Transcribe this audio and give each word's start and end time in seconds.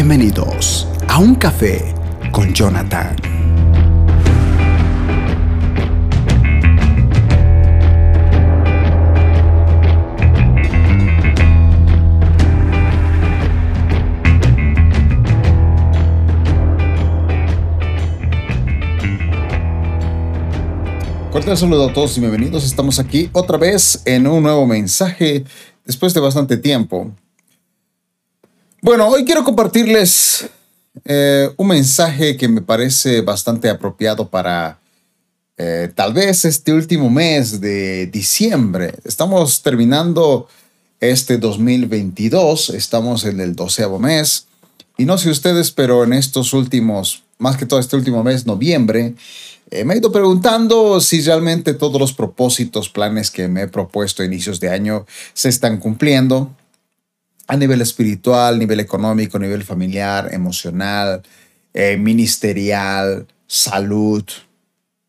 Bienvenidos 0.00 0.86
a 1.08 1.18
un 1.18 1.34
café 1.34 1.92
con 2.30 2.54
Jonathan. 2.54 3.16
Cordial 21.32 21.56
saludo 21.56 21.88
a 21.88 21.92
todos 21.92 22.16
y 22.16 22.20
bienvenidos. 22.20 22.64
Estamos 22.64 23.00
aquí 23.00 23.30
otra 23.32 23.58
vez 23.58 24.00
en 24.04 24.28
un 24.28 24.44
nuevo 24.44 24.64
mensaje 24.64 25.44
después 25.84 26.14
de 26.14 26.20
bastante 26.20 26.56
tiempo. 26.56 27.12
Bueno, 28.80 29.08
hoy 29.08 29.24
quiero 29.24 29.42
compartirles 29.42 30.48
eh, 31.04 31.50
un 31.56 31.66
mensaje 31.66 32.36
que 32.36 32.46
me 32.46 32.62
parece 32.62 33.22
bastante 33.22 33.68
apropiado 33.68 34.28
para 34.28 34.78
eh, 35.56 35.90
tal 35.92 36.12
vez 36.12 36.44
este 36.44 36.72
último 36.72 37.10
mes 37.10 37.60
de 37.60 38.06
diciembre. 38.06 38.94
Estamos 39.04 39.64
terminando 39.64 40.46
este 41.00 41.38
2022, 41.38 42.70
estamos 42.70 43.24
en 43.24 43.40
el 43.40 43.56
doceavo 43.56 43.98
mes 43.98 44.46
y 44.96 45.06
no 45.06 45.18
sé 45.18 45.30
ustedes, 45.30 45.72
pero 45.72 46.04
en 46.04 46.12
estos 46.12 46.52
últimos, 46.52 47.24
más 47.38 47.56
que 47.56 47.66
todo 47.66 47.80
este 47.80 47.96
último 47.96 48.22
mes, 48.22 48.46
noviembre, 48.46 49.16
eh, 49.72 49.84
me 49.84 49.94
he 49.94 49.98
ido 49.98 50.12
preguntando 50.12 51.00
si 51.00 51.20
realmente 51.20 51.74
todos 51.74 52.00
los 52.00 52.12
propósitos, 52.12 52.88
planes 52.88 53.32
que 53.32 53.48
me 53.48 53.62
he 53.62 53.68
propuesto 53.68 54.22
a 54.22 54.26
inicios 54.26 54.60
de 54.60 54.70
año 54.70 55.04
se 55.34 55.48
están 55.48 55.78
cumpliendo 55.78 56.52
a 57.48 57.56
nivel 57.56 57.80
espiritual, 57.80 58.58
nivel 58.58 58.78
económico, 58.78 59.38
nivel 59.38 59.64
familiar, 59.64 60.28
emocional, 60.32 61.22
eh, 61.72 61.96
ministerial, 61.96 63.26
salud. 63.46 64.22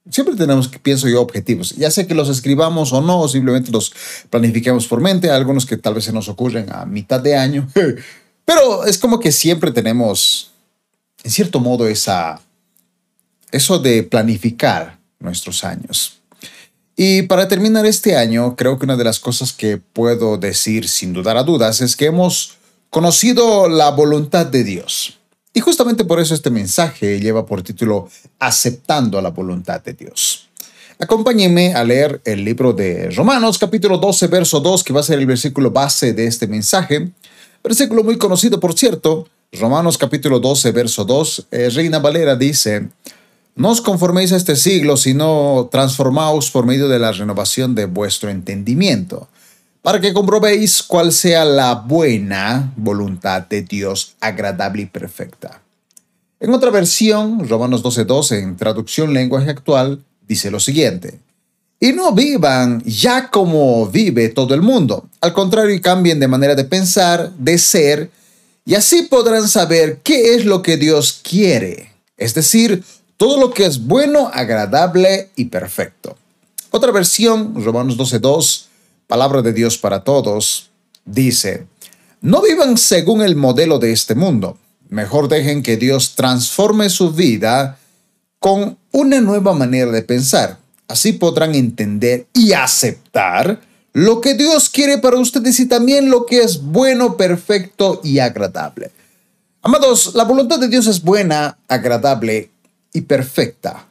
Siempre 0.10 0.36
tenemos, 0.36 0.70
pienso 0.70 1.08
yo, 1.10 1.22
objetivos. 1.22 1.76
Ya 1.76 1.92
sé 1.92 2.08
que 2.08 2.16
los 2.16 2.30
escribamos 2.30 2.94
o 2.94 3.02
no, 3.02 3.20
o 3.20 3.28
simplemente 3.28 3.72
los 3.72 3.94
planifiquemos 4.30 4.88
por 4.88 5.02
mente, 5.02 5.30
algunos 5.30 5.66
que 5.66 5.78
tal 5.78 5.94
vez 5.94 6.06
se 6.06 6.14
nos 6.14 6.30
ocurren 6.30 6.72
a 6.72 6.86
mitad 6.86 7.20
de 7.20 7.36
año, 7.36 7.68
pero 8.46 8.86
es 8.86 8.98
como 8.98 9.20
que 9.20 9.34
siempre 9.34 9.72
tenemos, 9.72 10.52
en 11.24 11.32
cierto 11.32 11.60
modo, 11.60 11.88
esa, 11.88 12.42
eso 13.52 13.80
de 13.80 14.04
planificar 14.04 14.98
nuestros 15.20 15.66
años. 15.66 16.19
Y 17.02 17.22
para 17.22 17.48
terminar 17.48 17.86
este 17.86 18.18
año, 18.18 18.58
creo 18.58 18.78
que 18.78 18.84
una 18.84 18.98
de 18.98 19.06
las 19.06 19.22
cosas 19.22 19.54
que 19.54 19.78
puedo 19.78 20.38
decir 20.38 20.90
sin 20.90 21.14
dudar 21.14 21.38
a 21.38 21.44
dudas 21.44 21.80
es 21.80 21.96
que 21.96 22.08
hemos 22.08 22.58
conocido 22.90 23.70
la 23.70 23.90
voluntad 23.92 24.46
de 24.46 24.66
Dios. 24.66 25.18
Y 25.54 25.62
justamente 25.62 26.04
por 26.04 26.20
eso 26.20 26.34
este 26.34 26.50
mensaje 26.50 27.22
lleva 27.22 27.46
por 27.46 27.62
título 27.62 28.10
Aceptando 28.38 29.22
la 29.22 29.30
voluntad 29.30 29.82
de 29.82 29.94
Dios. 29.94 30.50
Acompáñenme 31.00 31.74
a 31.74 31.86
leer 31.86 32.20
el 32.26 32.44
libro 32.44 32.74
de 32.74 33.10
Romanos 33.12 33.58
capítulo 33.58 33.98
12, 33.98 34.28
verso 34.28 34.60
2, 34.60 34.84
que 34.84 34.92
va 34.92 35.00
a 35.00 35.04
ser 35.04 35.20
el 35.20 35.26
versículo 35.26 35.72
base 35.72 36.12
de 36.12 36.28
este 36.28 36.48
mensaje. 36.48 37.12
Versículo 37.64 38.04
muy 38.04 38.18
conocido, 38.18 38.60
por 38.60 38.74
cierto. 38.78 39.26
Romanos 39.54 39.98
capítulo 39.98 40.42
12, 40.42 40.74
verso 40.74 41.06
2. 41.06 41.48
Eh, 41.50 41.70
Reina 41.70 42.00
Valera 42.00 42.36
dice, 42.36 42.90
no 43.60 43.72
os 43.72 43.82
conforméis 43.82 44.32
a 44.32 44.38
este 44.38 44.56
siglo, 44.56 44.96
sino 44.96 45.68
transformaos 45.70 46.50
por 46.50 46.66
medio 46.66 46.88
de 46.88 46.98
la 46.98 47.12
renovación 47.12 47.76
de 47.76 47.86
vuestro 47.86 48.30
entendimiento, 48.30 49.28
para 49.82 50.00
que 50.00 50.14
comprobéis 50.14 50.82
cuál 50.82 51.12
sea 51.12 51.44
la 51.44 51.76
buena 51.76 52.72
voluntad 52.78 53.46
de 53.48 53.62
Dios, 53.64 54.16
agradable 54.22 54.84
y 54.84 54.86
perfecta. 54.86 55.62
En 56.40 56.54
otra 56.54 56.72
versión, 56.72 57.50
Romanos 57.50 57.84
12:12, 57.84 58.40
en 58.40 58.56
traducción 58.56 59.14
lenguaje 59.14 59.50
actual, 59.50 60.06
dice 60.26 60.50
lo 60.52 60.62
siguiente. 60.62 61.20
Y 61.82 61.92
no 61.92 62.14
vivan 62.14 62.82
ya 62.86 63.30
como 63.30 63.88
vive 63.88 64.30
todo 64.30 64.54
el 64.54 64.62
mundo. 64.62 65.10
Al 65.20 65.34
contrario, 65.34 65.78
cambien 65.82 66.22
de 66.22 66.30
manera 66.30 66.56
de 66.56 66.64
pensar, 66.64 67.32
de 67.38 67.58
ser, 67.58 68.10
y 68.64 68.76
así 68.76 69.04
podrán 69.04 69.50
saber 69.50 70.00
qué 70.02 70.36
es 70.36 70.46
lo 70.46 70.62
que 70.62 70.78
Dios 70.78 71.20
quiere. 71.24 71.92
Es 72.16 72.34
decir, 72.34 72.84
todo 73.20 73.38
lo 73.38 73.52
que 73.52 73.66
es 73.66 73.86
bueno, 73.86 74.32
agradable 74.34 75.30
y 75.36 75.46
perfecto. 75.46 76.16
Otra 76.72 76.94
versión, 76.94 77.54
Romanos 77.62 77.98
12.2, 77.98 78.68
palabra 79.08 79.42
de 79.42 79.52
Dios 79.52 79.78
para 79.78 80.06
todos, 80.06 80.70
dice, 81.04 81.68
no 82.22 82.42
vivan 82.42 82.78
según 82.78 83.22
el 83.22 83.36
modelo 83.36 83.78
de 83.78 83.92
este 83.92 84.16
mundo, 84.16 84.58
mejor 84.88 85.28
dejen 85.28 85.64
que 85.64 85.76
Dios 85.76 86.16
transforme 86.16 86.90
su 86.90 87.12
vida 87.12 87.78
con 88.40 88.78
una 88.94 89.20
nueva 89.20 89.54
manera 89.54 89.92
de 89.92 90.02
pensar. 90.02 90.58
Así 90.88 91.12
podrán 91.12 91.56
entender 91.56 92.26
y 92.34 92.54
aceptar 92.54 93.60
lo 93.92 94.22
que 94.22 94.34
Dios 94.36 94.70
quiere 94.70 94.98
para 94.98 95.18
ustedes 95.18 95.60
y 95.60 95.66
también 95.68 96.10
lo 96.10 96.26
que 96.26 96.42
es 96.42 96.62
bueno, 96.62 97.18
perfecto 97.18 98.00
y 98.02 98.20
agradable. 98.20 98.92
Amados, 99.62 100.16
la 100.16 100.24
voluntad 100.24 100.58
de 100.58 100.70
Dios 100.70 100.88
es 100.88 101.04
buena, 101.04 101.58
agradable 101.68 102.52
y 102.94 103.02
perfecta. 103.02 103.88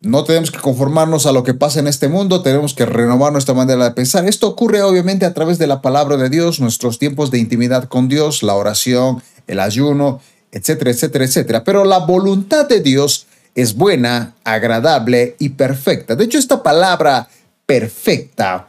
No 0.00 0.24
tenemos 0.24 0.50
que 0.50 0.58
conformarnos 0.58 1.26
a 1.26 1.32
lo 1.32 1.42
que 1.42 1.52
pasa 1.52 1.78
en 1.80 1.86
este 1.86 2.08
mundo, 2.08 2.42
tenemos 2.42 2.72
que 2.72 2.86
renovar 2.86 3.32
nuestra 3.32 3.54
manera 3.54 3.84
de 3.84 3.90
pensar. 3.90 4.26
Esto 4.26 4.48
ocurre 4.48 4.82
obviamente 4.82 5.26
a 5.26 5.34
través 5.34 5.58
de 5.58 5.66
la 5.66 5.82
palabra 5.82 6.16
de 6.16 6.30
Dios, 6.30 6.58
nuestros 6.58 6.98
tiempos 6.98 7.30
de 7.30 7.38
intimidad 7.38 7.84
con 7.84 8.08
Dios, 8.08 8.42
la 8.42 8.54
oración, 8.54 9.22
el 9.46 9.60
ayuno, 9.60 10.20
etcétera, 10.52 10.90
etcétera, 10.90 11.24
etcétera. 11.26 11.64
Pero 11.64 11.84
la 11.84 11.98
voluntad 11.98 12.66
de 12.66 12.80
Dios 12.80 13.26
es 13.54 13.74
buena, 13.74 14.34
agradable 14.44 15.36
y 15.38 15.50
perfecta. 15.50 16.16
De 16.16 16.24
hecho, 16.24 16.38
esta 16.38 16.62
palabra 16.62 17.28
perfecta 17.66 18.68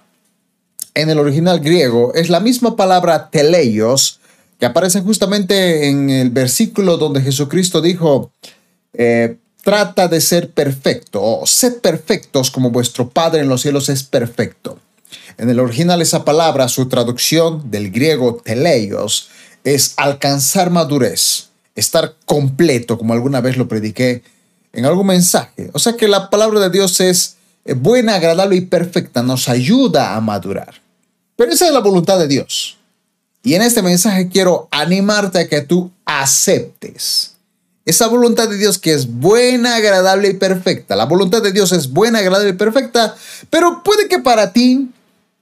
en 0.94 1.10
el 1.10 1.20
original 1.20 1.60
griego 1.60 2.14
es 2.14 2.30
la 2.30 2.40
misma 2.40 2.76
palabra 2.76 3.30
teleios 3.30 4.20
que 4.60 4.66
aparece 4.66 5.02
justamente 5.02 5.88
en 5.88 6.10
el 6.10 6.30
versículo 6.30 6.98
donde 6.98 7.22
Jesucristo 7.22 7.82
dijo, 7.82 8.32
eh, 8.94 9.38
trata 9.64 10.08
de 10.08 10.22
ser 10.22 10.50
perfecto, 10.52 11.22
o 11.22 11.46
sed 11.46 11.80
perfectos 11.80 12.52
como 12.52 12.72
vuestro 12.72 13.10
Padre 13.10 13.42
en 13.42 13.50
los 13.50 13.62
cielos 13.62 13.90
es 13.90 14.04
perfecto. 14.04 14.80
En 15.38 15.50
el 15.50 15.60
original 15.60 16.02
esa 16.02 16.26
palabra, 16.26 16.68
su 16.68 16.88
traducción 16.88 17.70
del 17.72 17.92
griego 17.92 18.42
teleios, 18.44 19.30
es 19.64 19.94
alcanzar 19.98 20.72
madurez, 20.72 21.50
estar 21.76 22.16
completo, 22.26 22.98
como 22.98 23.14
alguna 23.14 23.42
vez 23.42 23.58
lo 23.58 23.68
prediqué 23.68 24.24
en 24.74 24.86
algún 24.86 25.08
mensaje. 25.08 25.70
O 25.74 25.80
sea 25.80 25.94
que 25.94 26.08
la 26.08 26.30
palabra 26.30 26.60
de 26.60 26.70
Dios 26.70 27.00
es 27.00 27.38
eh, 27.66 27.74
buena, 27.74 28.16
agradable 28.16 28.56
y 28.56 28.62
perfecta, 28.62 29.22
nos 29.22 29.50
ayuda 29.50 30.16
a 30.16 30.22
madurar. 30.22 30.82
Pero 31.36 31.52
esa 31.52 31.68
es 31.68 31.74
la 31.74 31.80
voluntad 31.80 32.20
de 32.20 32.28
Dios. 32.28 32.78
Y 33.44 33.56
en 33.56 33.62
este 33.64 33.82
mensaje 33.82 34.30
quiero 34.30 34.68
animarte 34.72 35.40
a 35.40 35.48
que 35.48 35.62
tú 35.62 35.92
aceptes 36.06 37.31
esa 37.86 38.08
voluntad 38.08 38.48
de 38.48 38.58
Dios 38.58 38.78
que 38.78 38.94
es 38.94 39.08
buena, 39.08 39.76
agradable 39.76 40.30
y 40.30 40.34
perfecta. 40.34 40.96
La 40.96 41.06
voluntad 41.06 41.42
de 41.42 41.52
Dios 41.52 41.72
es 41.72 41.90
buena, 41.90 42.20
agradable 42.20 42.52
y 42.52 42.54
perfecta, 42.54 43.16
pero 43.50 43.82
puede 43.84 44.08
que 44.08 44.20
para 44.20 44.54
ti 44.54 44.90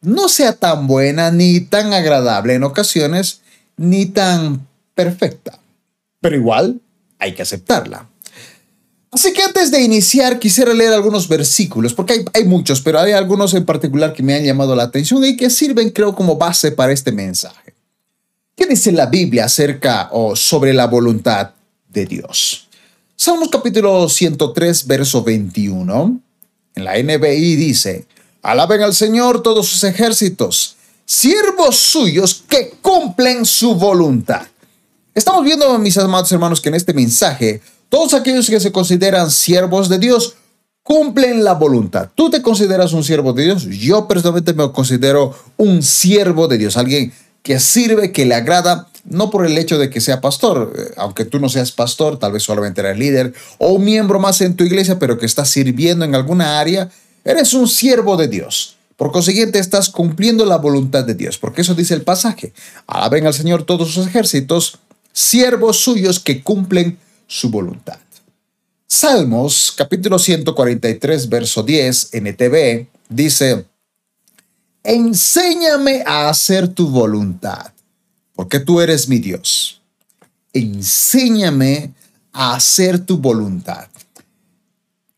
no 0.01 0.29
sea 0.29 0.53
tan 0.53 0.87
buena 0.87 1.31
ni 1.31 1.59
tan 1.59 1.93
agradable 1.93 2.53
en 2.53 2.63
ocasiones, 2.63 3.41
ni 3.75 4.05
tan 4.05 4.65
perfecta. 4.95 5.59
Pero 6.21 6.35
igual 6.35 6.79
hay 7.17 7.33
que 7.33 7.41
aceptarla. 7.41 8.07
Así 9.11 9.33
que 9.33 9.41
antes 9.41 9.71
de 9.71 9.81
iniciar 9.81 10.37
quisiera 10.37 10.73
leer 10.73 10.93
algunos 10.93 11.27
versículos, 11.27 11.93
porque 11.93 12.25
hay, 12.33 12.43
muchos, 12.45 12.79
pero 12.81 12.99
hay 12.99 13.11
algunos 13.11 13.53
en 13.55 13.65
particular 13.65 14.13
que 14.13 14.21
me 14.21 14.35
han 14.35 14.43
llamado 14.43 14.75
la 14.75 14.83
atención 14.83 15.23
y 15.25 15.35
que 15.35 15.49
sirven 15.49 15.89
creo 15.89 16.13
como 16.13 16.35
base 16.35 16.71
para 16.71 16.93
este 16.93 17.11
mensaje. 17.11 17.73
¿Qué 18.55 18.67
dice 18.67 18.91
la 18.91 19.07
Biblia 19.07 19.45
acerca 19.45 20.09
o 20.11 20.35
sobre 20.35 20.73
la 20.73 20.85
voluntad 20.85 21.53
de 21.89 22.05
Dios. 22.05 22.67
Salmos 23.15 23.49
capítulo 23.49 24.07
103, 24.07 24.87
verso 24.87 25.23
21. 25.23 26.21
En 26.75 26.83
la 26.83 26.97
NBI 26.97 27.55
dice, 27.55 28.05
alaben 28.41 28.81
al 28.81 28.93
Señor 28.93 29.43
todos 29.43 29.67
sus 29.67 29.83
ejércitos, 29.83 30.77
siervos 31.05 31.75
suyos 31.75 32.43
que 32.47 32.75
cumplen 32.81 33.45
su 33.45 33.75
voluntad. 33.75 34.47
Estamos 35.13 35.43
viendo, 35.43 35.77
mis 35.79 35.97
amados 35.97 36.31
hermanos, 36.31 36.61
que 36.61 36.69
en 36.69 36.75
este 36.75 36.93
mensaje, 36.93 37.61
todos 37.89 38.13
aquellos 38.13 38.49
que 38.49 38.59
se 38.59 38.71
consideran 38.71 39.29
siervos 39.31 39.89
de 39.89 39.99
Dios 39.99 40.35
cumplen 40.83 41.43
la 41.43 41.55
voluntad. 41.55 42.09
¿Tú 42.15 42.29
te 42.29 42.41
consideras 42.41 42.93
un 42.93 43.03
siervo 43.03 43.33
de 43.33 43.43
Dios? 43.43 43.63
Yo 43.65 44.07
personalmente 44.07 44.53
me 44.53 44.71
considero 44.71 45.35
un 45.57 45.83
siervo 45.83 46.47
de 46.47 46.57
Dios, 46.57 46.77
alguien 46.77 47.11
que 47.43 47.59
sirve, 47.59 48.11
que 48.11 48.25
le 48.25 48.35
agrada 48.35 48.87
no 49.05 49.29
por 49.29 49.45
el 49.45 49.57
hecho 49.57 49.77
de 49.77 49.89
que 49.89 50.01
sea 50.01 50.21
pastor, 50.21 50.73
eh, 50.77 50.93
aunque 50.97 51.25
tú 51.25 51.39
no 51.39 51.49
seas 51.49 51.71
pastor, 51.71 52.19
tal 52.19 52.31
vez 52.31 52.43
solamente 52.43 52.81
eres 52.81 52.97
líder 52.97 53.33
o 53.57 53.69
un 53.73 53.83
miembro 53.83 54.19
más 54.19 54.41
en 54.41 54.55
tu 54.55 54.63
iglesia, 54.63 54.99
pero 54.99 55.17
que 55.17 55.25
estás 55.25 55.49
sirviendo 55.49 56.05
en 56.05 56.15
alguna 56.15 56.59
área, 56.59 56.89
eres 57.23 57.53
un 57.53 57.67
siervo 57.67 58.17
de 58.17 58.27
Dios. 58.27 58.75
Por 58.97 59.11
consiguiente, 59.11 59.59
estás 59.59 59.89
cumpliendo 59.89 60.45
la 60.45 60.57
voluntad 60.57 61.05
de 61.05 61.15
Dios, 61.15 61.37
porque 61.37 61.61
eso 61.61 61.73
dice 61.73 61.93
el 61.93 62.01
pasaje. 62.01 62.53
Alaben 62.85 63.25
al 63.25 63.33
Señor 63.33 63.63
todos 63.63 63.93
sus 63.93 64.05
ejércitos, 64.05 64.77
siervos 65.13 65.79
suyos 65.79 66.19
que 66.19 66.43
cumplen 66.43 66.97
su 67.25 67.49
voluntad. 67.49 67.97
Salmos 68.85 69.73
capítulo 69.77 70.19
143, 70.19 71.29
verso 71.29 71.63
10, 71.63 72.09
NTV, 72.11 72.87
dice, 73.07 73.65
Enséñame 74.83 76.03
a 76.05 76.29
hacer 76.29 76.67
tu 76.67 76.87
voluntad, 76.87 77.73
porque 78.33 78.59
tú 78.59 78.79
eres 78.79 79.09
mi 79.09 79.19
Dios. 79.19 79.81
Enséñame 80.53 81.93
a 82.31 82.55
hacer 82.55 83.05
tu 83.05 83.17
voluntad. 83.17 83.87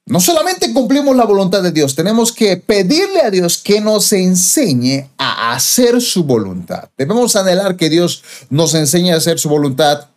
No 0.05 0.19
solamente 0.19 0.73
cumplimos 0.73 1.15
la 1.15 1.25
voluntad 1.25 1.61
de 1.61 1.71
Dios, 1.71 1.95
tenemos 1.95 2.31
que 2.31 2.57
pedirle 2.57 3.21
a 3.21 3.29
Dios 3.29 3.57
que 3.57 3.79
nos 3.79 4.11
enseñe 4.11 5.09
a 5.17 5.53
hacer 5.53 6.01
su 6.01 6.23
voluntad. 6.23 6.89
Debemos 6.97 7.35
anhelar 7.35 7.77
que 7.77 7.89
Dios 7.89 8.23
nos 8.49 8.73
enseñe 8.73 9.13
a 9.13 9.17
hacer 9.17 9.39
su 9.39 9.47
voluntad. 9.47 10.09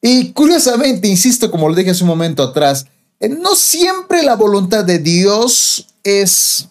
Y 0.00 0.32
curiosamente, 0.32 1.08
insisto, 1.08 1.50
como 1.50 1.68
lo 1.68 1.74
dije 1.74 1.90
hace 1.90 2.04
un 2.04 2.08
momento 2.08 2.42
atrás, 2.42 2.86
eh, 3.18 3.28
no 3.28 3.56
siempre 3.56 4.22
la 4.22 4.36
voluntad 4.36 4.84
de 4.84 5.00
Dios 5.00 5.88
es, 6.04 6.68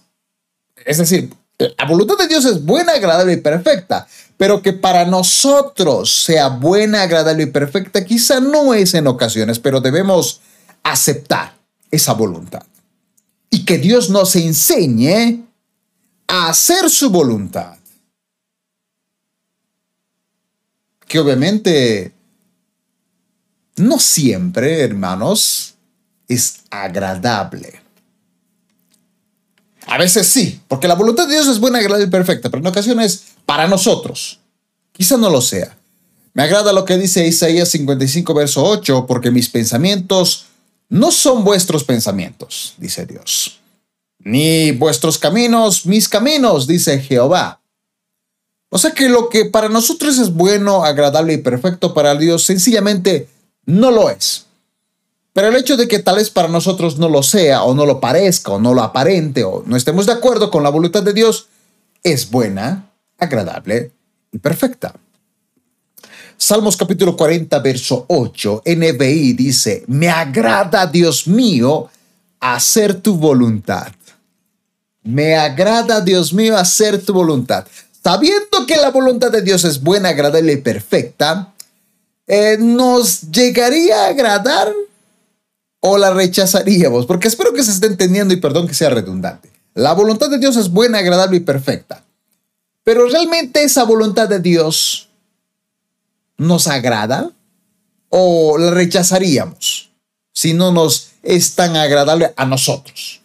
es 0.85 0.97
decir, 0.97 1.33
la 1.57 1.85
voluntad 1.87 2.17
de 2.17 2.27
Dios 2.27 2.45
es 2.45 2.63
buena, 2.63 2.93
agradable 2.93 3.33
y 3.33 3.37
perfecta, 3.37 4.07
pero 4.37 4.61
que 4.61 4.73
para 4.73 5.05
nosotros 5.05 6.23
sea 6.23 6.49
buena, 6.49 7.03
agradable 7.03 7.43
y 7.43 7.47
perfecta, 7.47 8.03
quizá 8.03 8.39
no 8.39 8.73
es 8.73 8.93
en 8.93 9.07
ocasiones, 9.07 9.59
pero 9.59 9.79
debemos 9.79 10.41
aceptar 10.83 11.55
esa 11.91 12.13
voluntad. 12.13 12.63
Y 13.49 13.63
que 13.63 13.77
Dios 13.77 14.09
nos 14.09 14.35
enseñe 14.35 15.45
a 16.27 16.49
hacer 16.49 16.89
su 16.89 17.09
voluntad. 17.09 17.77
Que 21.07 21.19
obviamente 21.19 22.13
no 23.77 23.99
siempre, 23.99 24.81
hermanos, 24.81 25.75
es 26.27 26.63
agradable. 26.69 27.84
A 29.87 29.97
veces 29.97 30.27
sí, 30.27 30.59
porque 30.67 30.87
la 30.87 30.95
voluntad 30.95 31.27
de 31.27 31.33
Dios 31.33 31.47
es 31.47 31.59
buena, 31.59 31.79
agradable 31.79 32.07
y 32.07 32.09
perfecta, 32.09 32.49
pero 32.49 32.61
en 32.61 32.67
ocasiones 32.67 33.25
para 33.45 33.67
nosotros, 33.67 34.39
quizá 34.91 35.17
no 35.17 35.29
lo 35.29 35.41
sea. 35.41 35.77
Me 36.33 36.43
agrada 36.43 36.73
lo 36.73 36.85
que 36.85 36.97
dice 36.97 37.25
Isaías 37.25 37.69
55, 37.69 38.33
verso 38.33 38.63
8, 38.63 39.05
porque 39.07 39.31
mis 39.31 39.47
pensamientos 39.47 40.47
no 40.89 41.11
son 41.11 41.43
vuestros 41.43 41.83
pensamientos, 41.83 42.73
dice 42.77 43.05
Dios, 43.05 43.59
ni 44.19 44.71
vuestros 44.71 45.17
caminos, 45.17 45.85
mis 45.85 46.09
caminos, 46.09 46.67
dice 46.67 46.99
Jehová. 46.99 47.61
O 48.69 48.77
sea 48.77 48.91
que 48.91 49.07
lo 49.07 49.29
que 49.29 49.45
para 49.45 49.69
nosotros 49.69 50.17
es 50.17 50.33
bueno, 50.33 50.83
agradable 50.83 51.33
y 51.33 51.37
perfecto 51.37 51.93
para 51.93 52.15
Dios, 52.15 52.43
sencillamente 52.43 53.29
no 53.65 53.91
lo 53.91 54.09
es. 54.09 54.45
Pero 55.35 55.49
el 55.49 55.57
hecho 55.57 55.75
de 55.75 55.89
que 55.89 55.99
tal 55.99 56.15
vez 56.15 56.29
para 56.29 56.47
nosotros 56.47 56.97
no 56.97 57.09
lo 57.09 57.21
sea, 57.21 57.63
o 57.63 57.75
no 57.75 57.85
lo 57.85 57.99
parezca, 57.99 58.53
o 58.53 58.59
no 58.59 58.73
lo 58.73 58.81
aparente, 58.81 59.43
o 59.43 59.63
no 59.65 59.75
estemos 59.75 60.05
de 60.05 60.13
acuerdo 60.13 60.49
con 60.49 60.63
la 60.63 60.69
voluntad 60.69 61.03
de 61.03 61.11
Dios, 61.11 61.49
es 62.03 62.31
buena, 62.31 62.89
agradable 63.17 63.91
y 64.31 64.37
perfecta. 64.37 64.95
Salmos 66.37 66.77
capítulo 66.77 67.17
40, 67.17 67.59
verso 67.59 68.05
8, 68.07 68.63
NBI 68.65 69.33
dice, 69.33 69.83
me 69.87 70.07
agrada, 70.07 70.87
Dios 70.87 71.27
mío, 71.27 71.89
hacer 72.39 73.01
tu 73.01 73.15
voluntad. 73.15 73.91
Me 75.03 75.35
agrada, 75.35 75.99
Dios 75.99 76.31
mío, 76.33 76.57
hacer 76.57 77.03
tu 77.03 77.11
voluntad. 77.11 77.67
Sabiendo 78.01 78.65
que 78.65 78.77
la 78.77 78.89
voluntad 78.89 79.33
de 79.33 79.41
Dios 79.41 79.65
es 79.65 79.83
buena, 79.83 80.07
agradable 80.07 80.53
y 80.53 80.57
perfecta, 80.61 81.53
eh, 82.25 82.55
¿nos 82.57 83.29
llegaría 83.31 84.05
a 84.05 84.07
agradar 84.07 84.71
o 85.85 85.97
la 85.97 86.11
rechazaríamos? 86.11 87.05
Porque 87.05 87.27
espero 87.27 87.53
que 87.53 87.63
se 87.63 87.71
esté 87.71 87.87
entendiendo 87.87 88.33
y 88.33 88.37
perdón 88.37 88.67
que 88.67 88.73
sea 88.73 88.89
redundante. 88.89 89.51
La 89.73 89.93
voluntad 89.93 90.29
de 90.29 90.39
Dios 90.39 90.55
es 90.55 90.69
buena, 90.69 90.99
agradable 90.99 91.37
y 91.37 91.41
perfecta. 91.41 92.03
Pero 92.83 93.07
realmente 93.07 93.63
esa 93.63 93.83
voluntad 93.83 94.27
de 94.27 94.39
Dios 94.39 95.09
nos 96.37 96.67
agrada 96.67 97.31
o 98.09 98.57
la 98.57 98.71
rechazaríamos 98.71 99.91
si 100.31 100.53
no 100.53 100.71
nos 100.71 101.11
es 101.23 101.55
tan 101.55 101.75
agradable 101.75 102.33
a 102.35 102.45
nosotros. 102.45 103.21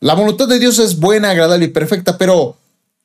La 0.00 0.14
voluntad 0.14 0.48
de 0.48 0.58
Dios 0.58 0.78
es 0.78 0.98
buena, 0.98 1.30
agradable 1.30 1.66
y 1.66 1.68
perfecta, 1.68 2.18
pero 2.18 2.56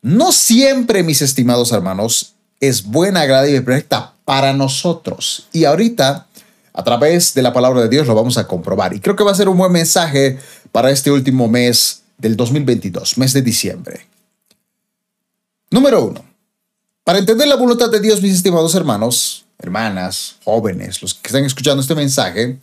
no 0.02 0.32
siempre, 0.32 1.04
mis 1.04 1.22
estimados 1.22 1.72
hermanos, 1.72 2.34
es 2.60 2.84
buena, 2.84 3.22
agradable 3.22 3.58
y 3.58 3.62
perfecta 3.62 4.14
para 4.26 4.54
nosotros. 4.54 5.48
Y 5.52 5.66
ahorita, 5.66 6.28
a 6.74 6.84
través 6.84 7.34
de 7.34 7.42
la 7.42 7.54
palabra 7.54 7.82
de 7.82 7.90
Dios, 7.90 8.08
lo 8.08 8.16
vamos 8.16 8.38
a 8.38 8.48
comprobar. 8.48 8.94
Y 8.94 9.00
creo 9.00 9.16
que 9.16 9.24
va 9.24 9.32
a 9.32 9.36
ser 9.36 9.50
un 9.50 9.58
buen 9.58 9.72
mensaje 9.72 10.38
para 10.72 10.92
este 10.92 11.12
último 11.12 11.48
mes 11.48 12.04
del 12.18 12.36
2022, 12.36 13.18
mes 13.18 13.34
de 13.34 13.42
diciembre. 13.42 14.08
Número 15.72 16.04
uno, 16.04 16.24
para 17.04 17.20
entender 17.20 17.48
la 17.48 17.56
voluntad 17.56 17.90
de 17.90 18.00
Dios, 18.00 18.22
mis 18.22 18.34
estimados 18.34 18.76
hermanos, 18.76 19.46
hermanas, 19.58 20.36
jóvenes, 20.44 21.02
los 21.02 21.14
que 21.14 21.28
están 21.28 21.46
escuchando 21.46 21.82
este 21.82 21.96
mensaje, 21.96 22.58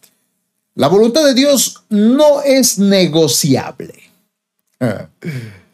la 0.75 0.89
voluntad 0.89 1.25
de 1.25 1.35
Dios 1.35 1.83
no 1.89 2.43
es 2.43 2.79
negociable. 2.79 3.95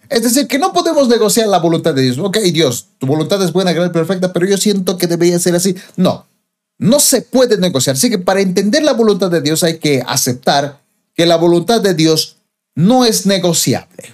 Es 0.09 0.23
decir, 0.23 0.47
que 0.47 0.59
no 0.59 0.73
podemos 0.73 1.09
negociar 1.09 1.49
la 1.49 1.59
voluntad 1.59 1.95
de 1.95 2.03
Dios. 2.03 2.19
Ok, 2.19 2.39
Dios, 2.53 2.87
tu 2.99 3.07
voluntad 3.07 3.43
es 3.43 3.53
buena, 3.53 3.73
gran 3.73 3.91
perfecta, 3.91 4.33
pero 4.33 4.47
yo 4.47 4.57
siento 4.57 4.97
que 4.99 5.07
debería 5.07 5.39
ser 5.39 5.55
así. 5.55 5.75
No, 5.97 6.27
no 6.83 6.99
se 6.99 7.23
puede 7.23 7.57
negociar. 7.59 7.95
Así 7.95 8.11
que 8.11 8.19
para 8.19 8.41
entender 8.41 8.83
la 8.83 8.93
voluntad 8.93 9.31
de 9.31 9.41
Dios 9.41 9.63
hay 9.63 9.79
que 9.79 10.03
aceptar 10.05 10.81
que 11.15 11.27
la 11.27 11.37
voluntad 11.37 11.81
de 11.81 11.95
Dios 11.95 12.37
no 12.75 13.05
es 13.05 13.25
negociable. 13.25 14.13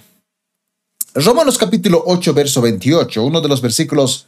Romanos 1.15 1.57
capítulo 1.57 2.03
8, 2.05 2.33
verso 2.33 2.61
28, 2.61 3.23
uno 3.23 3.41
de 3.41 3.47
los 3.47 3.61
versículos 3.61 4.27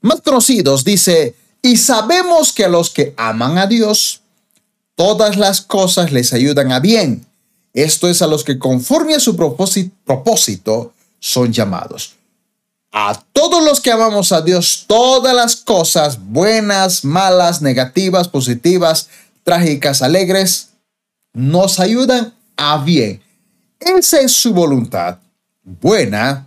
más 0.00 0.22
conocidos, 0.22 0.84
dice, 0.84 1.34
y 1.60 1.76
sabemos 1.76 2.52
que 2.52 2.64
a 2.64 2.68
los 2.68 2.88
que 2.88 3.12
aman 3.18 3.58
a 3.58 3.66
Dios, 3.66 4.22
todas 4.96 5.36
las 5.36 5.60
cosas 5.60 6.12
les 6.12 6.32
ayudan 6.32 6.72
a 6.72 6.80
bien. 6.80 7.26
Esto 7.74 8.08
es 8.08 8.22
a 8.22 8.26
los 8.26 8.42
que 8.42 8.58
conforme 8.58 9.14
a 9.14 9.20
su 9.20 9.36
propósito 9.36 10.94
son 11.20 11.52
llamados. 11.52 12.14
A 12.92 13.24
todos 13.32 13.64
los 13.64 13.80
que 13.80 13.90
amamos 13.90 14.32
a 14.32 14.42
Dios, 14.42 14.84
todas 14.86 15.34
las 15.34 15.56
cosas 15.56 16.18
buenas, 16.22 17.06
malas, 17.06 17.62
negativas, 17.62 18.28
positivas, 18.28 19.08
trágicas, 19.44 20.02
alegres, 20.02 20.68
nos 21.32 21.80
ayudan 21.80 22.34
a 22.58 22.76
bien. 22.84 23.22
Esa 23.80 24.20
es 24.20 24.32
su 24.32 24.52
voluntad, 24.52 25.18
buena, 25.62 26.46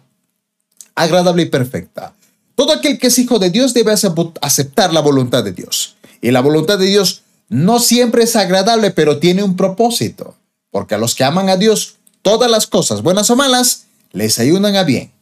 agradable 0.94 1.42
y 1.42 1.48
perfecta. 1.48 2.14
Todo 2.54 2.74
aquel 2.74 3.00
que 3.00 3.08
es 3.08 3.18
hijo 3.18 3.40
de 3.40 3.50
Dios 3.50 3.74
debe 3.74 3.92
aceptar 4.42 4.94
la 4.94 5.02
voluntad 5.02 5.44
de 5.44 5.52
Dios. 5.52 5.96
Y 6.22 6.30
la 6.30 6.42
voluntad 6.42 6.78
de 6.78 6.86
Dios 6.86 7.24
no 7.50 7.80
siempre 7.80 8.24
es 8.24 8.36
agradable, 8.36 8.92
pero 8.92 9.18
tiene 9.18 9.42
un 9.42 9.56
propósito. 9.56 10.36
Porque 10.70 10.94
a 10.94 11.00
los 11.00 11.16
que 11.16 11.24
aman 11.24 11.50
a 11.50 11.58
Dios, 11.58 11.96
todas 12.22 12.52
las 12.52 12.68
cosas, 12.68 13.02
buenas 13.02 13.32
o 13.32 13.36
malas, 13.36 13.86
les 14.12 14.38
ayudan 14.38 14.76
a 14.76 14.84
bien. 14.84 15.15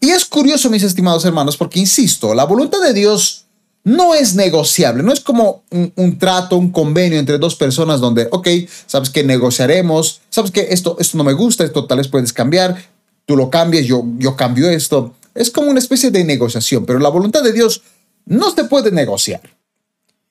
Y 0.00 0.10
es 0.10 0.24
curioso, 0.24 0.70
mis 0.70 0.82
estimados 0.82 1.24
hermanos, 1.26 1.56
porque 1.56 1.78
insisto, 1.78 2.34
la 2.34 2.44
voluntad 2.44 2.80
de 2.80 2.94
Dios 2.94 3.44
no 3.84 4.14
es 4.14 4.34
negociable, 4.34 5.02
no 5.02 5.12
es 5.12 5.20
como 5.20 5.62
un, 5.70 6.18
trato, 6.18 6.56
un 6.56 6.70
convenio 6.70 7.18
entre 7.18 7.38
dos 7.38 7.54
personas 7.54 8.00
donde, 8.00 8.28
ok, 8.30 8.48
sabes 8.86 9.10
que 9.10 9.24
negociaremos, 9.24 10.22
sabes 10.30 10.50
que 10.50 10.68
esto, 10.70 10.96
esto 10.98 11.18
no 11.18 11.24
me 11.24 11.34
gusta, 11.34 11.64
esto 11.64 11.86
tal 11.86 11.98
vez 11.98 12.08
puedes 12.08 12.32
cambiar, 12.32 12.82
tú 13.26 13.36
lo 13.36 13.50
cambias, 13.50 13.86
yo, 13.86 14.04
yo 14.18 14.36
cambio 14.36 14.68
esto. 14.70 15.14
Es 15.34 15.50
como 15.50 15.70
una 15.70 15.78
especie 15.78 16.10
de 16.10 16.24
negociación, 16.24 16.86
pero 16.86 16.98
la 16.98 17.08
voluntad 17.08 17.42
de 17.42 17.52
Dios 17.52 17.82
no 18.26 18.50
se 18.50 18.64
puede 18.64 18.90
negociar. 18.90 19.42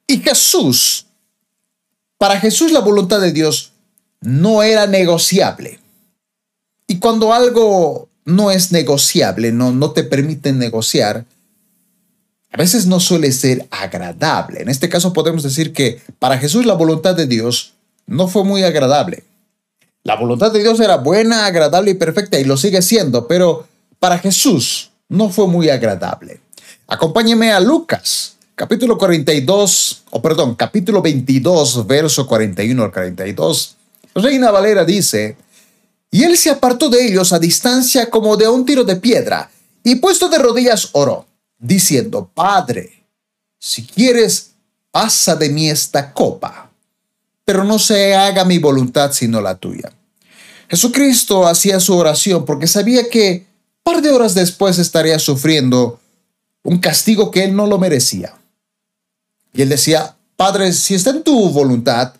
Y 0.05 0.17
Jesús, 0.19 1.05
para 2.17 2.39
Jesús 2.39 2.71
la 2.71 2.79
voluntad 2.79 3.21
de 3.21 3.31
Dios 3.31 3.71
no 4.21 4.63
era 4.63 4.87
negociable. 4.87 5.79
Y 6.87 6.99
cuando 6.99 7.33
algo 7.33 8.08
no 8.25 8.51
es 8.51 8.71
negociable, 8.71 9.51
no, 9.51 9.71
no 9.71 9.91
te 9.91 10.03
permite 10.03 10.53
negociar, 10.53 11.25
a 12.51 12.57
veces 12.57 12.87
no 12.87 12.99
suele 12.99 13.31
ser 13.31 13.67
agradable. 13.69 14.61
En 14.61 14.69
este 14.69 14.89
caso 14.89 15.13
podemos 15.13 15.43
decir 15.43 15.73
que 15.73 16.01
para 16.17 16.37
Jesús 16.37 16.65
la 16.65 16.73
voluntad 16.73 17.15
de 17.15 17.27
Dios 17.27 17.73
no 18.07 18.27
fue 18.27 18.43
muy 18.43 18.63
agradable. 18.63 19.23
La 20.03 20.15
voluntad 20.15 20.51
de 20.51 20.61
Dios 20.61 20.79
era 20.79 20.97
buena, 20.97 21.45
agradable 21.45 21.91
y 21.91 21.95
perfecta 21.95 22.39
y 22.39 22.45
lo 22.45 22.57
sigue 22.57 22.81
siendo, 22.81 23.27
pero 23.27 23.67
para 23.99 24.17
Jesús 24.17 24.91
no 25.09 25.29
fue 25.29 25.47
muy 25.47 25.69
agradable. 25.69 26.39
Acompáñeme 26.87 27.51
a 27.51 27.59
Lucas, 27.59 28.37
capítulo 28.55 28.97
42, 28.97 30.03
o 30.09 30.21
perdón, 30.21 30.55
capítulo 30.55 31.01
22, 31.01 31.85
verso 31.85 32.25
41 32.25 32.83
al 32.83 32.91
42. 32.91 33.75
Reina 34.15 34.49
Valera 34.49 34.85
dice, 34.85 35.37
y 36.11 36.23
él 36.23 36.37
se 36.37 36.49
apartó 36.49 36.89
de 36.89 37.05
ellos 37.05 37.33
a 37.33 37.39
distancia 37.39 38.09
como 38.09 38.35
de 38.35 38.47
un 38.47 38.65
tiro 38.65 38.83
de 38.83 38.95
piedra, 38.95 39.49
y 39.83 39.95
puesto 39.95 40.29
de 40.29 40.37
rodillas 40.37 40.89
oró, 40.93 41.25
diciendo, 41.57 42.29
Padre, 42.33 43.05
si 43.59 43.85
quieres, 43.85 44.51
pasa 44.91 45.35
de 45.35 45.49
mí 45.49 45.69
esta 45.69 46.13
copa, 46.13 46.71
pero 47.45 47.63
no 47.63 47.79
se 47.79 48.15
haga 48.15 48.45
mi 48.45 48.57
voluntad 48.57 49.11
sino 49.11 49.41
la 49.41 49.55
tuya. 49.55 49.91
Jesucristo 50.69 51.47
hacía 51.47 51.79
su 51.79 51.95
oración 51.95 52.45
porque 52.45 52.67
sabía 52.67 53.09
que 53.09 53.47
par 53.83 54.01
de 54.01 54.11
horas 54.11 54.35
después 54.35 54.77
estaría 54.77 55.17
sufriendo 55.17 55.99
un 56.63 56.79
castigo 56.79 57.31
que 57.31 57.45
él 57.45 57.55
no 57.55 57.65
lo 57.65 57.79
merecía. 57.79 58.35
Y 59.53 59.63
él 59.63 59.69
decía, 59.69 60.15
Padre, 60.35 60.71
si 60.73 60.93
está 60.93 61.09
en 61.09 61.23
tu 61.23 61.49
voluntad, 61.49 62.13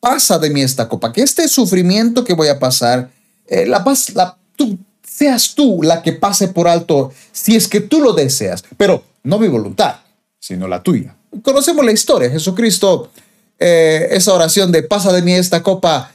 pasa 0.00 0.38
de 0.38 0.50
mí 0.50 0.62
esta 0.62 0.88
copa, 0.88 1.12
que 1.12 1.22
este 1.22 1.46
sufrimiento 1.48 2.24
que 2.24 2.34
voy 2.34 2.48
a 2.48 2.58
pasar, 2.58 3.10
eh, 3.46 3.66
la, 3.66 3.84
la, 4.14 4.36
tú, 4.56 4.78
seas 5.02 5.54
tú 5.54 5.80
la 5.82 6.02
que 6.02 6.12
pase 6.12 6.48
por 6.48 6.66
alto 6.66 7.12
si 7.32 7.56
es 7.56 7.68
que 7.68 7.80
tú 7.80 8.00
lo 8.00 8.12
deseas, 8.12 8.64
pero 8.76 9.04
no 9.22 9.38
mi 9.38 9.48
voluntad, 9.48 9.96
sino 10.38 10.66
la 10.66 10.82
tuya. 10.82 11.16
Conocemos 11.42 11.84
la 11.84 11.92
historia, 11.92 12.30
Jesucristo, 12.30 13.10
eh, 13.58 14.08
esa 14.10 14.34
oración 14.34 14.72
de 14.72 14.82
pasa 14.82 15.12
de 15.12 15.22
mí 15.22 15.32
esta 15.32 15.62
copa, 15.62 16.12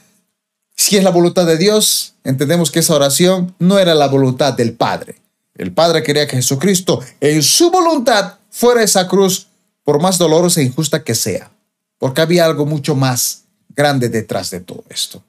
si 0.76 0.96
es 0.96 1.04
la 1.04 1.10
voluntad 1.10 1.46
de 1.46 1.56
Dios, 1.56 2.14
entendemos 2.24 2.70
que 2.70 2.80
esa 2.80 2.94
oración 2.94 3.54
no 3.58 3.78
era 3.78 3.94
la 3.94 4.08
voluntad 4.08 4.54
del 4.54 4.74
Padre. 4.74 5.16
El 5.54 5.72
Padre 5.72 6.02
quería 6.02 6.26
que 6.26 6.36
Jesucristo 6.36 7.00
en 7.20 7.42
su 7.42 7.70
voluntad 7.70 8.34
fuera 8.50 8.82
esa 8.82 9.06
cruz, 9.08 9.48
por 9.82 10.00
más 10.00 10.18
dolorosa 10.18 10.60
e 10.60 10.64
injusta 10.64 11.02
que 11.02 11.14
sea, 11.14 11.50
porque 11.98 12.20
había 12.20 12.44
algo 12.44 12.66
mucho 12.66 12.94
más 12.94 13.44
grande 13.70 14.08
detrás 14.08 14.50
de 14.50 14.60
todo 14.60 14.84
esto. 14.88 15.22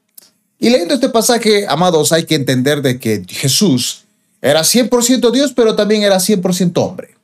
Y 0.62 0.70
leyendo 0.70 0.94
este 0.94 1.10
pasaje, 1.10 1.66
amados, 1.68 2.14
hay 2.14 2.24
que 2.24 2.36
entender 2.36 2.82
de 2.82 2.98
que 2.98 3.26
Jesús 3.28 4.06
era 4.42 4.62
100% 4.62 5.32
Dios, 5.32 5.52
pero 5.54 5.76
también 5.76 6.04
era 6.04 6.16
100% 6.16 6.72
hombre. 6.78 7.16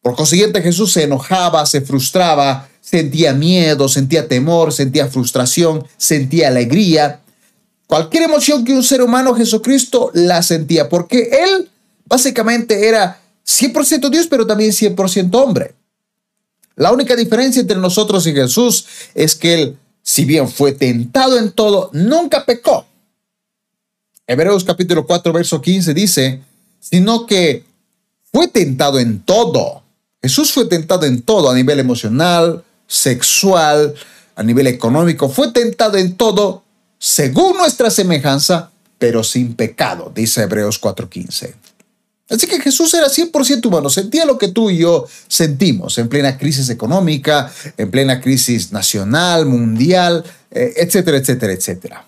Por 0.00 0.14
consiguiente, 0.14 0.62
Jesús 0.62 0.92
se 0.92 1.02
enojaba, 1.02 1.66
se 1.66 1.80
frustraba, 1.80 2.68
sentía 2.80 3.32
miedo, 3.32 3.88
sentía 3.88 4.28
temor, 4.28 4.72
sentía 4.72 5.08
frustración, 5.08 5.84
sentía 5.96 6.46
alegría, 6.46 7.22
Cualquier 7.92 8.22
emoción 8.22 8.64
que 8.64 8.72
un 8.72 8.82
ser 8.82 9.02
humano, 9.02 9.34
Jesucristo, 9.34 10.10
la 10.14 10.42
sentía, 10.42 10.88
porque 10.88 11.28
Él 11.44 11.68
básicamente 12.06 12.88
era 12.88 13.20
100% 13.46 14.08
Dios, 14.08 14.28
pero 14.28 14.46
también 14.46 14.70
100% 14.70 15.34
hombre. 15.34 15.74
La 16.74 16.90
única 16.90 17.14
diferencia 17.14 17.60
entre 17.60 17.76
nosotros 17.76 18.26
y 18.26 18.32
Jesús 18.32 18.86
es 19.14 19.34
que 19.34 19.52
Él, 19.52 19.76
si 20.02 20.24
bien 20.24 20.48
fue 20.48 20.72
tentado 20.72 21.38
en 21.38 21.52
todo, 21.52 21.90
nunca 21.92 22.44
pecó. 22.44 22.86
Hebreos 24.26 24.64
capítulo 24.64 25.06
4, 25.06 25.32
verso 25.32 25.60
15 25.60 25.94
dice, 25.94 26.42
sino 26.80 27.26
que 27.26 27.64
fue 28.32 28.48
tentado 28.48 28.98
en 28.98 29.20
todo. 29.22 29.82
Jesús 30.20 30.52
fue 30.52 30.66
tentado 30.66 31.06
en 31.06 31.22
todo, 31.22 31.50
a 31.50 31.54
nivel 31.54 31.80
emocional, 31.80 32.64
sexual, 32.86 33.94
a 34.34 34.42
nivel 34.42 34.66
económico, 34.66 35.28
fue 35.28 35.52
tentado 35.52 35.98
en 35.98 36.16
todo, 36.16 36.62
según 36.98 37.56
nuestra 37.56 37.90
semejanza, 37.90 38.70
pero 38.98 39.24
sin 39.24 39.54
pecado, 39.54 40.12
dice 40.14 40.42
Hebreos 40.42 40.80
4:15. 40.80 41.54
Así 42.28 42.46
que 42.46 42.60
Jesús 42.60 42.94
era 42.94 43.08
100% 43.08 43.66
humano, 43.66 43.90
sentía 43.90 44.24
lo 44.24 44.38
que 44.38 44.48
tú 44.48 44.70
y 44.70 44.78
yo 44.78 45.06
sentimos 45.28 45.98
en 45.98 46.08
plena 46.08 46.38
crisis 46.38 46.70
económica, 46.70 47.52
en 47.76 47.90
plena 47.90 48.20
crisis 48.20 48.72
nacional, 48.72 49.44
mundial, 49.46 50.24
eh, 50.50 50.72
etcétera, 50.76 51.18
etcétera, 51.18 51.52
etcétera. 51.52 52.06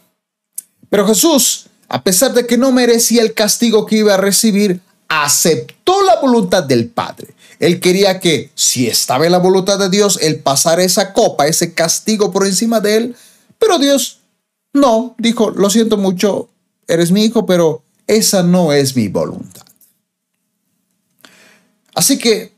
Pero 0.89 1.07
Jesús, 1.07 1.67
a 1.89 2.03
pesar 2.03 2.33
de 2.33 2.47
que 2.47 2.57
no 2.57 2.73
merecía 2.73 3.23
el 3.23 3.35
castigo 3.35 3.85
que 3.85 3.97
iba 3.97 4.15
a 4.15 4.19
recibir, 4.19 4.81
aceptó 5.09 6.03
la 6.03 6.21
voluntad 6.21 6.65
del 6.65 6.89
Padre. 6.89 7.35
Él 7.59 7.81
quería 7.81 8.21
que, 8.21 8.51
si 8.55 8.87
estaba 8.87 9.27
en 9.27 9.33
la 9.33 9.39
voluntad 9.39 9.79
de 9.79 9.91
Dios, 9.91 10.19
él 10.23 10.41
pasara 10.41 10.83
esa 10.83 11.13
copa, 11.13 11.47
ese 11.47 11.75
castigo 11.75 12.33
por 12.33 12.47
encima 12.47 12.81
de 12.81 12.97
él, 12.97 13.17
pero 13.59 13.79
Dios 13.79 14.21
no, 14.73 15.15
dijo, 15.19 15.51
lo 15.51 15.71
siento 15.71 15.97
mucho, 15.97 16.49
eres 16.89 17.11
mi 17.11 17.25
hijo, 17.25 17.47
pero 17.47 17.83
esa 18.07 18.43
no 18.43 18.73
es 18.73 18.97
mi 18.97 19.09
voluntad. 19.09 19.64
Así 21.95 22.19
que 22.19 22.53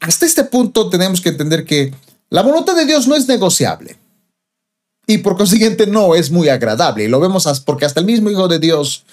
hasta 0.00 0.26
este 0.26 0.44
punto 0.44 0.88
tenemos 0.88 1.20
que 1.20 1.30
entender 1.30 1.64
que 1.64 1.92
la 2.28 2.42
voluntad 2.42 2.74
de 2.74 2.86
Dios 2.86 3.06
no 3.06 3.16
es 3.16 3.28
negociable 3.28 3.96
y 5.06 5.18
por 5.18 5.36
consiguiente 5.36 5.86
no 5.86 6.14
es 6.14 6.30
muy 6.30 6.48
agradable. 6.48 7.04
Y 7.04 7.08
lo 7.08 7.20
vemos 7.20 7.46
porque 7.64 7.84
hasta 7.84 8.00
el 8.00 8.06
mismo 8.06 8.30
Hijo 8.30 8.48
de 8.48 8.58
Dios 8.58 9.04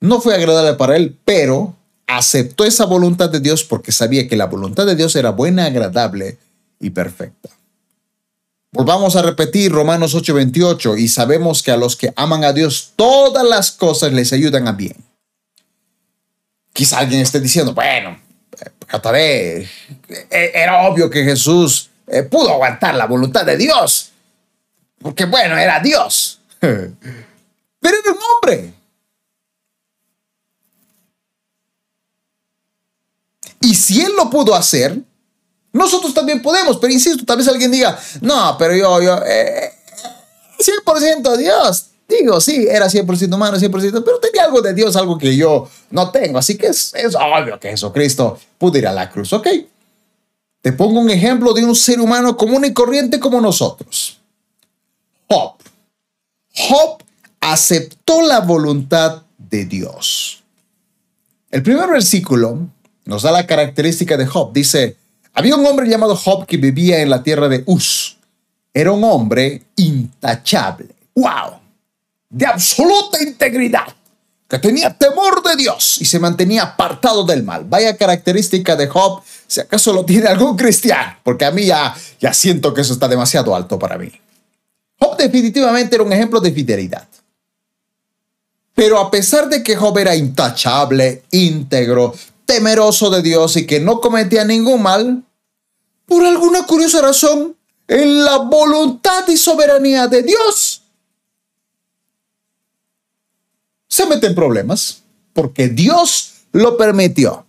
no 0.00 0.20
fue 0.20 0.34
agradable 0.34 0.74
para 0.74 0.96
él, 0.96 1.16
pero 1.24 1.74
aceptó 2.06 2.64
esa 2.64 2.84
voluntad 2.84 3.30
de 3.30 3.40
Dios 3.40 3.64
porque 3.64 3.92
sabía 3.92 4.28
que 4.28 4.36
la 4.36 4.46
voluntad 4.46 4.86
de 4.86 4.96
Dios 4.96 5.16
era 5.16 5.30
buena, 5.30 5.64
agradable 5.64 6.38
y 6.78 6.90
perfecta. 6.90 7.48
Volvamos 8.70 9.16
a 9.16 9.22
repetir 9.22 9.72
Romanos 9.72 10.14
8:28 10.14 10.98
y 10.98 11.08
sabemos 11.08 11.62
que 11.62 11.70
a 11.70 11.76
los 11.76 11.96
que 11.96 12.12
aman 12.16 12.44
a 12.44 12.52
Dios 12.52 12.92
todas 12.96 13.44
las 13.44 13.70
cosas 13.70 14.12
les 14.12 14.32
ayudan 14.32 14.68
a 14.68 14.72
bien. 14.72 14.96
Quizá 16.72 16.98
alguien 16.98 17.20
esté 17.20 17.40
diciendo, 17.40 17.72
bueno, 17.72 18.18
trataré, 18.86 19.62
e-, 20.08 20.52
era 20.54 20.82
obvio 20.88 21.10
que 21.10 21.24
Jesús 21.24 21.90
eh, 22.06 22.22
pudo 22.22 22.50
aguantar 22.50 22.94
la 22.94 23.06
voluntad 23.06 23.44
de 23.44 23.56
Dios, 23.56 24.12
porque 24.98 25.24
bueno, 25.24 25.56
era 25.56 25.80
Dios, 25.80 26.40
pero 26.58 26.90
era 27.80 28.12
un 28.12 28.18
hombre. 28.18 28.74
Y 33.60 33.74
si 33.74 34.02
él 34.02 34.12
lo 34.16 34.28
pudo 34.28 34.54
hacer, 34.54 34.98
nosotros 35.72 36.12
también 36.12 36.42
podemos, 36.42 36.76
pero 36.76 36.92
insisto, 36.92 37.24
tal 37.24 37.38
vez 37.38 37.48
alguien 37.48 37.70
diga, 37.70 37.98
no, 38.20 38.56
pero 38.58 38.76
yo, 38.76 39.02
yo, 39.02 39.18
eh, 39.26 39.72
100% 40.58 41.36
Dios. 41.36 41.86
Digo, 42.06 42.40
sí, 42.40 42.66
era 42.68 42.86
100% 42.86 43.34
humano, 43.34 43.56
100%, 43.56 44.02
pero 44.04 44.18
tenía 44.18 44.44
algo 44.44 44.60
de 44.60 44.74
Dios, 44.74 44.94
algo 44.96 45.16
que 45.16 45.34
yo 45.36 45.68
no 45.90 46.10
tengo. 46.10 46.38
Así 46.38 46.56
que 46.56 46.66
es, 46.66 46.92
obvio 47.14 47.58
que 47.58 47.70
Jesucristo 47.70 48.38
pudo 48.58 48.78
ir 48.78 48.86
a 48.86 48.92
la 48.92 49.10
cruz, 49.10 49.32
¿ok? 49.32 49.48
Te 50.60 50.72
pongo 50.72 51.00
un 51.00 51.10
ejemplo 51.10 51.52
de 51.52 51.64
un 51.64 51.74
ser 51.74 52.00
humano 52.00 52.36
común 52.36 52.64
y 52.64 52.72
corriente 52.72 53.18
como 53.18 53.40
nosotros. 53.40 54.20
Job. 55.28 55.54
Job 56.54 57.02
aceptó 57.40 58.22
la 58.22 58.40
voluntad 58.40 59.22
de 59.36 59.64
Dios. 59.64 60.42
El 61.50 61.62
primer 61.62 61.88
versículo 61.88 62.68
nos 63.04 63.22
da 63.22 63.32
la 63.32 63.46
característica 63.46 64.16
de 64.16 64.26
Job. 64.26 64.52
Dice, 64.52 64.96
había 65.32 65.56
un 65.56 65.66
hombre 65.66 65.88
llamado 65.88 66.16
Job 66.16 66.46
que 66.46 66.56
vivía 66.56 67.00
en 67.00 67.10
la 67.10 67.22
tierra 67.22 67.48
de 67.48 67.62
Uz. 67.66 68.16
Era 68.72 68.92
un 68.92 69.04
hombre 69.04 69.62
intachable. 69.76 70.88
¡Wow! 71.14 71.63
De 72.34 72.46
absoluta 72.46 73.22
integridad. 73.22 73.86
Que 74.48 74.58
tenía 74.58 74.92
temor 74.92 75.40
de 75.44 75.54
Dios 75.54 75.98
y 76.00 76.04
se 76.04 76.18
mantenía 76.18 76.64
apartado 76.64 77.22
del 77.22 77.44
mal. 77.44 77.64
Vaya 77.64 77.96
característica 77.96 78.74
de 78.74 78.88
Job, 78.88 79.22
si 79.46 79.60
acaso 79.60 79.92
lo 79.92 80.04
tiene 80.04 80.26
algún 80.26 80.56
cristiano, 80.56 81.16
porque 81.22 81.44
a 81.44 81.52
mí 81.52 81.66
ya, 81.66 81.94
ya 82.20 82.34
siento 82.34 82.74
que 82.74 82.80
eso 82.80 82.92
está 82.92 83.06
demasiado 83.06 83.54
alto 83.54 83.78
para 83.78 83.96
mí. 83.96 84.10
Job 84.98 85.16
definitivamente 85.16 85.94
era 85.94 86.02
un 86.02 86.12
ejemplo 86.12 86.40
de 86.40 86.50
fidelidad. 86.50 87.06
Pero 88.74 88.98
a 88.98 89.12
pesar 89.12 89.48
de 89.48 89.62
que 89.62 89.76
Job 89.76 89.96
era 89.98 90.16
intachable, 90.16 91.22
íntegro, 91.30 92.16
temeroso 92.44 93.10
de 93.10 93.22
Dios 93.22 93.56
y 93.56 93.64
que 93.64 93.78
no 93.78 94.00
cometía 94.00 94.44
ningún 94.44 94.82
mal, 94.82 95.22
por 96.04 96.26
alguna 96.26 96.66
curiosa 96.66 97.00
razón, 97.00 97.56
en 97.86 98.24
la 98.24 98.38
voluntad 98.38 99.28
y 99.28 99.36
soberanía 99.36 100.08
de 100.08 100.24
Dios, 100.24 100.73
se 103.94 104.06
mete 104.06 104.26
en 104.26 104.34
problemas 104.34 105.04
porque 105.32 105.68
Dios 105.68 106.32
lo 106.50 106.76
permitió. 106.76 107.46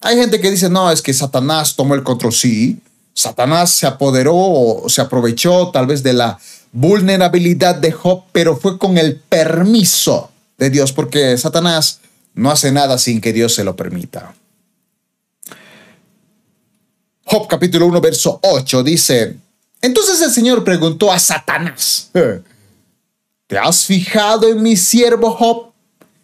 Hay 0.00 0.16
gente 0.16 0.40
que 0.40 0.50
dice, 0.50 0.68
no, 0.68 0.90
es 0.90 1.00
que 1.00 1.14
Satanás 1.14 1.76
tomó 1.76 1.94
el 1.94 2.02
control. 2.02 2.32
Sí, 2.32 2.80
Satanás 3.14 3.70
se 3.70 3.86
apoderó 3.86 4.34
o 4.34 4.88
se 4.88 5.00
aprovechó 5.00 5.70
tal 5.70 5.86
vez 5.86 6.02
de 6.02 6.12
la 6.12 6.40
vulnerabilidad 6.72 7.76
de 7.76 7.92
Job, 7.92 8.24
pero 8.32 8.56
fue 8.56 8.78
con 8.78 8.98
el 8.98 9.14
permiso 9.14 10.32
de 10.58 10.70
Dios, 10.70 10.92
porque 10.92 11.38
Satanás 11.38 12.00
no 12.34 12.50
hace 12.50 12.72
nada 12.72 12.98
sin 12.98 13.20
que 13.20 13.32
Dios 13.32 13.54
se 13.54 13.62
lo 13.62 13.76
permita. 13.76 14.34
Job 17.22 17.46
capítulo 17.46 17.86
1, 17.86 18.00
verso 18.00 18.40
8 18.42 18.82
dice, 18.82 19.36
entonces 19.80 20.20
el 20.20 20.32
Señor 20.32 20.64
preguntó 20.64 21.12
a 21.12 21.18
Satanás, 21.20 22.10
¿te 23.48 23.58
has 23.58 23.84
fijado 23.84 24.48
en 24.48 24.62
mi 24.62 24.76
siervo 24.76 25.32
Job? 25.32 25.72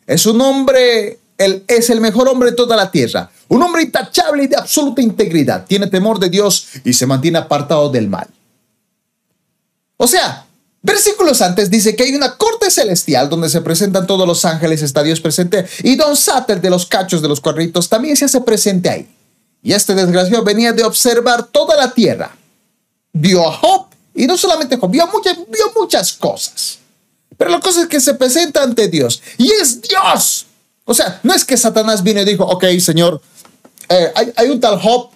Es 0.07 0.27
un 0.27 0.41
hombre, 0.41 1.19
él 1.37 1.65
es 1.67 1.91
el 1.91 2.01
mejor 2.01 2.29
hombre 2.29 2.51
de 2.51 2.57
toda 2.57 2.77
la 2.77 2.93
tierra, 2.93 3.29
un 3.49 3.61
hombre 3.61 3.83
intachable 3.83 4.45
y 4.45 4.47
de 4.47 4.57
absoluta 4.57 5.03
integridad, 5.03 5.67
tiene 5.67 5.89
temor 5.89 6.21
de 6.21 6.29
Dios 6.29 6.69
y 6.85 6.93
se 6.93 7.07
mantiene 7.07 7.39
apartado 7.39 7.89
del 7.89 8.09
mal. 8.09 8.29
O 9.97 10.07
sea, 10.07 10.47
Versículos 10.87 11.41
antes 11.41 11.71
dice 11.71 11.97
que 11.97 12.03
hay 12.03 12.15
una 12.15 12.37
corte 12.37 12.71
celestial 12.71 13.31
donde 13.31 13.49
se 13.49 13.63
presentan 13.63 14.07
todos 14.07 14.29
los 14.29 14.45
ángeles, 14.45 14.83
está 14.83 15.03
Dios 15.03 15.19
presente, 15.19 15.65
y 15.83 15.97
Don 15.97 16.15
Satter 16.15 16.61
de 16.61 16.69
los 16.69 16.85
cachos 16.85 17.23
de 17.23 17.29
los 17.29 17.41
cuadritos 17.41 17.89
también 17.89 18.19
se 18.19 18.27
hace 18.27 18.43
presente 18.43 18.91
ahí. 18.91 19.09
Y 19.63 19.73
este 19.73 19.95
desgraciado 19.95 20.45
venía 20.45 20.75
de 20.75 20.85
observar 20.85 21.47
toda 21.47 21.75
la 21.75 21.91
tierra. 21.91 22.37
Vio 23.15 23.49
a 23.49 23.53
Job, 23.57 23.87
y 24.15 24.27
no 24.27 24.37
solamente 24.37 24.77
Job, 24.77 24.91
vio 24.91 25.07
muchas, 25.07 25.39
vio 25.39 25.73
muchas 25.75 26.13
cosas. 26.13 26.81
Pero 27.37 27.51
la 27.51 27.61
cosa 27.61 27.83
es 27.83 27.89
que 27.89 28.01
se 28.01 28.15
presenta 28.15 28.63
ante 28.63 28.89
Dios, 28.89 29.23
y 29.39 29.51
es 29.51 29.81
Dios. 29.83 30.47
O 30.85 30.95
sea, 30.95 31.21
no 31.23 31.35
es 31.35 31.45
que 31.45 31.57
Satanás 31.57 32.03
vino 32.03 32.21
y 32.21 32.25
dijo, 32.25 32.45
ok, 32.45 32.65
Señor, 32.79 33.21
eh, 33.89 34.13
hay, 34.15 34.33
hay, 34.37 34.51
un 34.51 34.61
tal 34.61 34.81
Job, 34.81 35.11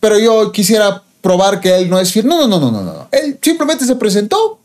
pero 0.00 0.18
yo 0.18 0.52
quisiera 0.52 1.02
probar 1.20 1.60
que 1.60 1.76
él 1.76 1.90
no 1.90 1.98
es 1.98 2.12
fiel. 2.12 2.26
No, 2.26 2.46
no, 2.46 2.46
no, 2.46 2.70
no, 2.70 2.70
no, 2.70 2.82
no. 2.82 3.08
Él 3.10 3.38
simplemente 3.42 3.84
se 3.84 3.96
presentó 3.96 4.58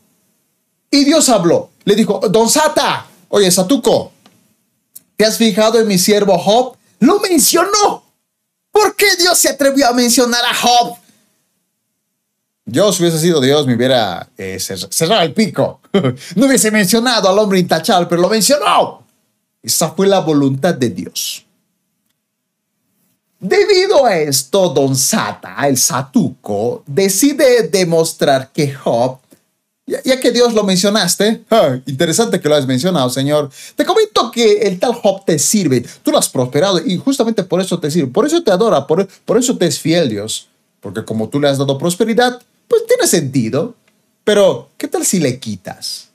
y 0.90 1.04
Dios 1.04 1.28
habló. 1.28 1.70
Le 1.84 1.94
dijo, 1.94 2.20
Don 2.30 2.48
Sata, 2.48 3.06
oye, 3.28 3.50
Satuco, 3.50 4.12
¿te 5.16 5.24
has 5.24 5.36
fijado 5.36 5.80
en 5.80 5.88
mi 5.88 5.98
siervo 5.98 6.38
Job? 6.38 6.76
Lo 7.00 7.20
mencionó. 7.20 8.04
¿Por 8.70 8.96
qué 8.96 9.16
Dios 9.16 9.38
se 9.38 9.50
atrevió 9.50 9.88
a 9.88 9.92
mencionar 9.92 10.44
a 10.44 10.54
Job? 10.54 10.96
Yo, 12.66 12.92
si 12.92 13.02
hubiese 13.02 13.18
sido 13.18 13.40
Dios, 13.40 13.66
me 13.66 13.74
hubiera 13.74 14.28
eh, 14.38 14.58
cerrado 14.58 15.22
el 15.22 15.34
pico. 15.34 15.80
no 16.36 16.46
hubiese 16.46 16.70
mencionado 16.70 17.28
al 17.28 17.38
hombre 17.38 17.58
intachable, 17.58 18.06
pero 18.08 18.22
lo 18.22 18.28
mencionó. 18.28 19.02
Esa 19.62 19.90
fue 19.90 20.06
la 20.06 20.20
voluntad 20.20 20.74
de 20.74 20.90
Dios. 20.90 21.44
Debido 23.38 24.06
a 24.06 24.16
esto, 24.16 24.70
Don 24.70 24.96
Sata, 24.96 25.68
el 25.68 25.76
Satuco, 25.76 26.82
decide 26.86 27.68
demostrar 27.68 28.50
que 28.50 28.72
Job, 28.72 29.18
ya, 29.86 30.18
que 30.18 30.32
Dios 30.32 30.54
lo 30.54 30.64
mencionaste, 30.64 31.44
ah, 31.50 31.78
interesante 31.84 32.40
que 32.40 32.48
lo 32.48 32.54
has 32.54 32.66
mencionado, 32.66 33.10
Señor, 33.10 33.50
te 33.76 33.84
comento 33.84 34.30
que 34.30 34.62
el 34.62 34.78
tal 34.78 34.94
Job 34.94 35.26
te 35.26 35.38
sirve, 35.38 35.84
tú 36.02 36.10
lo 36.10 36.16
has 36.16 36.30
prosperado 36.30 36.80
y 36.82 36.96
justamente 36.96 37.44
por 37.44 37.60
eso 37.60 37.78
te 37.78 37.90
sirve, 37.90 38.10
por 38.10 38.24
eso 38.24 38.42
te 38.42 38.50
adora, 38.50 38.86
por, 38.86 39.06
por 39.26 39.36
eso 39.36 39.58
te 39.58 39.66
es 39.66 39.78
fiel 39.78 40.08
Dios, 40.08 40.48
porque 40.80 41.04
como 41.04 41.28
tú 41.28 41.38
le 41.38 41.48
has 41.48 41.58
dado 41.58 41.76
prosperidad, 41.76 42.40
pues 42.68 42.86
tiene 42.86 43.06
sentido, 43.06 43.74
pero 44.24 44.70
¿qué 44.76 44.88
tal 44.88 45.04
si 45.04 45.20
le 45.20 45.38
quitas? 45.38 46.08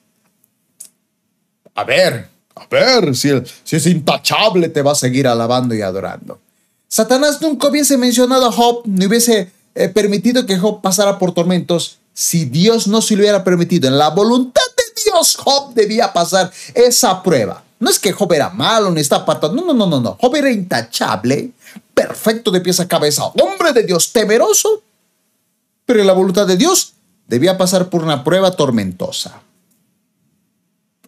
A 1.75 1.83
ver, 1.83 2.27
a 2.55 2.65
ver, 2.69 3.15
si, 3.15 3.29
es 3.29 3.85
intachable 3.85 4.69
te 4.69 4.81
va 4.81 4.91
a 4.91 4.95
seguir 4.95 5.27
alabando 5.27 5.73
y 5.73 5.81
adorando. 5.81 6.39
Satanás 6.87 7.41
nunca 7.41 7.69
hubiese 7.69 7.97
mencionado 7.97 8.47
a 8.47 8.51
Job, 8.51 8.81
ni 8.85 9.05
hubiese 9.05 9.51
eh, 9.75 9.89
permitido 9.89 10.45
que 10.45 10.57
Job 10.57 10.81
pasara 10.81 11.17
por 11.19 11.33
tormentos 11.33 11.99
si 12.13 12.45
Dios 12.45 12.87
no 12.87 13.01
se 13.01 13.15
lo 13.15 13.21
hubiera 13.21 13.43
permitido. 13.43 13.87
En 13.87 13.97
la 13.97 14.09
voluntad 14.09 14.61
de 14.75 15.03
Dios, 15.05 15.37
Job 15.37 15.73
debía 15.73 16.11
pasar 16.11 16.51
esa 16.73 17.23
prueba. 17.23 17.63
No 17.79 17.89
es 17.89 17.97
que 17.97 18.11
Job 18.11 18.33
era 18.33 18.49
malo 18.49 18.91
ni 18.91 18.99
está 18.99 19.17
apartado. 19.17 19.53
No, 19.53 19.63
no, 19.63 19.73
no, 19.73 19.87
no, 19.87 20.01
no. 20.01 20.17
Job 20.19 20.35
era 20.35 20.51
intachable, 20.51 21.51
perfecto 21.93 22.51
de 22.51 22.59
pies 22.59 22.79
a 22.81 22.87
cabeza, 22.87 23.23
hombre 23.41 23.71
de 23.71 23.83
Dios, 23.83 24.11
temeroso. 24.11 24.83
Pero 25.89 26.03
la 26.03 26.13
voluntad 26.13 26.45
de 26.45 26.55
Dios 26.55 26.93
debía 27.25 27.57
pasar 27.57 27.89
por 27.89 28.03
una 28.03 28.23
prueba 28.23 28.51
tormentosa. 28.51 29.41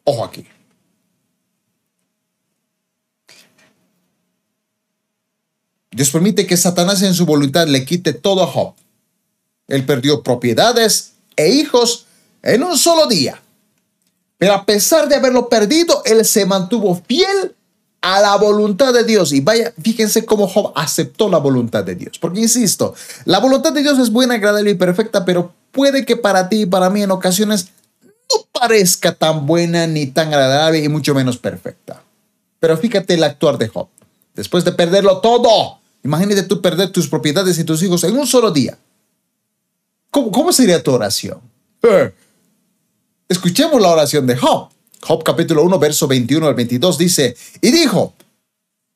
Ojo 0.04 0.26
aquí. 0.26 0.44
Dios 5.92 6.10
permite 6.10 6.48
que 6.48 6.58
Satanás 6.58 7.04
en 7.04 7.14
su 7.14 7.28
voluntad 7.28 7.68
le 7.68 7.86
quite 7.86 8.14
todo 8.14 8.42
a 8.42 8.48
Job. 8.48 8.74
Él 9.68 9.86
perdió 9.86 10.24
propiedades 10.24 11.14
e 11.36 11.50
hijos 11.50 12.08
en 12.42 12.64
un 12.64 12.76
solo 12.76 13.06
día. 13.06 13.40
Pero 14.40 14.54
a 14.56 14.66
pesar 14.66 15.08
de 15.08 15.14
haberlo 15.14 15.48
perdido, 15.48 16.02
él 16.06 16.26
se 16.26 16.48
mantuvo 16.48 17.00
fiel 17.08 17.56
a 18.02 18.20
la 18.20 18.36
voluntad 18.38 18.94
de 18.94 19.04
Dios. 19.04 19.32
Y 19.32 19.42
vaya, 19.42 19.74
fíjense 19.82 20.26
cómo 20.26 20.48
Job 20.48 20.74
aceptó 20.76 21.30
la 21.30 21.38
voluntad 21.38 21.84
de 21.84 21.96
Dios. 21.96 22.18
Porque 22.20 22.42
insisto, 22.42 22.94
la 23.26 23.40
voluntad 23.40 23.74
de 23.74 23.82
Dios 23.82 24.00
es 24.00 24.12
buena, 24.12 24.36
agradable 24.36 24.72
y 24.72 24.76
perfecta, 24.76 25.24
pero 25.26 25.54
puede 25.72 26.06
que 26.06 26.18
para 26.18 26.50
ti 26.50 26.62
y 26.62 26.66
para 26.66 26.90
mí 26.90 27.04
en 27.04 27.12
ocasiones 27.12 27.68
no 28.04 28.46
parezca 28.52 29.14
tan 29.14 29.46
buena 29.46 29.88
ni 29.88 30.08
tan 30.08 30.30
agradable 30.30 30.84
y 30.84 30.90
mucho 30.90 31.14
menos 31.14 31.38
perfecta. 31.38 32.02
Pero 32.60 32.78
fíjate 32.78 33.14
el 33.14 33.24
actuar 33.24 33.58
de 33.58 33.68
Job. 33.68 33.88
Después 34.34 34.64
de 34.64 34.72
perderlo 34.72 35.20
todo, 35.20 35.82
Imagínate 36.04 36.44
tú 36.44 36.62
perder 36.62 36.92
tus 36.92 37.08
propiedades 37.08 37.58
y 37.60 37.64
tus 37.64 37.82
hijos 37.84 38.04
en 38.04 38.18
un 38.18 38.26
solo 38.26 38.52
día. 38.52 38.78
¿Cómo, 40.10 40.52
sería 40.52 40.84
tu 40.84 40.92
oración? 40.92 41.40
Eh. 41.84 42.14
Escuchemos 43.30 43.80
la 43.82 43.90
oración 43.90 44.28
de 44.28 44.36
Job. 44.36 44.70
Job 45.02 45.24
capítulo 45.24 45.64
1, 45.64 45.80
verso 45.80 46.08
21 46.08 46.48
al 46.48 46.54
22 46.54 46.98
dice, 46.98 47.36
y 47.60 47.72
dijo, 47.72 48.14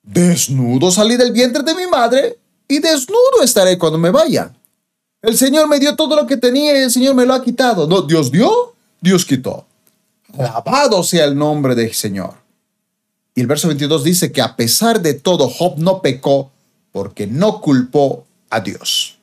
desnudo 0.03 0.91
salí 0.91 1.17
del 1.17 1.31
vientre 1.31 1.63
de 1.63 1.73
mi 1.75 1.87
madre 1.87 2.37
y 2.67 2.79
desnudo 2.79 3.41
estaré 3.43 3.77
cuando 3.77 3.97
me 3.97 4.11
vaya. 4.11 4.53
El 5.21 5.37
Señor 5.37 5.67
me 5.67 5.79
dio 5.79 5.95
todo 5.95 6.15
lo 6.15 6.27
que 6.27 6.37
tenía 6.37 6.79
y 6.79 6.83
el 6.83 6.91
Señor 6.91 7.15
me 7.15 7.25
lo 7.25 7.33
ha 7.33 7.43
quitado. 7.43 7.87
No, 7.87 8.03
Dios 8.03 8.31
dio, 8.31 8.75
Dios 9.01 9.25
quitó. 9.25 9.65
Alabado 10.37 11.01
sea 11.03 11.25
el 11.25 11.35
nombre 11.35 11.73
del 11.73 11.93
Señor. 11.93 12.35
Y 13.33 13.41
el 13.41 13.47
verso 13.47 13.67
22 13.67 14.03
dice 14.03 14.31
que 14.31 14.41
a 14.41 14.55
pesar 14.55 15.01
de 15.01 15.15
todo, 15.15 15.49
Job 15.49 15.77
no 15.77 16.01
pecó 16.01 16.51
porque 16.91 17.25
no 17.25 17.59
culpó 17.59 18.25
a 18.49 18.59
Dios. 18.59 19.17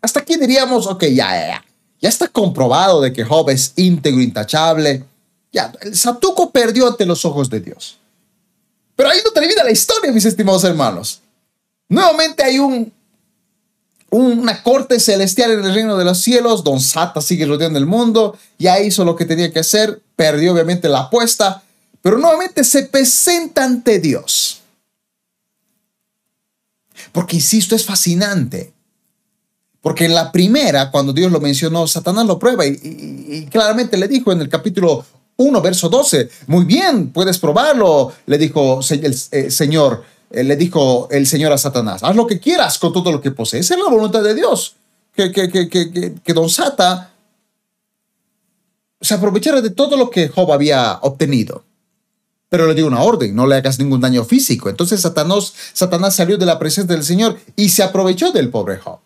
Hasta 0.00 0.20
aquí 0.20 0.36
diríamos, 0.36 0.86
ok, 0.86 1.04
ya, 1.04 1.30
ya, 1.32 1.64
ya 2.00 2.08
está 2.08 2.28
comprobado 2.28 3.00
de 3.00 3.12
que 3.12 3.24
Job 3.24 3.50
es 3.50 3.74
íntegro, 3.76 4.20
intachable. 4.20 5.04
Ya, 5.52 5.72
Satuco 5.92 6.50
perdió 6.50 6.88
ante 6.88 7.06
los 7.06 7.24
ojos 7.24 7.48
de 7.48 7.60
Dios. 7.60 7.98
Pero 8.96 9.10
ahí 9.10 9.20
no 9.24 9.30
termina 9.30 9.64
la 9.64 9.70
historia, 9.70 10.12
mis 10.12 10.24
estimados 10.24 10.64
hermanos. 10.64 11.20
Nuevamente 11.88 12.42
hay 12.42 12.58
un, 12.58 12.92
una 14.10 14.62
corte 14.62 14.98
celestial 15.00 15.52
en 15.52 15.64
el 15.64 15.74
reino 15.74 15.96
de 15.96 16.04
los 16.04 16.18
cielos. 16.18 16.64
Don 16.64 16.80
Sata 16.80 17.20
sigue 17.20 17.46
rodeando 17.46 17.78
el 17.78 17.86
mundo. 17.86 18.36
Ya 18.58 18.80
hizo 18.80 19.04
lo 19.04 19.16
que 19.16 19.24
tenía 19.24 19.52
que 19.52 19.60
hacer. 19.60 20.00
Perdió 20.16 20.52
obviamente 20.52 20.88
la 20.88 21.00
apuesta. 21.00 21.62
Pero 22.02 22.18
nuevamente 22.18 22.64
se 22.64 22.84
presenta 22.84 23.64
ante 23.64 23.98
Dios. 23.98 24.60
Porque, 27.12 27.36
insisto, 27.36 27.74
es 27.74 27.84
fascinante. 27.84 28.72
Porque 29.80 30.06
en 30.06 30.14
la 30.14 30.32
primera, 30.32 30.90
cuando 30.90 31.12
Dios 31.12 31.30
lo 31.30 31.40
mencionó, 31.40 31.86
Satanás 31.86 32.26
lo 32.26 32.38
prueba 32.38 32.66
y, 32.66 33.46
claramente 33.50 33.96
le 33.96 34.08
dijo 34.08 34.32
en 34.32 34.40
el 34.40 34.48
capítulo 34.48 35.04
1, 35.38 35.62
verso 35.62 35.88
12, 35.88 36.28
muy 36.48 36.64
bien, 36.64 37.10
puedes 37.10 37.38
probarlo, 37.38 38.12
le 38.26 38.36
dijo 38.36 38.80
el 38.90 39.16
eh, 39.30 39.50
Señor, 39.50 40.04
eh, 40.30 40.44
le 40.44 40.56
dijo 40.56 41.08
el 41.10 41.26
Señor 41.26 41.52
a 41.52 41.58
Satanás, 41.58 42.02
haz 42.02 42.14
lo 42.14 42.26
que 42.26 42.38
quieras 42.38 42.78
con 42.78 42.92
todo 42.92 43.10
lo 43.10 43.20
que 43.20 43.30
posees, 43.30 43.70
es 43.70 43.78
la 43.78 43.88
voluntad 43.88 44.22
de 44.22 44.34
Dios, 44.34 44.74
que, 45.14 45.32
que, 45.32 45.48
que, 45.48 46.14
que 46.22 46.32
don 46.34 46.50
Sata 46.50 47.12
se 49.00 49.14
aprovechara 49.14 49.60
de 49.60 49.70
todo 49.70 49.96
lo 49.96 50.10
que 50.10 50.28
Job 50.28 50.52
había 50.52 50.98
obtenido 51.02 51.64
pero 52.48 52.66
le 52.66 52.74
dio 52.74 52.86
una 52.86 53.02
orden, 53.02 53.34
no 53.34 53.46
le 53.46 53.56
hagas 53.56 53.78
ningún 53.78 54.00
daño 54.00 54.24
físico. 54.24 54.68
Entonces 54.68 55.00
Satanás, 55.00 55.52
Satanás 55.72 56.16
salió 56.16 56.38
de 56.38 56.46
la 56.46 56.58
presencia 56.58 56.94
del 56.94 57.04
Señor 57.04 57.38
y 57.56 57.68
se 57.68 57.82
aprovechó 57.82 58.32
del 58.32 58.50
pobre 58.50 58.78
Job. 58.78 58.98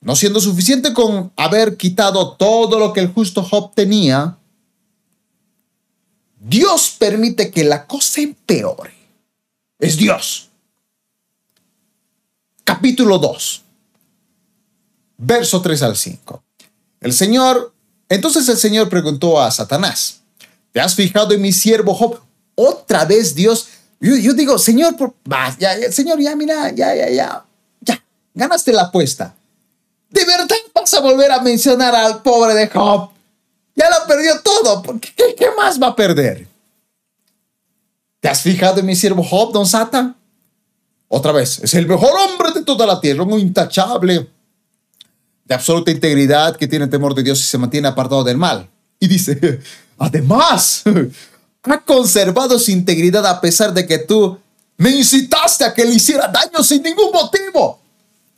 No 0.00 0.16
siendo 0.16 0.40
suficiente 0.40 0.94
con 0.94 1.32
haber 1.36 1.76
quitado 1.76 2.32
todo 2.32 2.78
lo 2.78 2.92
que 2.92 3.00
el 3.00 3.12
justo 3.12 3.42
Job 3.42 3.72
tenía, 3.74 4.38
Dios 6.40 6.94
permite 6.98 7.50
que 7.50 7.64
la 7.64 7.86
cosa 7.86 8.20
empeore. 8.20 8.94
Es 9.78 9.96
Dios. 9.96 10.48
Capítulo 12.64 13.18
2, 13.18 13.62
verso 15.16 15.62
3 15.62 15.82
al 15.82 15.96
5. 15.96 16.42
El 17.00 17.12
Señor, 17.12 17.72
entonces 18.08 18.48
el 18.48 18.58
Señor 18.58 18.88
preguntó 18.88 19.40
a 19.40 19.50
Satanás, 19.50 20.20
¿te 20.72 20.80
has 20.80 20.94
fijado 20.94 21.32
en 21.32 21.40
mi 21.40 21.52
siervo 21.52 21.94
Job? 21.94 22.20
otra 22.58 23.04
vez 23.04 23.34
Dios, 23.34 23.68
yo, 24.00 24.32
digo, 24.32 24.58
Señor, 24.58 24.96
por, 24.96 25.14
Señor, 25.92 26.20
ya, 26.20 26.34
mira, 26.34 26.70
ya, 26.70 26.94
ya, 26.94 27.08
ya, 27.08 27.44
ya, 27.80 28.04
ganaste 28.34 28.72
la 28.72 28.82
apuesta. 28.82 29.34
¿De 30.10 30.24
verdad 30.24 30.56
vas 30.74 30.92
a 30.94 31.00
volver 31.00 31.30
a 31.30 31.40
mencionar 31.40 31.94
al 31.94 32.22
pobre 32.22 32.54
de 32.54 32.66
Job? 32.68 33.10
Ya 33.78 33.88
lo 33.90 34.08
perdió 34.08 34.40
todo, 34.40 34.82
¿qué, 35.00 35.50
más 35.56 35.80
va 35.80 35.86
a 35.86 35.96
perder? 35.96 36.48
¿Te 38.18 38.28
has 38.28 38.42
fijado 38.42 38.80
en 38.80 38.86
mi 38.86 38.96
siervo 38.96 39.22
Job, 39.22 39.52
don 39.52 39.64
Sata? 39.64 40.16
Otra 41.06 41.30
vez, 41.30 41.60
es 41.62 41.74
el 41.74 41.86
mejor 41.86 42.10
hombre 42.12 42.50
de 42.50 42.64
toda 42.64 42.84
la 42.84 43.00
tierra, 43.00 43.22
un 43.22 43.38
intachable, 43.38 44.28
de 45.44 45.54
absoluta 45.54 45.92
integridad, 45.92 46.56
que 46.56 46.66
tiene 46.66 46.88
temor 46.88 47.14
de 47.14 47.22
Dios 47.22 47.38
y 47.38 47.44
se 47.44 47.56
mantiene 47.56 47.86
apartado 47.86 48.24
del 48.24 48.36
mal. 48.36 48.68
Y 48.98 49.06
dice, 49.06 49.60
además, 49.98 50.82
ha 51.62 51.80
conservado 51.84 52.58
su 52.58 52.72
integridad 52.72 53.24
a 53.26 53.40
pesar 53.40 53.72
de 53.72 53.86
que 53.86 53.98
tú 53.98 54.36
me 54.76 54.90
incitaste 54.90 55.64
a 55.64 55.72
que 55.72 55.84
le 55.84 55.94
hiciera 55.94 56.26
daño 56.26 56.64
sin 56.64 56.82
ningún 56.82 57.12
motivo. 57.12 57.80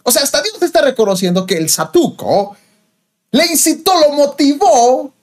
O 0.02 0.12
sea, 0.12 0.22
hasta 0.22 0.42
Dios 0.42 0.60
está 0.60 0.82
reconociendo 0.82 1.46
que 1.46 1.56
el 1.56 1.70
Satuco 1.70 2.54
le 3.30 3.46
incitó, 3.46 3.98
lo 3.98 4.12
motivó 4.12 5.14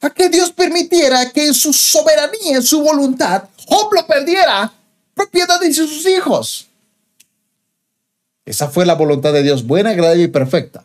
a 0.00 0.10
que 0.10 0.28
Dios 0.28 0.50
permitiera 0.50 1.30
que 1.30 1.46
en 1.46 1.54
su 1.54 1.72
soberanía, 1.72 2.56
en 2.56 2.62
su 2.62 2.82
voluntad, 2.82 3.44
Job 3.66 3.92
lo 3.92 4.06
perdiera, 4.06 4.72
propiedad 5.14 5.60
de 5.60 5.72
sus 5.72 6.06
hijos. 6.06 6.68
Esa 8.44 8.68
fue 8.68 8.86
la 8.86 8.94
voluntad 8.94 9.32
de 9.32 9.42
Dios, 9.42 9.66
buena, 9.66 9.90
agradable 9.90 10.24
y 10.24 10.28
perfecta. 10.28 10.84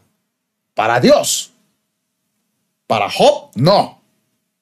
Para 0.74 1.00
Dios. 1.00 1.52
Para 2.86 3.10
Job, 3.10 3.52
no. 3.56 4.02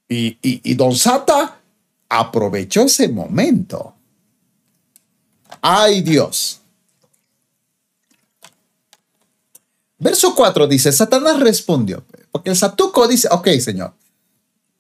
Y, 0.08 0.38
y 0.42 0.74
Don 0.76 0.96
Sata 0.96 1.60
aprovechó 2.08 2.82
ese 2.84 3.08
momento. 3.08 3.96
Ay 5.62 6.02
Dios. 6.02 6.60
Verso 9.98 10.36
4 10.36 10.68
dice, 10.68 10.92
Satanás 10.92 11.40
respondió, 11.40 12.04
porque 12.32 12.50
el 12.50 12.58
Satuco 12.58 13.08
dice, 13.08 13.30
ok, 13.32 13.48
Señor, 13.60 13.94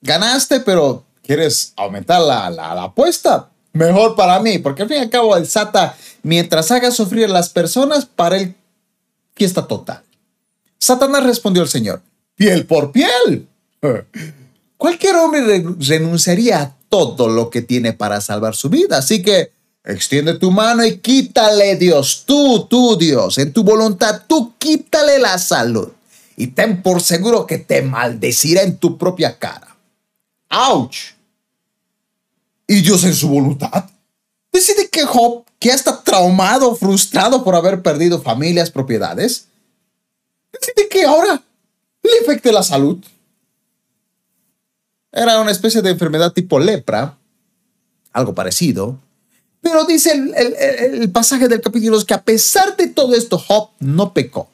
ganaste, 0.03 0.59
pero 0.59 1.03
¿quieres 1.23 1.73
aumentar 1.75 2.21
la, 2.21 2.49
la, 2.51 2.83
apuesta? 2.83 3.49
Mejor 3.73 4.15
para 4.15 4.39
mí, 4.39 4.59
porque 4.59 4.83
al 4.83 4.87
fin 4.87 4.97
y 4.97 5.01
al 5.01 5.09
cabo 5.09 5.35
el 5.35 5.47
Sata, 5.47 5.97
mientras 6.21 6.69
haga 6.69 6.91
sufrir 6.91 7.25
a 7.25 7.29
las 7.29 7.49
personas, 7.49 8.05
para 8.05 8.37
él, 8.37 8.55
fiesta 9.35 9.65
total. 9.65 10.03
Satanás 10.77 11.23
respondió 11.23 11.63
al 11.63 11.69
Señor, 11.69 12.01
piel 12.35 12.67
por 12.67 12.91
piel. 12.91 13.47
Cualquier 14.77 15.15
hombre 15.15 15.65
renunciaría 15.79 16.61
a 16.61 16.75
todo 16.89 17.27
lo 17.27 17.49
que 17.49 17.63
tiene 17.63 17.93
para 17.93 18.21
salvar 18.21 18.55
su 18.55 18.69
vida, 18.69 18.97
así 18.97 19.23
que 19.23 19.51
Extiende 19.85 20.35
tu 20.35 20.49
mano 20.49 20.85
y 20.85 20.99
quítale, 20.99 21.75
Dios, 21.75 22.23
tú, 22.25 22.67
tú, 22.69 22.95
Dios, 22.97 23.37
en 23.37 23.51
tu 23.51 23.65
voluntad, 23.65 24.21
tú 24.27 24.53
quítale 24.57 25.19
la 25.19 25.37
salud. 25.37 25.89
Y 26.37 26.47
ten 26.47 26.81
por 26.81 27.01
seguro 27.01 27.45
que 27.45 27.57
te 27.57 27.81
maldecirá 27.81 28.61
en 28.61 28.77
tu 28.77 28.97
propia 28.97 29.37
cara. 29.37 29.72
¡Auch! 30.53 30.95
Y 32.67 32.81
Dios 32.81 33.03
en 33.03 33.13
su 33.13 33.27
voluntad 33.27 33.89
decide 34.51 34.87
que 34.89 35.03
Job, 35.05 35.43
que 35.59 35.69
está 35.69 36.03
traumado, 36.03 36.75
frustrado 36.75 37.43
por 37.43 37.55
haber 37.55 37.81
perdido 37.81 38.21
familias, 38.21 38.69
propiedades, 38.69 39.47
decide 40.51 40.87
que 40.89 41.05
ahora 41.05 41.43
le 42.03 42.19
afecte 42.21 42.51
la 42.51 42.63
salud. 42.63 43.03
Era 45.11 45.41
una 45.41 45.51
especie 45.51 45.81
de 45.81 45.91
enfermedad 45.91 46.31
tipo 46.33 46.59
lepra, 46.59 47.17
algo 48.11 48.33
parecido 48.33 48.99
pero 49.63 49.85
dice 49.85 50.11
el, 50.11 51.09
pasaje 51.09 51.47
del 51.47 51.61
capítulo 51.61 51.97
es 51.97 52.03
que 52.03 52.13
a 52.13 52.21
pesar 52.21 52.75
de 52.75 52.87
todo 52.87 53.15
esto, 53.15 53.39
Job 53.39 53.69
no 53.79 54.13
pecó. 54.13 54.49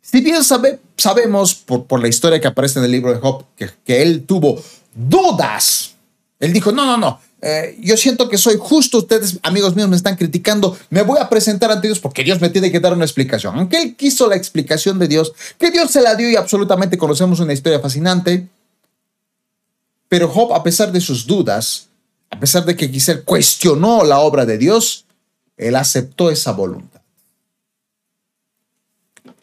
Si 0.00 0.20
bien 0.20 0.42
sabemos 0.44 1.54
por, 1.56 2.00
la 2.00 2.06
historia 2.06 2.40
que 2.40 2.46
aparece 2.46 2.78
en 2.78 2.84
el 2.84 2.92
libro 2.92 3.12
de 3.12 3.18
Job 3.18 3.44
que, 3.56 4.02
él 4.02 4.24
tuvo 4.24 4.62
dudas, 4.96 5.94
él 6.40 6.52
dijo, 6.52 6.72
no, 6.72 6.84
no, 6.84 6.96
no, 6.96 7.20
eh, 7.42 7.76
yo 7.80 7.96
siento 7.96 8.28
que 8.28 8.38
soy 8.38 8.56
justo, 8.58 8.98
ustedes, 8.98 9.38
amigos 9.42 9.76
míos, 9.76 9.88
me 9.88 9.96
están 9.96 10.16
criticando, 10.16 10.76
me 10.90 11.02
voy 11.02 11.18
a 11.20 11.28
presentar 11.28 11.70
ante 11.70 11.86
Dios 11.88 12.00
porque 12.00 12.24
Dios 12.24 12.40
me 12.40 12.48
tiene 12.48 12.72
que 12.72 12.80
dar 12.80 12.92
una 12.92 13.04
explicación. 13.04 13.56
Aunque 13.56 13.80
él 13.80 13.94
quiso 13.94 14.28
la 14.28 14.36
explicación 14.36 14.98
de 14.98 15.06
Dios, 15.06 15.32
que 15.58 15.70
Dios 15.70 15.90
se 15.90 16.00
la 16.00 16.14
dio 16.14 16.30
y 16.30 16.36
absolutamente 16.36 16.98
conocemos 16.98 17.38
una 17.40 17.52
historia 17.52 17.78
fascinante, 17.78 18.48
pero 20.08 20.28
Job, 20.28 20.54
a 20.54 20.62
pesar 20.62 20.92
de 20.92 21.00
sus 21.00 21.26
dudas, 21.26 21.88
a 22.30 22.40
pesar 22.40 22.64
de 22.64 22.74
que 22.74 22.90
quizá 22.90 23.20
cuestionó 23.22 24.02
la 24.02 24.20
obra 24.20 24.46
de 24.46 24.56
Dios, 24.58 25.04
él 25.56 25.76
aceptó 25.76 26.30
esa 26.30 26.52
voluntad. 26.52 27.00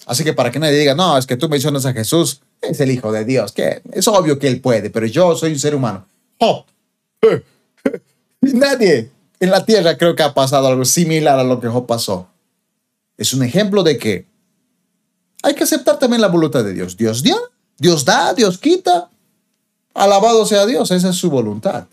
Así 0.06 0.24
que 0.24 0.34
para 0.34 0.52
que 0.52 0.60
nadie 0.60 0.78
diga, 0.78 0.96
no, 0.96 1.18
es 1.18 1.26
que 1.26 1.38
tú 1.38 1.48
mencionas 1.48 1.86
a 1.86 1.94
Jesús, 1.94 2.42
es 2.70 2.80
el 2.80 2.92
Hijo 2.92 3.12
de 3.12 3.26
Dios, 3.26 3.52
que 3.52 3.82
es 3.92 4.08
obvio 4.08 4.40
que 4.40 4.48
él 4.48 4.62
puede, 4.62 4.90
pero 4.90 5.06
yo 5.06 5.36
soy 5.36 5.54
un 5.54 5.60
ser 5.60 5.76
humano. 5.76 6.06
Oh, 6.40 6.66
nadie 8.42 9.10
en 9.40 9.52
la 9.52 9.66
tierra 9.66 9.98
creo 9.98 10.16
que 10.16 10.24
ha 10.24 10.34
pasado 10.34 10.68
algo 10.68 10.86
similar 10.86 11.40
a 11.40 11.44
lo 11.44 11.60
que 11.60 11.68
Job 11.68 11.86
pasó. 11.86 12.28
Es 13.18 13.34
un 13.34 13.44
ejemplo 13.44 13.84
de 13.84 13.98
que 13.98 14.26
hay 15.44 15.54
que 15.56 15.64
aceptar 15.64 16.00
también 16.00 16.22
la 16.22 16.28
voluntad 16.28 16.64
de 16.64 16.74
Dios. 16.74 16.98
Dios 16.98 17.22
dio, 17.22 17.38
Dios 17.78 18.06
da, 18.06 18.34
Dios 18.34 18.58
quita. 18.58 19.10
Alabado 19.94 20.46
sea 20.46 20.66
Dios, 20.66 20.90
esa 20.92 21.10
es 21.10 21.16
su 21.16 21.30
voluntad 21.30 21.86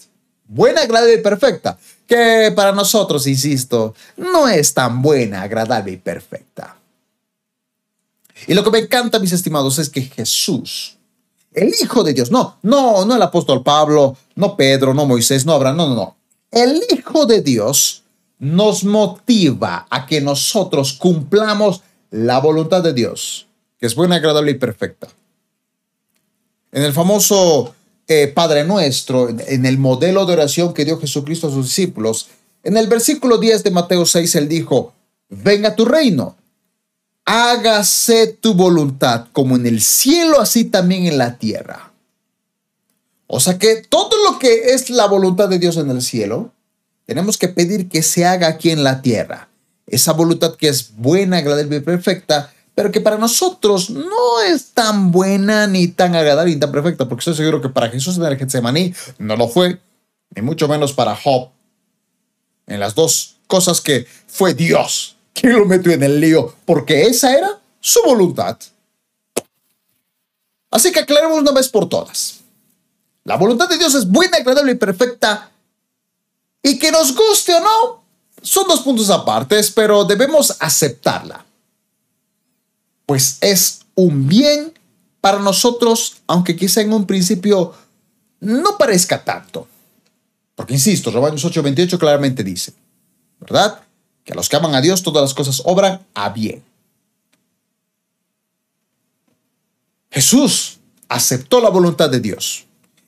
buena, 0.51 0.83
agradable 0.83 1.15
y 1.15 1.23
perfecta, 1.23 1.79
que 2.07 2.53
para 2.55 2.73
nosotros, 2.73 3.27
insisto, 3.27 3.95
no 4.17 4.49
es 4.49 4.75
tan 4.75 5.01
buena, 5.01 5.43
agradable 5.43 5.93
y 5.93 5.97
perfecta. 5.97 6.77
Y 8.47 8.55
lo 8.55 8.65
que 8.65 8.71
me 8.71 8.79
encanta, 8.79 9.19
mis 9.19 9.33
estimados, 9.33 9.79
es 9.79 9.91
que 9.91 10.03
Jesús, 10.03 10.97
el 11.53 11.73
Hijo 11.81 12.03
de 12.03 12.15
Dios, 12.15 12.31
no, 12.31 12.59
no, 12.63 13.05
no 13.05 13.17
el 13.17 13.23
apóstol 13.23 13.63
Pablo, 13.63 14.17
no 14.37 14.57
Pedro, 14.57 14.95
no 14.95 15.07
Moisés, 15.07 15.45
no 15.45 15.53
Abraham, 15.53 15.77
no, 15.77 15.89
no, 15.89 15.95
no. 15.95 16.17
El 16.51 16.83
Hijo 16.91 17.27
de 17.27 17.43
Dios 17.43 18.03
nos 18.39 18.85
motiva 18.85 19.87
a 19.91 20.07
que 20.07 20.21
nosotros 20.21 20.95
cumplamos 20.95 21.83
la 22.11 22.41
voluntad 22.41 22.83
de 22.83 22.93
Dios, 22.93 23.47
que 23.79 23.87
es 23.87 23.95
buena, 23.95 24.17
agradable 24.17 24.53
y 24.53 24.55
perfecta. 24.55 25.09
En 26.73 26.83
el 26.83 26.93
famoso 26.93 27.75
eh, 28.07 28.29
Padre 28.29 28.65
Nuestro, 28.65 29.29
en 29.29 29.67
el 29.67 29.79
modelo 29.79 30.25
de 30.27 30.33
oración 30.33 30.73
que 30.73 30.85
dio 30.85 30.99
Jesucristo 30.99 31.49
a 31.49 31.51
sus 31.51 31.67
discípulos, 31.67 32.29
en 32.63 32.77
el 32.77 32.89
versículo 32.89 33.39
10 33.39 33.63
de 33.65 33.71
Mateo 33.71 34.05
6, 34.05 34.35
él 34.37 34.49
dijo, 34.49 34.93
venga 35.29 35.77
tu 35.77 35.85
reino, 35.85 36.37
hágase 37.31 38.27
tu 38.27 38.55
voluntad 38.55 39.27
como 39.33 39.55
en 39.55 39.65
el 39.65 39.81
cielo, 39.81 40.41
así 40.41 40.65
también 40.65 41.07
en 41.07 41.17
la 41.17 41.39
tierra. 41.39 41.93
O 43.29 43.39
sea 43.39 43.57
que 43.57 43.85
todo 43.89 44.11
lo 44.29 44.41
que 44.41 44.75
es 44.75 44.91
la 44.91 45.07
voluntad 45.07 45.49
de 45.49 45.61
Dios 45.61 45.77
en 45.77 45.91
el 45.91 46.03
cielo, 46.03 46.53
tenemos 47.07 47.39
que 47.39 47.47
pedir 47.47 47.89
que 47.89 48.03
se 48.03 48.27
haga 48.27 48.49
aquí 48.49 48.71
en 48.71 48.83
la 48.83 49.01
tierra. 49.01 49.49
Esa 49.87 50.13
voluntad 50.13 50.57
que 50.57 50.67
es 50.67 50.97
buena, 50.97 51.37
agradable 51.37 51.77
y 51.77 51.81
perfecta, 51.81 52.53
pero 52.75 52.91
que 52.91 53.01
para 53.01 53.17
nosotros 53.17 53.91
no 53.91 54.41
es 54.45 54.71
tan 54.73 55.13
buena, 55.13 55.69
ni 55.69 55.87
tan 55.87 56.17
agradable, 56.17 56.53
ni 56.53 56.59
tan 56.59 56.73
perfecta, 56.73 57.09
porque 57.09 57.21
estoy 57.21 57.37
seguro 57.37 57.63
que 57.63 57.69
para 57.69 57.91
Jesús 57.91 58.17
en 58.17 58.25
el 58.25 58.39
Getsemaní 58.39 58.93
no 59.19 59.37
lo 59.37 59.47
fue, 59.47 59.79
ni 60.35 60.43
mucho 60.43 60.67
menos 60.67 60.93
para 60.93 61.15
Job. 61.15 61.51
En 62.67 62.81
las 62.81 62.97
dos 62.97 63.37
cosas 63.47 63.81
que 63.81 64.09
fue 64.27 64.53
Dios 64.53 65.17
quien 65.41 65.59
lo 65.59 65.67
metió 65.67 65.93
en 65.93 66.03
el 66.03 66.21
lío, 66.21 66.55
porque 66.65 67.03
esa 67.03 67.37
era 67.37 67.61
su 67.81 68.01
voluntad. 68.03 68.59
Así 70.71 70.93
que 70.93 71.01
aclaremos 71.01 71.39
una 71.39 71.53
vez 71.53 71.69
por 71.69 71.89
todas. 71.89 72.41
La 73.25 73.37
voluntad 73.37 73.69
de 73.69 73.79
Dios 73.79 73.95
es 73.95 74.09
buena, 74.09 74.37
agradable 74.39 74.73
y 74.73 74.77
perfecta, 74.77 75.51
y 76.63 76.79
que 76.79 76.91
nos 76.93 77.15
guste 77.15 77.55
o 77.55 77.61
no, 77.61 78.05
son 78.43 78.67
dos 78.69 78.81
puntos 78.81 79.11
apartes, 79.11 79.71
pero 79.71 80.05
debemos 80.05 80.57
aceptarla 80.61 81.45
pues 83.11 83.39
es 83.41 83.81
un 83.97 84.29
bien 84.29 84.73
para 85.21 85.41
nosotros, 85.41 86.19
aunque 86.29 86.55
quizá 86.55 86.81
en 86.81 86.93
un 86.93 87.09
principio 87.09 87.75
no 88.39 88.79
parezca 88.79 89.25
tanto. 89.25 89.67
Porque 90.55 90.75
insisto, 90.75 91.11
Romanos 91.11 91.45
8:28 91.45 91.99
claramente 91.99 92.45
dice, 92.45 92.73
¿verdad? 93.41 93.81
Que 94.31 94.35
a 94.35 94.37
los 94.37 94.49
que 94.49 94.55
aman 94.55 94.77
a 94.77 94.81
Dios 94.81 95.03
todas 95.03 95.23
las 95.23 95.35
cosas 95.35 95.61
obran 95.65 96.07
a 96.15 96.29
bien. 96.29 96.63
Jesús 100.09 100.79
aceptó 101.09 101.61
la 101.61 101.69
voluntad 101.69 102.09
de 102.09 102.21
Dios. 102.21 102.65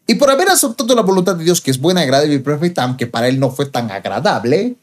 Y 0.08 0.16
por 0.16 0.30
haber 0.30 0.48
aceptado 0.48 0.96
la 0.96 1.02
voluntad 1.02 1.36
de 1.36 1.44
Dios, 1.44 1.60
que 1.60 1.70
es 1.70 1.78
buena, 1.78 2.00
agradable 2.00 2.34
y 2.34 2.38
perfecta, 2.40 2.82
aunque 2.82 3.06
para 3.06 3.28
él 3.28 3.38
no 3.38 3.52
fue 3.52 3.66
tan 3.66 3.92
agradable, 3.92 4.74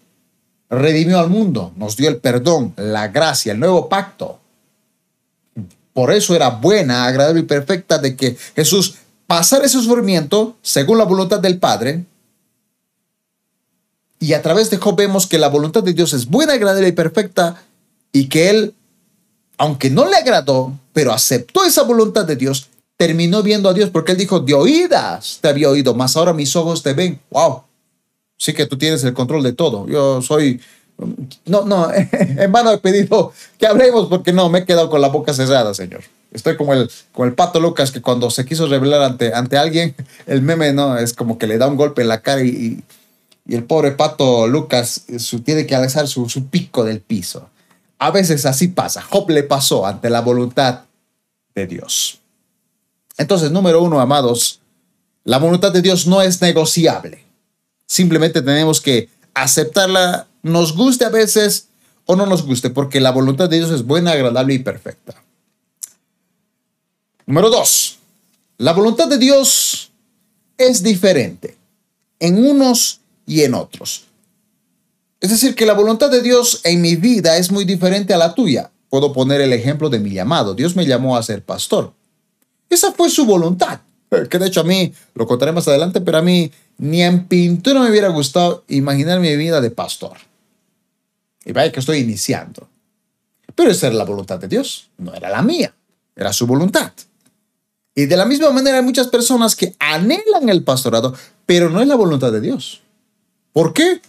redimió 0.70 1.20
al 1.20 1.30
mundo, 1.30 1.74
nos 1.76 1.98
dio 1.98 2.08
el 2.08 2.20
perdón, 2.20 2.74
la 2.78 3.10
gracia, 3.10 3.52
el 3.52 3.60
nuevo 3.60 3.90
pacto. 3.90 4.40
Por 5.92 6.14
eso 6.14 6.38
era 6.38 6.52
buena, 6.52 7.06
agradable 7.06 7.42
y 7.42 7.44
perfecta 7.44 7.98
de 7.98 8.16
que 8.16 8.38
Jesús 8.56 8.96
pasara 9.28 9.66
ese 9.66 9.82
sufrimiento 9.82 10.56
según 10.62 11.00
la 11.00 11.04
voluntad 11.04 11.42
del 11.42 11.60
Padre. 11.60 12.06
Y 14.20 14.34
a 14.34 14.42
través 14.42 14.70
de 14.70 14.78
Job 14.78 14.96
vemos 14.98 15.28
que 15.28 15.38
la 15.38 15.48
voluntad 15.48 15.82
de 15.82 15.94
Dios 15.94 16.14
es 16.14 16.28
buena, 16.28 16.54
agradable 16.54 16.90
y 16.90 16.92
perfecta 16.92 17.64
y 18.12 18.28
que 18.28 18.50
él, 18.50 18.74
aunque 19.58 19.90
no 19.90 20.08
le 20.08 20.16
agradó, 20.16 20.74
pero 20.94 21.14
aceptó 21.14 21.64
esa 21.64 21.84
voluntad 21.84 22.26
de 22.26 22.36
Dios, 22.36 22.68
terminó 22.98 23.42
viendo 23.42 23.70
a 23.70 23.74
Dios 23.74 23.90
porque 23.90 24.12
él 24.12 24.18
dijo, 24.18 24.42
de 24.42 24.54
oídas 24.54 25.40
te 25.42 25.48
había 25.48 25.70
oído, 25.70 25.94
más 25.94 26.18
ahora 26.18 26.34
mis 26.34 26.56
ojos 26.56 26.84
te 26.84 26.94
ven. 26.94 27.20
¡Wow! 27.30 27.64
Sí 28.38 28.54
que 28.54 28.66
tú 28.66 28.78
tienes 28.78 29.04
el 29.04 29.14
control 29.14 29.44
de 29.44 29.54
todo. 29.54 29.88
Yo 29.88 30.22
soy 30.22 30.60
no, 31.46 31.66
no, 31.66 31.90
en 31.94 32.52
vano 32.52 32.72
he 32.72 32.78
pedido 32.78 33.34
que 33.58 33.68
hablemos 33.68 34.08
porque 34.08 34.34
no, 34.34 34.50
me 34.50 34.60
he 34.60 34.66
quedado 34.66 34.90
con 34.90 35.02
la 35.02 35.08
boca 35.08 35.34
cerrada, 35.34 35.74
Señor. 35.74 36.02
Estoy 36.32 36.58
como 36.58 36.74
el, 36.74 36.90
como 37.12 37.26
el 37.26 37.34
pato 37.34 37.60
Lucas 37.60 37.92
que 37.92 38.02
cuando 38.02 38.30
se 38.30 38.46
quiso 38.46 38.68
revelar 38.68 39.02
ante, 39.02 39.34
ante 39.34 39.58
alguien, 39.58 39.96
el 40.28 40.42
meme 40.42 40.74
no 40.74 40.98
es 40.98 41.14
como 41.14 41.38
que 41.38 41.48
le 41.48 41.58
da 41.58 41.68
un 41.68 41.76
golpe 41.76 42.02
en 42.02 42.08
la 42.08 42.22
cara 42.22 42.44
y, 42.44 42.50
y 42.50 42.84
el 43.56 43.64
pobre 43.64 43.92
pato 43.92 44.48
Lucas 44.48 45.04
su, 45.18 45.42
tiene 45.42 45.66
que 45.66 45.76
alzar 45.76 46.08
su, 46.08 46.30
su 46.30 46.48
pico 46.48 46.84
del 46.84 47.02
piso. 47.02 47.50
A 47.98 48.12
veces 48.12 48.46
así 48.46 48.70
pasa. 48.70 49.02
Job 49.02 49.30
le 49.30 49.44
pasó 49.44 49.86
ante 49.86 50.10
la 50.10 50.22
voluntad 50.22 50.82
de 51.56 51.68
Dios. 51.68 52.20
Entonces, 53.18 53.52
número 53.52 53.84
uno, 53.84 54.00
amados, 54.00 54.62
la 55.24 55.38
voluntad 55.38 55.72
de 55.72 55.82
Dios 55.82 56.08
no 56.08 56.22
es 56.22 56.42
negociable. 56.42 57.26
Simplemente 57.86 58.42
tenemos 58.42 58.80
que 58.80 59.10
aceptarla 59.34 60.28
nos 60.42 60.76
guste 60.76 61.06
a 61.06 61.10
veces 61.10 61.68
o 62.06 62.16
no 62.16 62.26
nos 62.26 62.44
guste, 62.44 62.70
porque 62.70 63.00
la 63.00 63.12
voluntad 63.12 63.50
de 63.50 63.58
Dios 63.58 63.72
es 63.72 63.86
buena, 63.86 64.12
agradable 64.12 64.54
y 64.54 64.60
perfecta. 64.60 65.16
Número 67.26 67.50
dos, 67.50 68.00
la 68.58 68.74
voluntad 68.74 69.08
de 69.08 69.20
Dios 69.20 69.92
es 70.58 70.82
diferente 70.82 71.58
en 72.20 72.44
unos 72.44 72.99
y 73.30 73.44
en 73.44 73.54
otros. 73.54 74.06
Es 75.22 75.30
decir, 75.30 75.54
que 75.54 75.68
la 75.68 75.74
voluntad 75.74 76.10
de 76.10 76.24
Dios 76.24 76.62
en 76.64 76.82
mi 76.82 76.96
vida 76.96 77.38
es 77.38 77.52
muy 77.52 77.64
diferente 77.64 78.14
a 78.14 78.18
la 78.18 78.34
tuya. 78.34 78.72
Puedo 78.90 79.14
poner 79.14 79.40
el 79.40 79.54
ejemplo 79.54 79.90
de 79.90 80.00
mi 80.00 80.10
llamado. 80.10 80.56
Dios 80.56 80.76
me 80.76 80.86
llamó 80.86 81.16
a 81.16 81.22
ser 81.22 81.44
pastor. 81.44 81.94
Esa 82.70 82.92
fue 82.92 83.10
su 83.10 83.26
voluntad. 83.26 83.82
Que 84.30 84.40
de 84.40 84.48
hecho 84.48 84.62
a 84.62 84.64
mí, 84.64 84.92
lo 85.14 85.28
contaré 85.28 85.52
más 85.52 85.68
adelante, 85.68 86.02
pero 86.02 86.18
a 86.18 86.22
mí 86.24 86.52
ni 86.80 87.04
en 87.04 87.28
pintura 87.28 87.82
me 87.82 87.92
hubiera 87.92 88.08
gustado 88.08 88.64
imaginar 88.68 89.20
mi 89.20 89.36
vida 89.36 89.62
de 89.62 89.70
pastor. 89.70 90.18
Y 91.46 91.52
vaya 91.52 91.72
que 91.72 91.82
estoy 91.82 92.00
iniciando. 92.00 92.68
Pero 93.54 93.70
esa 93.70 93.88
era 93.88 93.96
la 93.98 94.06
voluntad 94.06 94.40
de 94.40 94.48
Dios, 94.48 94.90
no 94.98 95.14
era 95.14 95.30
la 95.30 95.44
mía, 95.44 95.72
era 96.16 96.34
su 96.34 96.48
voluntad. 96.48 96.92
Y 97.94 98.06
de 98.06 98.18
la 98.18 98.26
misma 98.26 98.50
manera 98.50 98.78
hay 98.78 98.84
muchas 98.84 99.08
personas 99.08 99.56
que 99.56 99.76
anhelan 99.78 100.50
el 100.50 100.64
pastorado, 100.64 101.14
pero 101.46 101.70
no 101.70 101.82
es 101.82 101.88
la 101.88 101.96
voluntad 101.96 102.32
de 102.32 102.42
Dios. 102.42 102.82
¿Por 103.54 103.74
qué? 103.74 104.02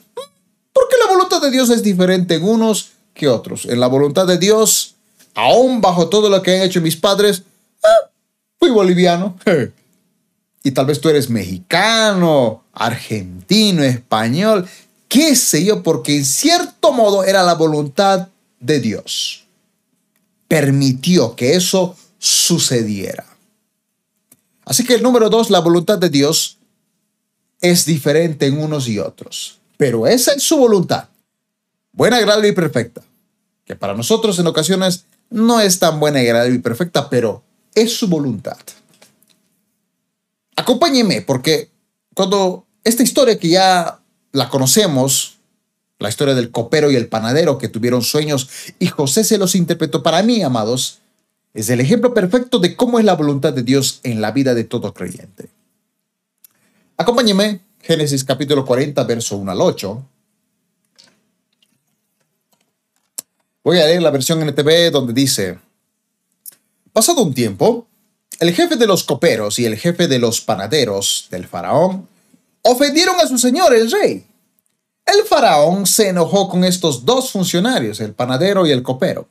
Porque 0.72 0.96
la 1.04 1.12
voluntad 1.12 1.40
de 1.40 1.50
Dios 1.50 1.70
es 1.70 1.82
diferente 1.82 2.34
en 2.34 2.44
unos 2.44 2.90
que 3.14 3.28
otros. 3.28 3.64
En 3.66 3.80
la 3.80 3.86
voluntad 3.86 4.26
de 4.26 4.38
Dios, 4.38 4.94
aún 5.34 5.80
bajo 5.80 6.08
todo 6.08 6.28
lo 6.28 6.42
que 6.42 6.54
han 6.54 6.62
hecho 6.62 6.80
mis 6.80 6.96
padres, 6.96 7.42
ah, 7.82 8.10
fui 8.58 8.70
boliviano. 8.70 9.36
Y 10.62 10.72
tal 10.72 10.84
vez 10.84 11.00
tú 11.00 11.08
eres 11.08 11.30
mexicano, 11.30 12.64
argentino, 12.74 13.82
español, 13.82 14.68
qué 15.08 15.34
sé 15.34 15.64
yo, 15.64 15.82
porque 15.82 16.16
en 16.16 16.24
cierto 16.26 16.92
modo 16.92 17.24
era 17.24 17.42
la 17.42 17.54
voluntad 17.54 18.28
de 18.58 18.78
Dios. 18.78 19.46
Permitió 20.48 21.34
que 21.34 21.54
eso 21.54 21.96
sucediera. 22.18 23.24
Así 24.66 24.84
que 24.84 24.94
el 24.94 25.02
número 25.02 25.30
dos, 25.30 25.48
la 25.48 25.60
voluntad 25.60 25.96
de 25.96 26.10
Dios 26.10 26.58
es 27.60 27.84
diferente 27.84 28.46
en 28.46 28.60
unos 28.60 28.88
y 28.88 28.98
otros. 28.98 29.58
Pero 29.76 30.06
esa 30.06 30.32
es 30.32 30.42
su 30.42 30.56
voluntad. 30.56 31.08
Buena, 31.92 32.16
agradable 32.16 32.48
y 32.48 32.52
perfecta. 32.52 33.02
Que 33.64 33.76
para 33.76 33.94
nosotros 33.94 34.38
en 34.38 34.46
ocasiones 34.46 35.04
no 35.30 35.60
es 35.60 35.78
tan 35.78 36.00
buena, 36.00 36.20
agradable 36.20 36.56
y 36.56 36.58
perfecta, 36.58 37.08
pero 37.08 37.42
es 37.74 37.96
su 37.96 38.08
voluntad. 38.08 38.58
Acompáñeme, 40.56 41.22
porque 41.22 41.70
cuando 42.14 42.66
esta 42.84 43.02
historia 43.02 43.38
que 43.38 43.48
ya 43.48 44.00
la 44.32 44.48
conocemos, 44.48 45.38
la 45.98 46.08
historia 46.08 46.34
del 46.34 46.50
copero 46.50 46.90
y 46.90 46.96
el 46.96 47.08
panadero 47.08 47.58
que 47.58 47.68
tuvieron 47.68 48.02
sueños 48.02 48.48
y 48.78 48.86
José 48.86 49.24
se 49.24 49.38
los 49.38 49.54
interpretó 49.54 50.02
para 50.02 50.22
mí, 50.22 50.42
amados, 50.42 50.98
es 51.54 51.68
el 51.70 51.80
ejemplo 51.80 52.14
perfecto 52.14 52.58
de 52.58 52.76
cómo 52.76 52.98
es 52.98 53.04
la 53.04 53.14
voluntad 53.14 53.52
de 53.52 53.62
Dios 53.62 54.00
en 54.02 54.20
la 54.20 54.32
vida 54.32 54.54
de 54.54 54.64
todo 54.64 54.94
creyente. 54.94 55.48
Acompáñeme 57.00 57.60
Génesis 57.80 58.22
capítulo 58.22 58.62
40, 58.62 59.02
verso 59.04 59.38
1 59.38 59.50
al 59.50 59.62
8. 59.62 60.06
Voy 63.64 63.78
a 63.78 63.86
leer 63.86 64.02
la 64.02 64.10
versión 64.10 64.46
NTV 64.46 64.90
donde 64.92 65.14
dice, 65.14 65.58
pasado 66.92 67.22
un 67.22 67.32
tiempo, 67.32 67.86
el 68.38 68.52
jefe 68.52 68.76
de 68.76 68.86
los 68.86 69.02
coperos 69.02 69.58
y 69.58 69.64
el 69.64 69.78
jefe 69.78 70.08
de 70.08 70.18
los 70.18 70.42
panaderos 70.42 71.28
del 71.30 71.46
faraón 71.46 72.06
ofendieron 72.60 73.18
a 73.18 73.26
su 73.26 73.38
señor, 73.38 73.74
el 73.74 73.90
rey. 73.90 74.26
El 75.06 75.24
faraón 75.24 75.86
se 75.86 76.10
enojó 76.10 76.50
con 76.50 76.64
estos 76.64 77.06
dos 77.06 77.30
funcionarios, 77.30 78.00
el 78.00 78.12
panadero 78.12 78.66
y 78.66 78.72
el 78.72 78.82
copero, 78.82 79.26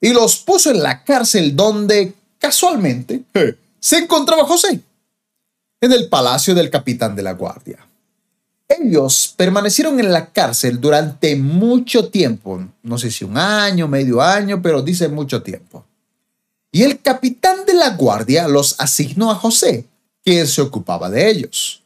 y 0.00 0.14
los 0.14 0.38
puso 0.38 0.70
en 0.70 0.82
la 0.82 1.04
cárcel 1.04 1.54
donde, 1.54 2.14
casualmente, 2.38 3.20
se 3.80 3.98
encontraba 3.98 4.46
José 4.46 4.80
en 5.82 5.92
el 5.92 6.08
palacio 6.08 6.54
del 6.54 6.70
capitán 6.70 7.16
de 7.16 7.24
la 7.24 7.32
guardia. 7.32 7.84
Ellos 8.68 9.34
permanecieron 9.36 9.98
en 9.98 10.12
la 10.12 10.30
cárcel 10.30 10.80
durante 10.80 11.34
mucho 11.34 12.08
tiempo, 12.08 12.64
no 12.84 12.98
sé 12.98 13.10
si 13.10 13.24
un 13.24 13.36
año, 13.36 13.88
medio 13.88 14.22
año, 14.22 14.62
pero 14.62 14.80
dice 14.80 15.08
mucho 15.08 15.42
tiempo. 15.42 15.84
Y 16.70 16.84
el 16.84 17.00
capitán 17.02 17.66
de 17.66 17.74
la 17.74 17.90
guardia 17.96 18.46
los 18.46 18.80
asignó 18.80 19.32
a 19.32 19.34
José, 19.34 19.84
quien 20.24 20.46
se 20.46 20.62
ocupaba 20.62 21.10
de 21.10 21.28
ellos. 21.28 21.82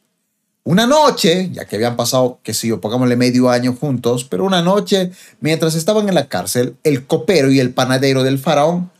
Una 0.63 0.85
noche, 0.85 1.49
ya 1.51 1.65
que 1.65 1.77
habían 1.77 1.95
pasado, 1.95 2.39
que 2.43 2.53
si 2.53 2.67
yo, 2.67 2.79
pongámosle 2.79 3.15
medio 3.15 3.49
año 3.49 3.73
juntos, 3.73 4.25
pero 4.25 4.45
una 4.45 4.61
noche, 4.61 5.11
mientras 5.39 5.73
estaban 5.73 6.07
en 6.07 6.15
la 6.15 6.27
cárcel, 6.27 6.75
el 6.83 7.07
copero 7.07 7.49
y 7.49 7.59
el 7.59 7.73
panadero 7.73 8.21
del 8.21 8.37
faraón 8.37 8.91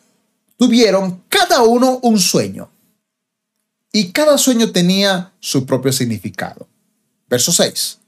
tuvieron 0.57 1.21
cada 1.29 1.61
uno 1.61 1.99
un 2.01 2.19
sueño 2.19 2.69
y 3.91 4.11
cada 4.11 4.37
sueño 4.37 4.71
tenía 4.71 5.33
su 5.39 5.65
propio 5.65 5.91
significado. 5.91 6.67
Verso 7.29 7.51
6. 7.51 7.99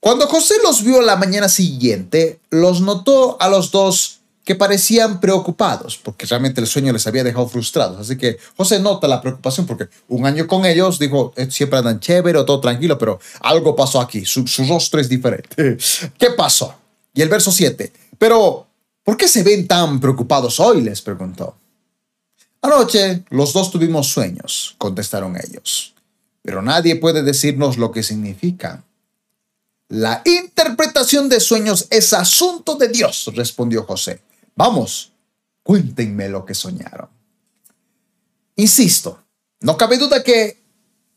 Cuando 0.00 0.26
José 0.26 0.54
los 0.62 0.82
vio 0.82 1.02
la 1.02 1.16
mañana 1.16 1.48
siguiente, 1.48 2.40
los 2.50 2.80
notó 2.80 3.40
a 3.40 3.48
los 3.48 3.70
dos 3.70 4.20
que 4.44 4.54
parecían 4.54 5.20
preocupados, 5.20 5.98
porque 5.98 6.26
realmente 6.26 6.60
el 6.60 6.66
sueño 6.66 6.92
les 6.92 7.06
había 7.06 7.22
dejado 7.22 7.46
frustrados. 7.46 8.00
Así 8.00 8.16
que 8.16 8.38
José 8.56 8.80
nota 8.80 9.06
la 9.06 9.20
preocupación, 9.20 9.66
porque 9.66 9.88
un 10.08 10.24
año 10.24 10.46
con 10.46 10.64
ellos 10.64 10.98
dijo, 10.98 11.32
eh, 11.36 11.48
siempre 11.50 11.78
andan 11.78 12.00
chévere, 12.00 12.42
todo 12.44 12.60
tranquilo, 12.60 12.96
pero 12.98 13.20
algo 13.40 13.76
pasó 13.76 14.00
aquí, 14.00 14.24
su, 14.24 14.46
su 14.46 14.64
rostro 14.64 15.00
es 15.00 15.08
diferente. 15.08 15.76
¿Qué 16.18 16.30
pasó? 16.30 16.74
Y 17.12 17.20
el 17.22 17.28
verso 17.28 17.52
7. 17.52 17.92
Pero, 18.18 18.66
¿por 19.04 19.16
qué 19.16 19.28
se 19.28 19.42
ven 19.42 19.68
tan 19.68 20.00
preocupados 20.00 20.58
hoy? 20.58 20.80
les 20.80 21.02
preguntó. 21.02 21.56
Anoche 22.62 23.24
los 23.30 23.52
dos 23.52 23.70
tuvimos 23.70 24.08
sueños, 24.08 24.74
contestaron 24.78 25.36
ellos, 25.36 25.94
pero 26.42 26.60
nadie 26.60 26.96
puede 26.96 27.22
decirnos 27.22 27.78
lo 27.78 27.90
que 27.90 28.02
significan. 28.02 28.84
La 29.88 30.22
interpretación 30.24 31.28
de 31.28 31.40
sueños 31.40 31.86
es 31.90 32.12
asunto 32.12 32.76
de 32.76 32.88
Dios, 32.88 33.30
respondió 33.34 33.84
José. 33.84 34.20
Vamos, 34.54 35.12
cuéntenme 35.62 36.28
lo 36.28 36.44
que 36.44 36.54
soñaron. 36.54 37.08
Insisto, 38.56 39.22
no 39.60 39.76
cabe 39.76 39.96
duda 39.96 40.22
que 40.22 40.60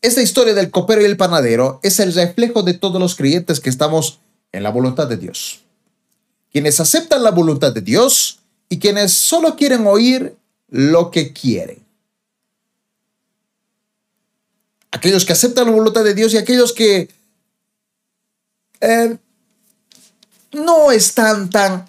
esta 0.00 0.22
historia 0.22 0.54
del 0.54 0.70
copero 0.70 1.02
y 1.02 1.04
el 1.04 1.16
panadero 1.16 1.78
es 1.82 2.00
el 2.00 2.12
reflejo 2.14 2.62
de 2.62 2.74
todos 2.74 3.00
los 3.00 3.14
creyentes 3.14 3.60
que 3.60 3.70
estamos 3.70 4.20
en 4.52 4.62
la 4.62 4.70
voluntad 4.70 5.06
de 5.08 5.18
Dios. 5.18 5.60
Quienes 6.50 6.80
aceptan 6.80 7.22
la 7.22 7.30
voluntad 7.30 7.72
de 7.72 7.80
Dios 7.80 8.40
y 8.68 8.78
quienes 8.78 9.12
solo 9.12 9.56
quieren 9.56 9.86
oír 9.86 10.36
lo 10.74 11.12
que 11.12 11.32
quieren. 11.32 11.78
Aquellos 14.90 15.24
que 15.24 15.32
aceptan 15.32 15.66
la 15.66 15.70
voluntad 15.70 16.02
de 16.02 16.14
Dios 16.14 16.34
y 16.34 16.36
aquellos 16.36 16.72
que 16.72 17.08
eh, 18.80 19.16
no 20.50 20.90
están 20.90 21.48
tan 21.48 21.88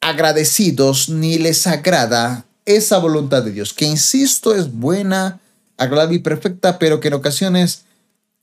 agradecidos 0.00 1.08
ni 1.08 1.38
les 1.38 1.66
agrada 1.66 2.44
esa 2.66 2.98
voluntad 2.98 3.42
de 3.42 3.50
Dios, 3.50 3.74
que 3.74 3.84
insisto 3.84 4.54
es 4.54 4.72
buena, 4.72 5.40
agradable 5.76 6.14
y 6.14 6.20
perfecta, 6.20 6.78
pero 6.78 7.00
que 7.00 7.08
en 7.08 7.14
ocasiones 7.14 7.82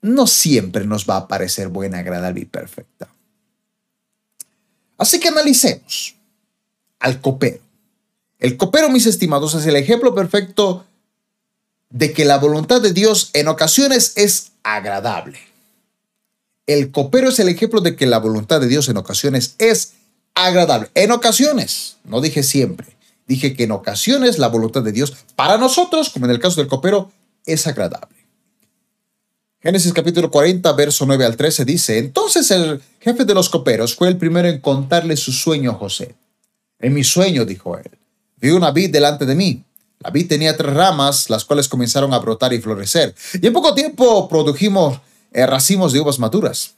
no 0.02 0.28
siempre 0.28 0.86
nos 0.86 1.10
va 1.10 1.16
a 1.16 1.28
parecer 1.30 1.70
buena, 1.70 2.00
agradable 2.00 2.42
y 2.42 2.46
perfecta. 2.46 3.08
Así 4.98 5.18
que 5.22 5.30
analicemos 5.30 6.18
al 7.00 7.22
copero. 7.22 7.67
El 8.40 8.58
copero, 8.58 8.90
mis 8.90 9.06
estimados, 9.06 9.56
es 9.56 9.66
el 9.66 9.76
ejemplo 9.76 10.14
perfecto 10.14 10.86
de 11.90 12.14
que 12.14 12.26
la 12.26 12.38
voluntad 12.38 12.82
de 12.82 12.94
Dios 12.94 13.32
en 13.34 13.48
ocasiones 13.48 14.14
es 14.16 14.52
agradable. 14.64 15.40
El 16.68 16.92
copero 16.92 17.30
es 17.30 17.40
el 17.40 17.50
ejemplo 17.50 17.82
de 17.82 17.96
que 17.96 18.06
la 18.06 18.20
voluntad 18.20 18.60
de 18.60 18.68
Dios 18.68 18.90
en 18.90 18.98
ocasiones 18.98 19.56
es 19.58 19.94
agradable. 20.36 20.90
En 20.94 21.12
ocasiones, 21.12 21.98
no 22.04 22.22
dije 22.22 22.44
siempre, 22.44 22.88
dije 23.26 23.56
que 23.56 23.64
en 23.64 23.72
ocasiones 23.72 24.38
la 24.38 24.50
voluntad 24.50 24.84
de 24.84 24.92
Dios 24.92 25.16
para 25.36 25.58
nosotros, 25.58 26.10
como 26.10 26.26
en 26.26 26.32
el 26.32 26.40
caso 26.40 26.60
del 26.62 26.68
copero, 26.68 27.12
es 27.46 27.66
agradable. 27.66 28.18
Génesis 29.62 29.94
capítulo 29.94 30.30
40, 30.30 30.72
verso 30.74 31.06
9 31.06 31.26
al 31.26 31.36
13 31.36 31.66
dice, 31.66 31.98
entonces 31.98 32.52
el 32.52 32.82
jefe 33.00 33.26
de 33.26 33.34
los 33.34 33.50
coperos 33.50 33.96
fue 33.96 34.10
el 34.10 34.18
primero 34.18 34.48
en 34.48 34.60
contarle 34.60 35.18
su 35.18 35.32
sueño 35.32 35.72
a 35.72 35.76
José. 35.76 36.16
En 36.80 36.94
mi 36.94 37.04
sueño, 37.04 37.44
dijo 37.44 37.78
él, 37.78 37.97
vi 38.38 38.52
una 38.52 38.72
vid 38.72 38.92
delante 38.92 39.26
de 39.26 39.36
mí. 39.36 39.64
La 40.00 40.12
vid 40.12 40.28
tenía 40.28 40.56
tres 40.56 40.74
ramas, 40.74 41.30
las 41.30 41.44
cuales 41.44 41.68
comenzaron 41.68 42.14
a 42.14 42.20
brotar 42.20 42.54
y 42.54 42.62
florecer. 42.62 43.16
Y 43.42 43.48
en 43.48 43.54
poco 43.54 43.74
tiempo 43.74 44.28
produjimos 44.30 45.00
eh, 45.32 45.46
racimos 45.46 45.94
de 45.94 46.00
uvas 46.00 46.20
maduras. 46.20 46.76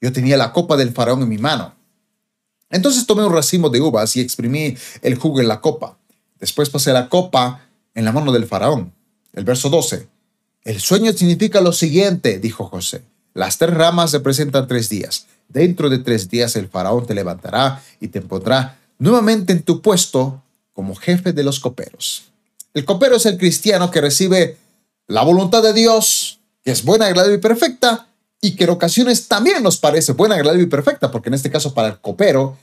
Yo 0.00 0.12
tenía 0.12 0.36
la 0.36 0.52
copa 0.52 0.76
del 0.76 0.92
faraón 0.92 1.22
en 1.22 1.28
mi 1.28 1.38
mano. 1.38 1.74
Entonces 2.70 3.06
tomé 3.06 3.24
un 3.24 3.32
racimo 3.32 3.68
de 3.70 3.80
uvas 3.80 4.16
y 4.16 4.20
exprimí 4.20 4.76
el 5.02 5.16
jugo 5.16 5.40
en 5.40 5.48
la 5.48 5.60
copa. 5.60 5.98
Después 6.38 6.68
pasé 6.68 6.92
la 6.92 7.08
copa 7.08 7.66
en 7.94 8.04
la 8.04 8.12
mano 8.12 8.32
del 8.32 8.46
faraón. 8.46 8.92
El 9.32 9.44
verso 9.44 9.70
12. 9.70 10.08
El 10.64 10.80
sueño 10.80 11.12
significa 11.12 11.60
lo 11.60 11.72
siguiente, 11.72 12.38
dijo 12.38 12.66
José. 12.66 13.02
Las 13.34 13.58
tres 13.58 13.74
ramas 13.74 14.12
representan 14.12 14.66
tres 14.66 14.88
días. 14.88 15.26
Dentro 15.48 15.88
de 15.88 15.98
tres 15.98 16.28
días 16.28 16.56
el 16.56 16.68
faraón 16.68 17.06
te 17.06 17.14
levantará 17.14 17.82
y 18.00 18.08
te 18.08 18.20
pondrá 18.20 18.78
nuevamente 18.98 19.52
en 19.52 19.62
tu 19.62 19.80
puesto 19.80 20.42
como 20.76 20.94
jefe 20.94 21.32
de 21.32 21.42
los 21.42 21.58
coperos. 21.58 22.24
El 22.74 22.84
copero 22.84 23.16
es 23.16 23.24
el 23.24 23.38
cristiano 23.38 23.90
que 23.90 24.02
recibe 24.02 24.58
la 25.06 25.22
voluntad 25.22 25.62
de 25.62 25.72
Dios, 25.72 26.38
que 26.62 26.70
es 26.70 26.84
buena, 26.84 27.06
agradable 27.06 27.36
y 27.36 27.40
perfecta, 27.40 28.08
y 28.42 28.56
que 28.56 28.64
en 28.64 28.70
ocasiones 28.70 29.26
también 29.26 29.62
nos 29.62 29.78
parece 29.78 30.12
buena, 30.12 30.34
agradable 30.34 30.64
y 30.64 30.66
perfecta, 30.66 31.10
porque 31.10 31.30
en 31.30 31.34
este 31.34 31.50
caso 31.50 31.72
para 31.72 31.88
el 31.88 31.98
copero, 31.98 32.58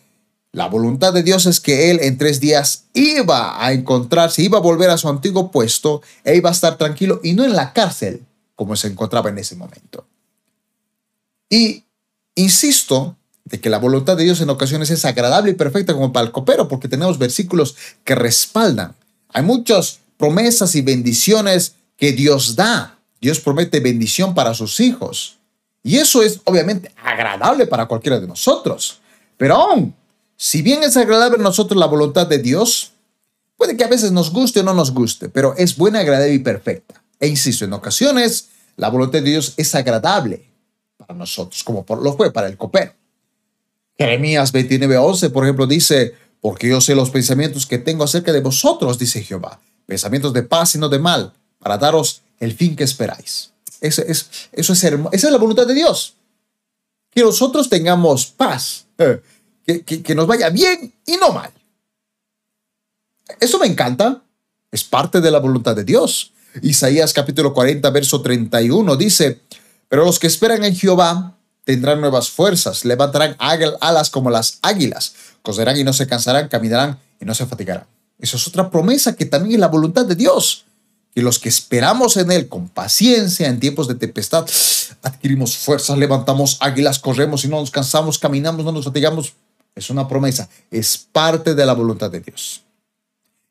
la 0.52 0.68
voluntad 0.68 1.12
de 1.12 1.24
Dios 1.24 1.48
es 1.48 1.60
que 1.60 1.90
él 1.90 2.00
en 2.04 2.20
tres 2.20 2.40
días 2.40 2.86
iba 2.94 3.66
a 3.66 3.74
encontrarse, 3.74 4.44
iba 4.44 4.60
a 4.60 4.62
volver 4.62 4.92
a 4.92 5.00
su 5.00 5.10
antiguo 5.10 5.50
puesto 5.50 6.04
e 6.24 6.36
iba 6.36 6.50
a 6.50 6.54
estar 6.54 6.78
tranquilo 6.78 7.20
y 7.24 7.34
no 7.34 7.44
en 7.44 7.56
la 7.56 7.74
cárcel 7.74 8.24
como 8.54 8.76
se 8.76 8.90
encontraba 8.90 9.32
en 9.32 9.40
ese 9.40 9.56
momento. 9.56 10.06
Y 11.50 11.84
insisto 12.36 13.18
de 13.54 13.60
que 13.60 13.70
la 13.70 13.78
voluntad 13.78 14.18
de 14.18 14.24
Dios 14.24 14.42
en 14.42 14.50
ocasiones 14.50 14.90
es 14.90 15.06
agradable 15.06 15.52
y 15.52 15.54
perfecta 15.54 15.94
como 15.94 16.12
para 16.12 16.26
el 16.26 16.32
copero, 16.32 16.68
porque 16.68 16.88
tenemos 16.88 17.20
versículos 17.20 17.76
que 18.04 18.16
respaldan. 18.16 18.96
Hay 19.30 19.44
muchas 19.44 20.00
promesas 20.18 20.74
y 20.74 20.82
bendiciones 20.82 21.76
que 21.96 22.14
Dios 22.14 22.56
da. 22.56 22.98
Dios 23.22 23.40
promete 23.40 23.80
bendición 23.80 24.34
para 24.34 24.56
sus 24.56 24.80
hijos. 24.80 25.38
Y 25.84 25.98
eso 25.98 26.24
es 26.24 26.40
obviamente 26.46 26.92
agradable 27.04 27.68
para 27.68 27.86
cualquiera 27.86 28.20
de 28.20 28.26
nosotros. 28.26 29.02
Pero 29.38 29.58
aún, 29.58 29.94
si 30.36 30.64
bien 30.64 30.82
es 30.82 30.98
agradable 30.98 31.38
a 31.38 31.44
nosotros 31.44 31.80
la 31.80 31.86
voluntad 31.86 32.26
de 32.26 32.40
Dios, 32.40 32.94
puede 33.56 33.78
que 33.78 33.84
a 33.84 33.88
veces 33.88 34.12
nos 34.12 34.32
guste 34.32 34.62
o 34.62 34.64
no 34.64 34.74
nos 34.74 34.96
guste, 34.96 35.30
pero 35.30 35.54
es 35.58 35.78
buena, 35.78 36.00
agradable 36.00 36.34
y 36.34 36.40
perfecta. 36.40 37.04
E 37.20 37.28
insisto, 37.28 37.66
en 37.66 37.74
ocasiones 37.74 38.50
la 38.78 38.90
voluntad 38.90 39.20
de 39.20 39.30
Dios 39.30 39.54
es 39.58 39.76
agradable 39.76 40.44
para 40.98 41.14
nosotros, 41.14 41.64
como 41.64 41.86
lo 42.02 42.18
fue 42.18 42.34
para 42.34 42.48
el 42.48 42.58
copero. 42.58 42.94
Jeremías 43.98 44.54
29:11, 44.54 45.30
por 45.30 45.44
ejemplo, 45.44 45.68
dice, 45.68 46.16
porque 46.42 46.70
yo 46.70 46.82
sé 46.82 46.96
los 46.96 47.10
pensamientos 47.10 47.66
que 47.66 47.78
tengo 47.78 48.04
acerca 48.04 48.32
de 48.34 48.42
vosotros, 48.42 48.98
dice 48.98 49.24
Jehová, 49.24 49.60
pensamientos 49.86 50.34
de 50.34 50.44
paz 50.44 50.76
y 50.76 50.80
no 50.80 50.90
de 50.90 51.00
mal, 51.00 51.34
para 51.60 51.78
daros 51.78 52.22
el 52.40 52.54
fin 52.54 52.76
que 52.76 52.84
esperáis. 52.84 53.52
Eso 53.82 54.02
es, 54.02 54.30
eso 54.52 54.74
es 54.74 54.84
Esa 54.84 55.08
es 55.12 55.32
la 55.32 55.38
voluntad 55.38 55.68
de 55.68 55.74
Dios. 55.74 56.16
Que 57.12 57.22
nosotros 57.22 57.70
tengamos 57.70 58.28
paz, 58.28 58.86
eh, 58.98 59.22
que, 59.66 59.84
que 59.84 60.16
nos 60.16 60.26
vaya 60.26 60.50
bien 60.50 60.94
y 61.06 61.18
no 61.18 61.32
mal. 61.32 61.52
Eso 63.40 63.60
me 63.60 63.68
encanta. 63.68 64.24
Es 64.72 64.84
parte 64.84 65.22
de 65.22 65.30
la 65.30 65.40
voluntad 65.40 65.76
de 65.76 65.84
Dios. 65.84 66.34
Isaías 66.62 67.14
capítulo 67.14 67.54
40, 67.54 67.90
verso 67.90 68.22
31 68.22 68.96
dice, 68.96 69.42
pero 69.88 70.06
los 70.06 70.20
que 70.20 70.28
esperan 70.28 70.64
en 70.64 70.76
Jehová 70.76 71.38
tendrán 71.66 72.02
nuevas 72.02 72.30
fuerzas, 72.30 72.86
levantarán 72.86 73.36
alas 73.40 74.10
como 74.10 74.30
las 74.30 74.60
águilas, 74.62 75.14
coserán 75.42 75.78
y 75.78 75.84
no 75.84 75.94
se 75.94 76.08
cansarán, 76.08 76.48
caminarán 76.48 77.00
y 77.20 77.26
no 77.26 77.34
se 77.34 77.46
fatigarán. 77.46 77.86
Esa 78.20 78.38
es 78.38 78.48
otra 78.48 78.70
promesa 78.70 79.16
que 79.16 79.26
también 79.26 79.56
es 79.56 79.60
la 79.60 79.68
voluntad 79.68 80.06
de 80.06 80.16
Dios, 80.16 80.66
que 81.14 81.22
los 81.22 81.40
que 81.40 81.50
esperamos 81.50 82.18
en 82.18 82.32
Él 82.32 82.48
con 82.48 82.70
paciencia 82.70 83.48
en 83.48 83.60
tiempos 83.60 83.88
de 83.88 83.96
tempestad, 83.96 84.46
adquirimos 85.02 85.58
fuerzas, 85.58 85.98
levantamos 85.98 86.58
águilas, 86.60 87.00
corremos 87.00 87.46
y 87.46 87.48
no 87.48 87.60
nos 87.60 87.72
cansamos, 87.72 88.18
caminamos, 88.18 88.66
no 88.66 88.72
nos 88.72 88.86
fatigamos. 88.86 89.34
Es 89.76 89.90
una 89.90 90.08
promesa, 90.08 90.50
es 90.70 90.98
parte 91.12 91.56
de 91.56 91.66
la 91.66 91.74
voluntad 91.74 92.10
de 92.10 92.20
Dios. 92.20 92.62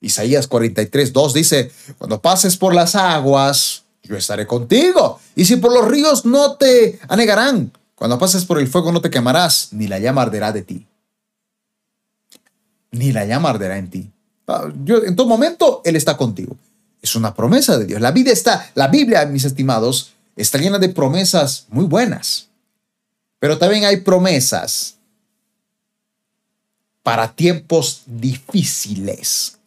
Isaías 0.01 0.46
43, 0.48 1.12
2 1.12 1.35
dice, 1.35 1.70
cuando 1.98 2.20
pases 2.20 2.57
por 2.57 2.75
las 2.75 2.94
aguas, 2.94 3.85
yo 4.03 4.16
estaré 4.16 4.46
contigo. 4.46 5.20
Y 5.37 5.44
si 5.44 5.57
por 5.57 5.72
los 5.72 5.87
ríos 5.87 6.25
no 6.25 6.55
te 6.55 6.98
anegarán, 7.09 7.72
cuando 8.02 8.18
pases 8.18 8.44
por 8.44 8.58
el 8.58 8.66
fuego 8.66 8.90
no 8.90 9.00
te 9.00 9.10
quemarás, 9.10 9.68
ni 9.70 9.86
la 9.86 10.00
llama 10.00 10.22
arderá 10.22 10.50
de 10.50 10.62
ti. 10.62 10.88
Ni 12.90 13.12
la 13.12 13.24
llama 13.26 13.50
arderá 13.50 13.78
en 13.78 13.90
ti. 13.90 14.10
Ah, 14.48 14.72
yo, 14.82 15.04
en 15.04 15.14
todo 15.14 15.28
momento, 15.28 15.82
Él 15.84 15.94
está 15.94 16.16
contigo. 16.16 16.56
Es 17.00 17.14
una 17.14 17.32
promesa 17.32 17.78
de 17.78 17.84
Dios. 17.84 18.00
La 18.00 18.10
vida 18.10 18.32
está, 18.32 18.72
la 18.74 18.88
Biblia, 18.88 19.24
mis 19.26 19.44
estimados, 19.44 20.14
está 20.34 20.58
llena 20.58 20.80
de 20.80 20.88
promesas 20.88 21.66
muy 21.68 21.84
buenas. 21.84 22.48
Pero 23.38 23.56
también 23.56 23.84
hay 23.84 23.98
promesas 23.98 24.96
para 27.04 27.32
tiempos 27.36 28.02
difíciles 28.06 29.60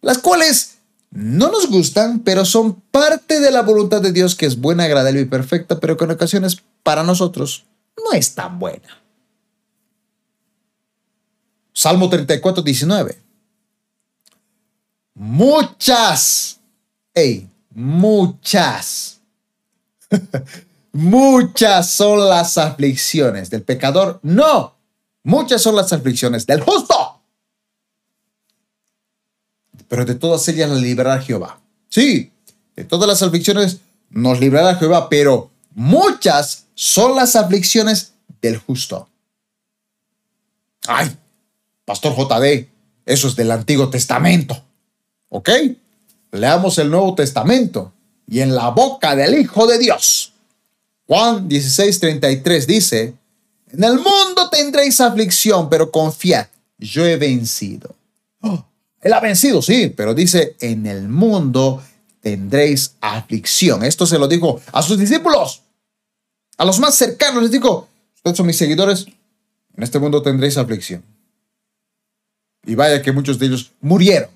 las 0.00 0.18
cuales 0.18 0.74
no 1.10 1.50
nos 1.50 1.68
gustan, 1.68 2.20
pero 2.20 2.44
son 2.44 2.80
parte 2.92 3.40
de 3.40 3.50
la 3.50 3.62
voluntad 3.62 4.00
de 4.00 4.12
Dios 4.12 4.36
que 4.36 4.46
es 4.46 4.60
buena, 4.60 4.84
agradable 4.84 5.22
y 5.22 5.24
perfecta, 5.24 5.80
pero 5.80 5.96
que 5.96 6.04
en 6.04 6.12
ocasiones 6.12 6.62
para 6.82 7.02
nosotros 7.02 7.64
no 7.96 8.12
es 8.12 8.34
tan 8.34 8.58
buena. 8.58 9.00
Salmo 11.72 12.08
34, 12.08 12.62
19. 12.62 13.18
Muchas, 15.14 16.60
hey, 17.14 17.48
muchas, 17.70 19.20
muchas 20.92 21.90
son 21.90 22.28
las 22.28 22.58
aflicciones 22.58 23.50
del 23.50 23.62
pecador. 23.62 24.20
No, 24.22 24.74
muchas 25.22 25.62
son 25.62 25.76
las 25.76 25.92
aflicciones 25.92 26.46
del 26.46 26.60
justo 26.60 27.22
pero 29.92 30.06
de 30.06 30.14
todas 30.14 30.48
ellas 30.48 30.70
las 30.70 30.80
librará 30.80 31.20
Jehová. 31.20 31.60
Sí, 31.90 32.32
de 32.74 32.84
todas 32.84 33.06
las 33.06 33.22
aflicciones 33.22 33.80
nos 34.08 34.40
librará 34.40 34.76
Jehová, 34.76 35.10
pero 35.10 35.50
muchas 35.74 36.61
son 36.74 37.16
las 37.16 37.36
aflicciones 37.36 38.12
del 38.40 38.58
justo. 38.58 39.08
Ay, 40.86 41.16
Pastor 41.84 42.14
JD, 42.16 42.68
eso 43.06 43.28
es 43.28 43.36
del 43.36 43.50
Antiguo 43.50 43.88
Testamento. 43.90 44.62
¿Ok? 45.28 45.50
Leamos 46.32 46.78
el 46.78 46.90
Nuevo 46.90 47.14
Testamento 47.14 47.92
y 48.26 48.40
en 48.40 48.54
la 48.54 48.68
boca 48.68 49.14
del 49.14 49.38
Hijo 49.38 49.66
de 49.66 49.78
Dios. 49.78 50.32
Juan 51.06 51.48
16:33 51.48 52.66
dice, 52.66 53.14
en 53.72 53.84
el 53.84 53.94
mundo 53.94 54.48
tendréis 54.50 55.00
aflicción, 55.00 55.68
pero 55.68 55.90
confiad, 55.90 56.46
yo 56.78 57.04
he 57.06 57.16
vencido. 57.16 57.94
Oh, 58.40 58.64
él 59.00 59.12
ha 59.12 59.20
vencido, 59.20 59.62
sí, 59.62 59.92
pero 59.94 60.14
dice, 60.14 60.56
en 60.60 60.86
el 60.86 61.08
mundo 61.08 61.82
tendréis 62.20 62.94
aflicción. 63.00 63.84
Esto 63.84 64.06
se 64.06 64.18
lo 64.18 64.28
dijo 64.28 64.60
a 64.72 64.82
sus 64.82 64.98
discípulos, 64.98 65.62
a 66.56 66.64
los 66.64 66.78
más 66.78 66.94
cercanos. 66.94 67.42
Les 67.42 67.52
dijo, 67.52 67.88
ustedes 68.16 68.36
son 68.36 68.46
mis 68.46 68.56
seguidores, 68.56 69.06
en 69.76 69.82
este 69.82 69.98
mundo 69.98 70.22
tendréis 70.22 70.56
aflicción. 70.56 71.02
Y 72.64 72.74
vaya 72.74 73.02
que 73.02 73.12
muchos 73.12 73.38
de 73.38 73.46
ellos 73.46 73.72
murieron, 73.80 74.30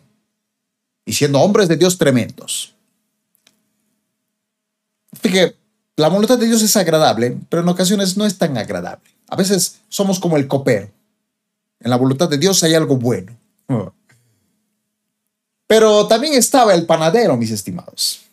y 1.05 1.13
siendo 1.13 1.41
hombres 1.41 1.69
de 1.69 1.77
Dios 1.77 1.97
tremendos. 1.97 2.75
Fíjate, 5.13 5.57
la 5.97 6.09
voluntad 6.09 6.39
de 6.39 6.47
Dios 6.47 6.63
es 6.63 6.77
agradable, 6.77 7.39
pero 7.49 7.63
en 7.63 7.69
ocasiones 7.69 8.17
no 8.17 8.27
es 8.27 8.37
tan 8.37 8.59
agradable. 8.59 9.11
A 9.29 9.37
veces 9.37 9.81
somos 9.89 10.21
como 10.21 10.37
el 10.37 10.47
copero. 10.47 10.91
En 11.81 11.91
la 11.91 11.97
voluntad 11.97 12.29
de 12.29 12.39
Dios 12.39 12.63
hay 12.63 12.75
algo 12.75 12.97
bueno. 12.97 13.37
Pero 15.67 16.07
también 16.07 16.35
estaba 16.35 16.75
el 16.75 16.87
panadero, 16.87 17.37
mis 17.37 17.51
estimados. 17.51 18.26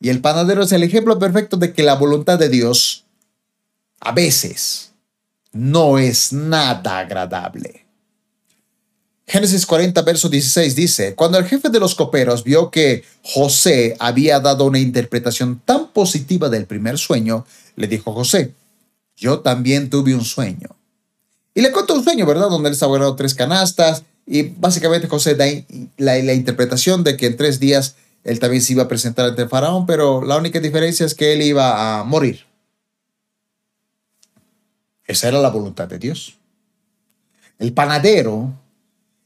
Y 0.00 0.10
el 0.10 0.20
panadero 0.20 0.62
es 0.62 0.72
el 0.72 0.82
ejemplo 0.82 1.18
perfecto 1.18 1.56
de 1.56 1.72
que 1.72 1.82
la 1.82 1.94
voluntad 1.94 2.38
de 2.38 2.48
Dios 2.48 3.04
a 4.00 4.12
veces 4.12 4.92
no 5.52 5.98
es 5.98 6.32
nada 6.32 6.98
agradable. 6.98 7.86
Génesis 9.26 9.66
40, 9.66 10.00
verso 10.02 10.28
16 10.28 10.74
dice, 10.74 11.14
cuando 11.14 11.36
el 11.36 11.44
jefe 11.44 11.68
de 11.68 11.80
los 11.80 11.94
coperos 11.94 12.44
vio 12.44 12.70
que 12.70 13.04
José 13.22 13.94
había 13.98 14.40
dado 14.40 14.64
una 14.64 14.78
interpretación 14.78 15.60
tan 15.64 15.88
positiva 15.88 16.48
del 16.48 16.64
primer 16.64 16.96
sueño, 16.96 17.44
le 17.76 17.88
dijo 17.88 18.12
José, 18.14 18.54
yo 19.16 19.40
también 19.40 19.90
tuve 19.90 20.14
un 20.14 20.24
sueño. 20.24 20.70
Y 21.54 21.60
le 21.60 21.72
contó 21.72 21.94
un 21.94 22.04
sueño, 22.04 22.24
¿verdad? 22.24 22.48
Donde 22.48 22.68
él 22.68 22.72
estaba 22.72 22.92
ganando 22.92 23.16
tres 23.16 23.34
canastas 23.34 24.04
y 24.26 24.42
básicamente 24.42 25.08
José 25.08 25.34
da 25.34 25.46
la, 25.96 26.16
la, 26.22 26.32
interpretación 26.32 27.04
de 27.04 27.16
que 27.16 27.26
en 27.26 27.36
tres 27.36 27.58
días 27.58 27.96
él 28.24 28.38
también 28.40 28.62
se 28.62 28.72
iba 28.72 28.84
a 28.84 28.88
presentar 28.88 29.26
ante 29.26 29.42
el 29.42 29.48
faraón, 29.48 29.86
pero 29.86 30.24
la 30.24 30.36
única 30.36 30.60
diferencia 30.60 31.06
es 31.06 31.14
que 31.14 31.32
él 31.32 31.42
iba 31.42 31.98
a 32.00 32.04
morir. 32.04 32.44
Esa 35.06 35.28
era 35.28 35.40
la 35.40 35.48
voluntad 35.48 35.88
de 35.88 35.98
Dios. 35.98 36.36
El 37.58 37.72
panadero 37.72 38.52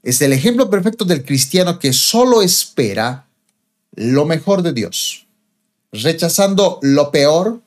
es 0.03 0.23
el 0.23 0.33
ejemplo 0.33 0.71
perfecto 0.71 1.05
del 1.05 1.25
cristiano 1.25 1.79
que 1.79 1.93
solo 1.93 2.43
espera 2.43 3.27
lo 3.95 4.25
mejor 4.25 4.63
de 4.63 4.73
Dios, 4.73 5.27
rechazando 5.91 6.79
lo 6.83 7.11
peor, 7.11 7.61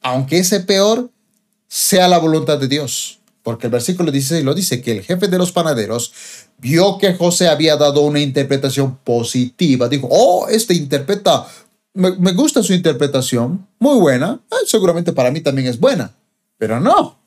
aunque 0.00 0.38
ese 0.38 0.60
peor 0.60 1.10
sea 1.68 2.08
la 2.08 2.18
voluntad 2.18 2.58
de 2.58 2.68
Dios. 2.68 3.15
Porque 3.46 3.68
el 3.68 3.70
versículo 3.70 4.10
16 4.10 4.42
lo 4.42 4.54
dice, 4.54 4.82
que 4.82 4.90
el 4.90 5.04
jefe 5.04 5.28
de 5.28 5.38
los 5.38 5.52
panaderos 5.52 6.12
vio 6.58 6.98
que 6.98 7.14
José 7.14 7.46
había 7.46 7.76
dado 7.76 8.00
una 8.00 8.18
interpretación 8.18 8.96
positiva. 8.96 9.88
Dijo, 9.88 10.08
oh, 10.10 10.48
este 10.48 10.74
interpreta, 10.74 11.46
me, 11.94 12.32
gusta 12.32 12.60
su 12.64 12.72
interpretación, 12.72 13.64
muy 13.78 14.00
buena, 14.00 14.40
eh, 14.50 14.66
seguramente 14.66 15.12
para 15.12 15.30
mí 15.30 15.42
también 15.42 15.68
es 15.68 15.78
buena. 15.78 16.12
Pero 16.58 16.80
no, 16.80 17.20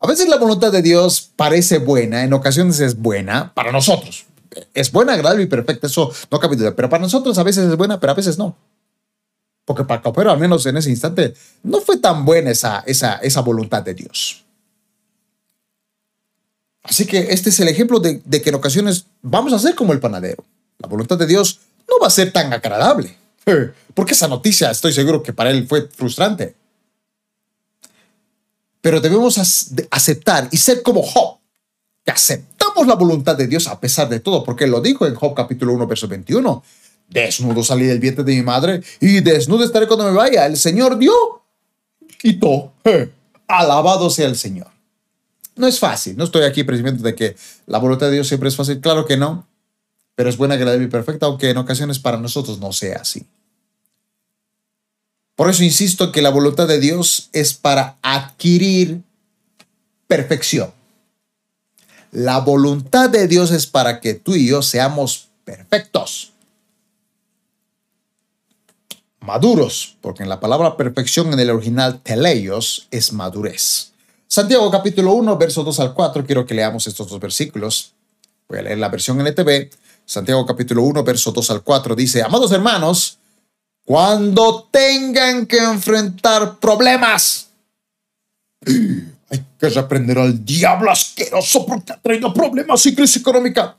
A 0.00 0.08
veces 0.08 0.28
la 0.28 0.38
voluntad 0.38 0.72
de 0.72 0.82
Dios 0.82 1.30
parece 1.36 1.78
buena, 1.78 2.24
en 2.24 2.32
ocasiones 2.32 2.80
es 2.80 2.98
buena 2.98 3.54
para 3.54 3.70
nosotros. 3.70 4.26
Es 4.74 4.90
buena, 4.90 5.12
agradable 5.12 5.44
y 5.44 5.46
perfecta, 5.46 5.86
eso 5.86 6.12
no 6.32 6.40
cabe 6.40 6.56
duda. 6.56 6.74
Pero 6.74 6.88
para 6.88 7.02
nosotros 7.02 7.38
a 7.38 7.44
veces 7.44 7.70
es 7.70 7.76
buena, 7.76 8.00
pero 8.00 8.10
a 8.10 8.16
veces 8.16 8.38
no. 8.38 8.56
Porque 9.64 9.84
para 9.84 10.02
Copero, 10.02 10.32
al 10.32 10.40
menos 10.40 10.66
en 10.66 10.78
ese 10.78 10.90
instante, 10.90 11.32
no 11.62 11.80
fue 11.80 11.98
tan 11.98 12.24
buena 12.24 12.50
esa, 12.50 12.82
esa, 12.88 13.18
esa 13.18 13.40
voluntad 13.40 13.84
de 13.84 13.94
Dios. 13.94 14.47
Así 16.98 17.06
que 17.06 17.28
este 17.30 17.50
es 17.50 17.60
el 17.60 17.68
ejemplo 17.68 18.00
de, 18.00 18.20
de 18.24 18.42
que 18.42 18.48
en 18.48 18.56
ocasiones 18.56 19.06
vamos 19.22 19.52
a 19.52 19.58
ser 19.60 19.76
como 19.76 19.92
el 19.92 20.00
panadero. 20.00 20.44
La 20.78 20.88
voluntad 20.88 21.16
de 21.16 21.28
Dios 21.28 21.60
no 21.88 21.94
va 22.02 22.08
a 22.08 22.10
ser 22.10 22.32
tan 22.32 22.52
agradable. 22.52 23.16
Porque 23.94 24.14
esa 24.14 24.26
noticia 24.26 24.68
estoy 24.68 24.92
seguro 24.92 25.22
que 25.22 25.32
para 25.32 25.52
él 25.52 25.68
fue 25.68 25.86
frustrante. 25.86 26.56
Pero 28.80 29.00
debemos 29.00 29.38
aceptar 29.92 30.48
y 30.50 30.56
ser 30.56 30.82
como 30.82 31.04
Job, 31.04 31.38
que 32.04 32.10
aceptamos 32.10 32.88
la 32.88 32.96
voluntad 32.96 33.36
de 33.36 33.46
Dios 33.46 33.68
a 33.68 33.78
pesar 33.78 34.08
de 34.08 34.18
todo, 34.18 34.42
porque 34.42 34.64
él 34.64 34.72
lo 34.72 34.80
dijo 34.80 35.06
en 35.06 35.14
Job 35.14 35.34
capítulo 35.36 35.74
1, 35.74 35.86
verso 35.86 36.08
vientre 36.08 36.36
Desnudo 37.08 37.62
salí 37.62 37.86
del 37.86 38.00
vientre 38.00 38.24
de 38.24 38.34
mi 38.34 38.42
madre 38.42 38.82
y 38.98 39.20
desnudo 39.20 39.64
estaré 39.64 39.86
cuando 39.86 40.04
me 40.04 40.16
vaya. 40.16 40.46
El 40.46 40.56
Señor 40.56 40.98
dio, 40.98 41.12
quitó. 42.20 42.72
Alabado 43.46 44.10
sea 44.10 44.26
el 44.26 44.34
Señor. 44.34 44.77
No 45.58 45.66
es 45.66 45.78
fácil. 45.78 46.16
No 46.16 46.24
estoy 46.24 46.44
aquí 46.44 46.62
presumiendo 46.62 47.02
de 47.02 47.14
que 47.14 47.36
la 47.66 47.78
voluntad 47.78 48.06
de 48.06 48.12
Dios 48.14 48.28
siempre 48.28 48.48
es 48.48 48.56
fácil. 48.56 48.80
Claro 48.80 49.04
que 49.04 49.16
no. 49.16 49.46
Pero 50.14 50.30
es 50.30 50.36
buena, 50.36 50.54
agradable 50.54 50.84
y 50.84 50.88
perfecta, 50.88 51.26
aunque 51.26 51.50
en 51.50 51.56
ocasiones 51.58 51.98
para 51.98 52.16
nosotros 52.16 52.58
no 52.60 52.72
sea 52.72 52.98
así. 53.02 53.26
Por 55.34 55.50
eso 55.50 55.62
insisto 55.62 56.10
que 56.10 56.22
la 56.22 56.30
voluntad 56.30 56.66
de 56.66 56.80
Dios 56.80 57.28
es 57.32 57.54
para 57.54 57.98
adquirir 58.02 59.02
perfección. 60.06 60.72
La 62.10 62.38
voluntad 62.38 63.10
de 63.10 63.28
Dios 63.28 63.50
es 63.50 63.66
para 63.66 64.00
que 64.00 64.14
tú 64.14 64.34
y 64.34 64.48
yo 64.48 64.62
seamos 64.62 65.28
perfectos. 65.44 66.32
Maduros, 69.20 69.96
porque 70.00 70.22
en 70.22 70.28
la 70.28 70.40
palabra 70.40 70.76
perfección 70.76 71.32
en 71.32 71.40
el 71.40 71.50
original 71.50 72.00
teleios 72.00 72.86
es 72.90 73.12
madurez. 73.12 73.92
Santiago 74.30 74.70
capítulo 74.70 75.14
1, 75.14 75.38
versos 75.38 75.64
2 75.64 75.80
al 75.80 75.94
4, 75.94 76.26
quiero 76.26 76.44
que 76.44 76.52
leamos 76.52 76.86
estos 76.86 77.08
dos 77.08 77.18
versículos. 77.18 77.94
Voy 78.46 78.58
a 78.58 78.62
leer 78.62 78.76
la 78.78 78.90
versión 78.90 79.18
NTV. 79.26 79.70
Santiago 80.04 80.44
capítulo 80.44 80.82
1, 80.82 81.02
versos 81.02 81.32
2 81.32 81.50
al 81.50 81.62
4 81.62 81.96
dice, 81.96 82.22
amados 82.22 82.52
hermanos, 82.52 83.18
cuando 83.86 84.68
tengan 84.70 85.46
que 85.46 85.56
enfrentar 85.56 86.58
problemas. 86.58 87.48
Hay 89.30 89.44
que 89.58 89.68
reprender 89.70 90.18
al 90.18 90.44
diablo 90.44 90.90
asqueroso 90.90 91.64
porque 91.64 91.92
ha 91.92 92.00
traído 92.00 92.32
problemas 92.32 92.84
y 92.84 92.94
crisis 92.94 93.20
económica. 93.20 93.76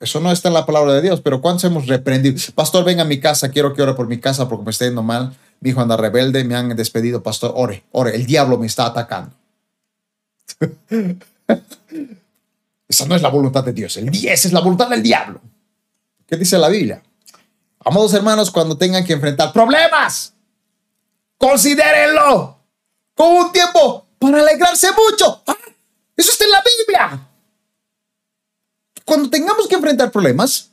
Eso 0.00 0.20
no 0.20 0.32
está 0.32 0.48
en 0.48 0.54
la 0.54 0.66
palabra 0.66 0.94
de 0.94 1.02
Dios, 1.02 1.20
pero 1.22 1.40
¿cuántos 1.40 1.64
hemos 1.64 1.86
reprendido? 1.86 2.38
Pastor, 2.54 2.84
venga 2.84 3.02
a 3.02 3.06
mi 3.06 3.20
casa, 3.20 3.50
quiero 3.50 3.72
que 3.72 3.82
ore 3.82 3.94
por 3.94 4.06
mi 4.06 4.18
casa 4.18 4.48
porque 4.48 4.64
me 4.64 4.70
está 4.70 4.84
yendo 4.84 5.02
mal. 5.02 5.34
Mi 5.64 5.70
hijo 5.70 5.80
anda 5.80 5.96
rebelde, 5.96 6.44
me 6.44 6.54
han 6.54 6.76
despedido. 6.76 7.22
Pastor, 7.22 7.52
ore, 7.54 7.84
ore, 7.92 8.14
el 8.14 8.26
diablo 8.26 8.58
me 8.58 8.66
está 8.66 8.84
atacando. 8.84 9.34
Esa 12.86 13.06
no 13.06 13.14
es 13.14 13.22
la 13.22 13.30
voluntad 13.30 13.64
de 13.64 13.72
Dios. 13.72 13.96
El 13.96 14.10
10 14.10 14.44
es 14.44 14.52
la 14.52 14.60
voluntad 14.60 14.90
del 14.90 15.02
diablo. 15.02 15.40
¿Qué 16.26 16.36
dice 16.36 16.58
la 16.58 16.68
Biblia? 16.68 17.02
Amados 17.82 18.12
hermanos, 18.12 18.50
cuando 18.50 18.76
tengan 18.76 19.06
que 19.06 19.14
enfrentar 19.14 19.54
problemas, 19.54 20.34
considérenlo 21.38 22.58
como 23.14 23.40
un 23.46 23.50
tiempo 23.50 24.06
para 24.18 24.40
alegrarse 24.40 24.88
mucho. 24.92 25.44
Ah, 25.46 25.56
eso 26.14 26.30
está 26.30 26.44
en 26.44 26.50
la 26.50 26.62
Biblia. 26.62 27.26
Cuando 29.06 29.30
tengamos 29.30 29.66
que 29.66 29.76
enfrentar 29.76 30.12
problemas, 30.12 30.68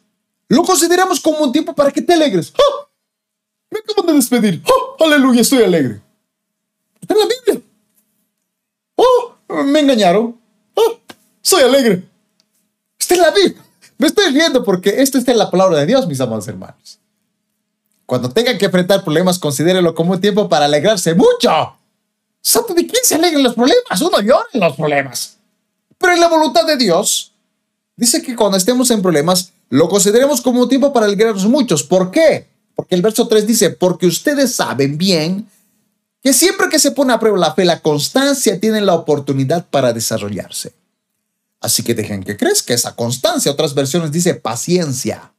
lo 0.49 0.63
consideramos 0.63 1.21
como 1.21 1.37
un 1.37 1.53
tiempo 1.53 1.73
para 1.73 1.91
que 1.91 2.01
te 2.01 2.11
alegres. 2.11 2.51
¡Oh! 2.57 2.89
Me 3.69 3.79
acaban 3.79 4.07
de 4.07 4.13
despedir. 4.15 4.61
¡Oh! 4.65 4.80
Aleluya, 5.03 5.41
estoy 5.41 5.63
alegre. 5.63 5.99
Está 7.01 7.13
en 7.15 7.19
la 7.19 7.25
Biblia. 7.25 7.67
¡Oh! 8.95 9.35
Me 9.63 9.79
engañaron. 9.79 10.39
¡Oh! 10.75 10.99
Soy 11.41 11.63
alegre. 11.63 12.03
Está 12.99 13.15
en 13.15 13.21
la 13.21 13.31
Biblia. 13.31 13.63
Me 13.97 14.07
estoy 14.07 14.31
riendo 14.31 14.63
porque 14.63 15.01
esto 15.01 15.17
está 15.17 15.31
en 15.31 15.39
la 15.39 15.49
palabra 15.49 15.79
de 15.79 15.85
Dios, 15.85 16.07
mis 16.07 16.21
amados 16.21 16.47
hermanos. 16.47 16.99
Cuando 18.05 18.29
tengan 18.29 18.57
que 18.57 18.65
enfrentar 18.65 19.03
problemas, 19.03 19.39
considérenlo 19.39 19.95
como 19.95 20.13
un 20.13 20.21
tiempo 20.21 20.47
para 20.49 20.65
alegrarse 20.65 21.13
mucho. 21.15 21.77
¿Sabe 22.41 22.73
de 22.73 22.87
quién 22.87 23.03
se 23.03 23.15
alegran 23.15 23.43
los 23.43 23.55
problemas? 23.55 24.01
Uno 24.01 24.19
llora 24.19 24.47
en 24.53 24.59
los 24.59 24.75
problemas. 24.75 25.37
Pero 25.97 26.13
en 26.13 26.19
la 26.19 26.27
voluntad 26.27 26.65
de 26.65 26.77
Dios, 26.77 27.33
dice 27.95 28.21
que 28.21 28.35
cuando 28.35 28.57
estemos 28.57 28.91
en 28.91 29.01
problemas, 29.01 29.53
lo 29.69 29.87
consideremos 29.87 30.41
como 30.41 30.61
un 30.61 30.69
tiempo 30.69 30.91
para 30.91 31.05
alegrarnos 31.05 31.45
muchos. 31.45 31.83
¿Por 31.83 32.11
qué? 32.11 32.50
Porque 32.81 32.95
el 32.95 33.03
verso 33.03 33.27
3 33.27 33.45
dice, 33.45 33.69
porque 33.69 34.07
ustedes 34.07 34.55
saben 34.55 34.97
bien 34.97 35.47
que 36.19 36.33
siempre 36.33 36.67
que 36.67 36.79
se 36.79 36.89
pone 36.89 37.13
a 37.13 37.19
prueba 37.19 37.37
la 37.37 37.53
fe, 37.53 37.63
la 37.63 37.79
constancia 37.79 38.59
tiene 38.59 38.81
la 38.81 38.95
oportunidad 38.95 39.67
para 39.67 39.93
desarrollarse. 39.93 40.73
Así 41.59 41.83
que 41.83 41.93
dejen 41.93 42.23
que 42.23 42.37
crezca 42.37 42.73
esa 42.73 42.95
constancia. 42.95 43.51
Otras 43.51 43.75
versiones 43.75 44.11
dice 44.11 44.33
paciencia. 44.33 45.31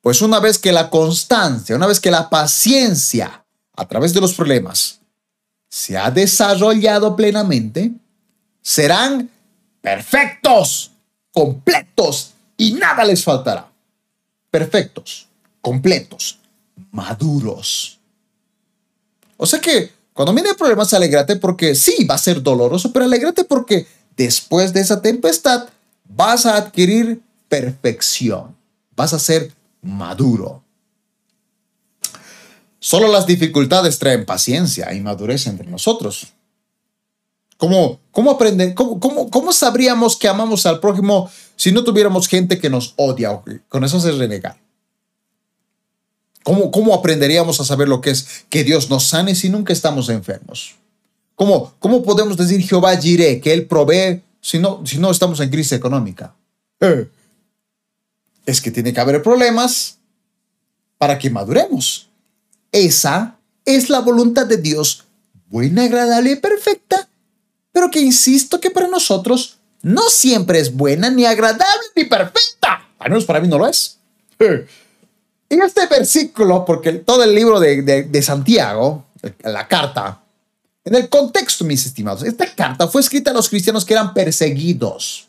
Pues 0.00 0.22
una 0.22 0.40
vez 0.40 0.56
que 0.56 0.72
la 0.72 0.88
constancia, 0.88 1.76
una 1.76 1.86
vez 1.86 2.00
que 2.00 2.10
la 2.10 2.30
paciencia 2.30 3.44
a 3.76 3.86
través 3.86 4.14
de 4.14 4.22
los 4.22 4.32
problemas 4.32 5.00
se 5.68 5.98
ha 5.98 6.10
desarrollado 6.10 7.16
plenamente, 7.16 7.92
serán 8.62 9.28
perfectos, 9.82 10.90
completos 11.34 12.32
y 12.56 12.72
nada 12.72 13.04
les 13.04 13.22
faltará. 13.22 13.70
Perfectos, 14.50 15.28
completos, 15.60 16.38
maduros. 16.90 17.98
O 19.36 19.46
sea 19.46 19.60
que 19.60 19.92
cuando 20.12 20.34
viene 20.34 20.54
problemas, 20.54 20.92
alégrate 20.92 21.36
porque 21.36 21.74
sí, 21.74 22.04
va 22.04 22.16
a 22.16 22.18
ser 22.18 22.42
doloroso, 22.42 22.92
pero 22.92 23.04
alégrate 23.04 23.44
porque 23.44 23.86
después 24.16 24.72
de 24.72 24.80
esa 24.80 25.00
tempestad 25.00 25.68
vas 26.08 26.44
a 26.44 26.56
adquirir 26.56 27.22
perfección, 27.48 28.56
vas 28.96 29.12
a 29.12 29.18
ser 29.18 29.52
maduro. 29.80 30.64
Solo 32.80 33.08
las 33.08 33.26
dificultades 33.26 33.98
traen 33.98 34.26
paciencia 34.26 34.92
y 34.92 35.00
madurez 35.00 35.46
entre 35.46 35.68
nosotros. 35.68 36.32
¿Cómo, 37.56 38.00
cómo? 38.12 38.38
Cómo, 38.74 39.00
cómo, 39.00 39.30
cómo, 39.30 39.52
sabríamos 39.52 40.16
que 40.16 40.28
amamos 40.28 40.64
al 40.66 40.80
prójimo 40.80 41.30
si 41.56 41.72
no 41.72 41.82
tuviéramos 41.82 42.28
gente 42.28 42.58
que 42.58 42.70
nos 42.70 42.94
odia 42.96 43.40
con 43.68 43.84
eso 43.84 44.00
se 44.00 44.12
renegar? 44.12 44.56
¿Cómo, 46.42 46.70
¿Cómo 46.70 46.94
aprenderíamos 46.94 47.60
a 47.60 47.64
saber 47.64 47.88
lo 47.88 48.00
que 48.00 48.10
es 48.10 48.44
que 48.48 48.64
Dios 48.64 48.88
nos 48.90 49.04
sane 49.04 49.34
si 49.34 49.48
nunca 49.48 49.72
estamos 49.72 50.08
enfermos? 50.08 50.76
¿Cómo, 51.34 51.74
cómo 51.78 52.02
podemos 52.02 52.36
decir 52.36 52.60
Jehová 52.62 52.96
Jireh 52.96 53.40
que 53.40 53.52
Él 53.52 53.66
provee 53.66 54.22
si 54.40 54.58
no, 54.58 54.84
si 54.84 54.98
no 54.98 55.10
estamos 55.10 55.40
en 55.40 55.50
crisis 55.50 55.72
económica? 55.72 56.34
Eh, 56.80 57.08
es 58.46 58.60
que 58.60 58.70
tiene 58.70 58.92
que 58.92 59.00
haber 59.00 59.22
problemas 59.22 59.98
para 60.96 61.18
que 61.18 61.30
maduremos. 61.30 62.08
Esa 62.72 63.38
es 63.64 63.90
la 63.90 64.00
voluntad 64.00 64.46
de 64.46 64.56
Dios, 64.56 65.04
buena, 65.48 65.84
agradable 65.84 66.32
y 66.32 66.36
perfecta, 66.36 67.08
pero 67.72 67.90
que 67.90 68.00
insisto 68.00 68.60
que 68.60 68.70
para 68.70 68.88
nosotros 68.88 69.58
no 69.82 70.08
siempre 70.10 70.58
es 70.58 70.74
buena, 70.74 71.10
ni 71.10 71.24
agradable, 71.24 71.86
ni 71.94 72.04
perfecta. 72.04 72.88
Al 72.98 73.10
menos 73.10 73.24
para 73.24 73.40
mí 73.40 73.48
no 73.48 73.58
lo 73.58 73.68
es. 73.68 73.98
En 75.50 75.62
este 75.62 75.86
versículo, 75.86 76.64
porque 76.64 76.92
todo 76.92 77.24
el 77.24 77.34
libro 77.34 77.58
de, 77.58 78.22
Santiago, 78.22 79.06
la 79.42 79.66
carta, 79.66 80.20
en 80.84 80.94
el 80.94 81.08
contexto, 81.08 81.64
mis 81.64 81.86
estimados, 81.86 82.22
esta 82.22 82.54
carta 82.54 82.88
fue 82.88 83.00
escrita 83.00 83.30
a 83.30 83.34
los 83.34 83.48
cristianos 83.48 83.84
que 83.84 83.94
eran 83.94 84.12
perseguidos 84.14 85.28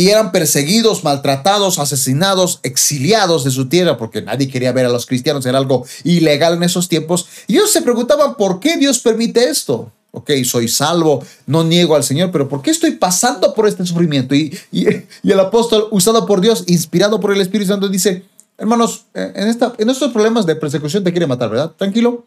y 0.00 0.08
eran 0.08 0.32
perseguidos, 0.32 1.04
maltratados, 1.04 1.78
asesinados, 1.78 2.60
exiliados 2.62 3.44
de 3.44 3.50
su 3.50 3.68
tierra, 3.68 3.98
porque 3.98 4.22
nadie 4.22 4.48
quería 4.48 4.72
ver 4.72 4.86
a 4.86 4.88
los 4.88 5.04
cristianos, 5.04 5.44
era 5.44 5.58
algo 5.58 5.84
ilegal 6.04 6.54
en 6.54 6.62
esos 6.62 6.88
tiempos. 6.88 7.26
Y 7.46 7.56
ellos 7.56 7.70
se 7.70 7.82
preguntaban, 7.82 8.34
¿por 8.36 8.60
qué 8.60 8.78
Dios 8.78 9.00
permite 9.00 9.50
esto? 9.50 9.92
Ok, 10.12 10.30
soy 10.44 10.68
salvo, 10.68 11.22
no 11.46 11.64
niego 11.64 11.94
al 11.96 12.02
Señor, 12.02 12.30
pero 12.32 12.48
¿por 12.48 12.62
qué 12.62 12.70
estoy 12.70 12.92
pasando 12.92 13.52
por 13.52 13.68
este 13.68 13.84
sufrimiento? 13.84 14.34
Y, 14.34 14.58
y, 14.72 14.86
el 15.22 15.38
apóstol, 15.38 15.88
usado 15.90 16.24
por 16.24 16.40
Dios, 16.40 16.64
inspirado 16.66 17.20
por 17.20 17.32
el 17.32 17.40
Espíritu 17.42 17.70
Santo, 17.70 17.88
dice, 17.88 18.24
hermanos, 18.60 19.06
eh, 19.14 19.32
en, 19.34 19.88
estos 19.88 20.12
problemas 20.12 20.46
de 20.46 20.54
persecución 20.54 21.02
te 21.02 21.10
quiere 21.10 21.26
matar, 21.26 21.50
¿verdad? 21.50 21.72
Tranquilo. 21.72 22.26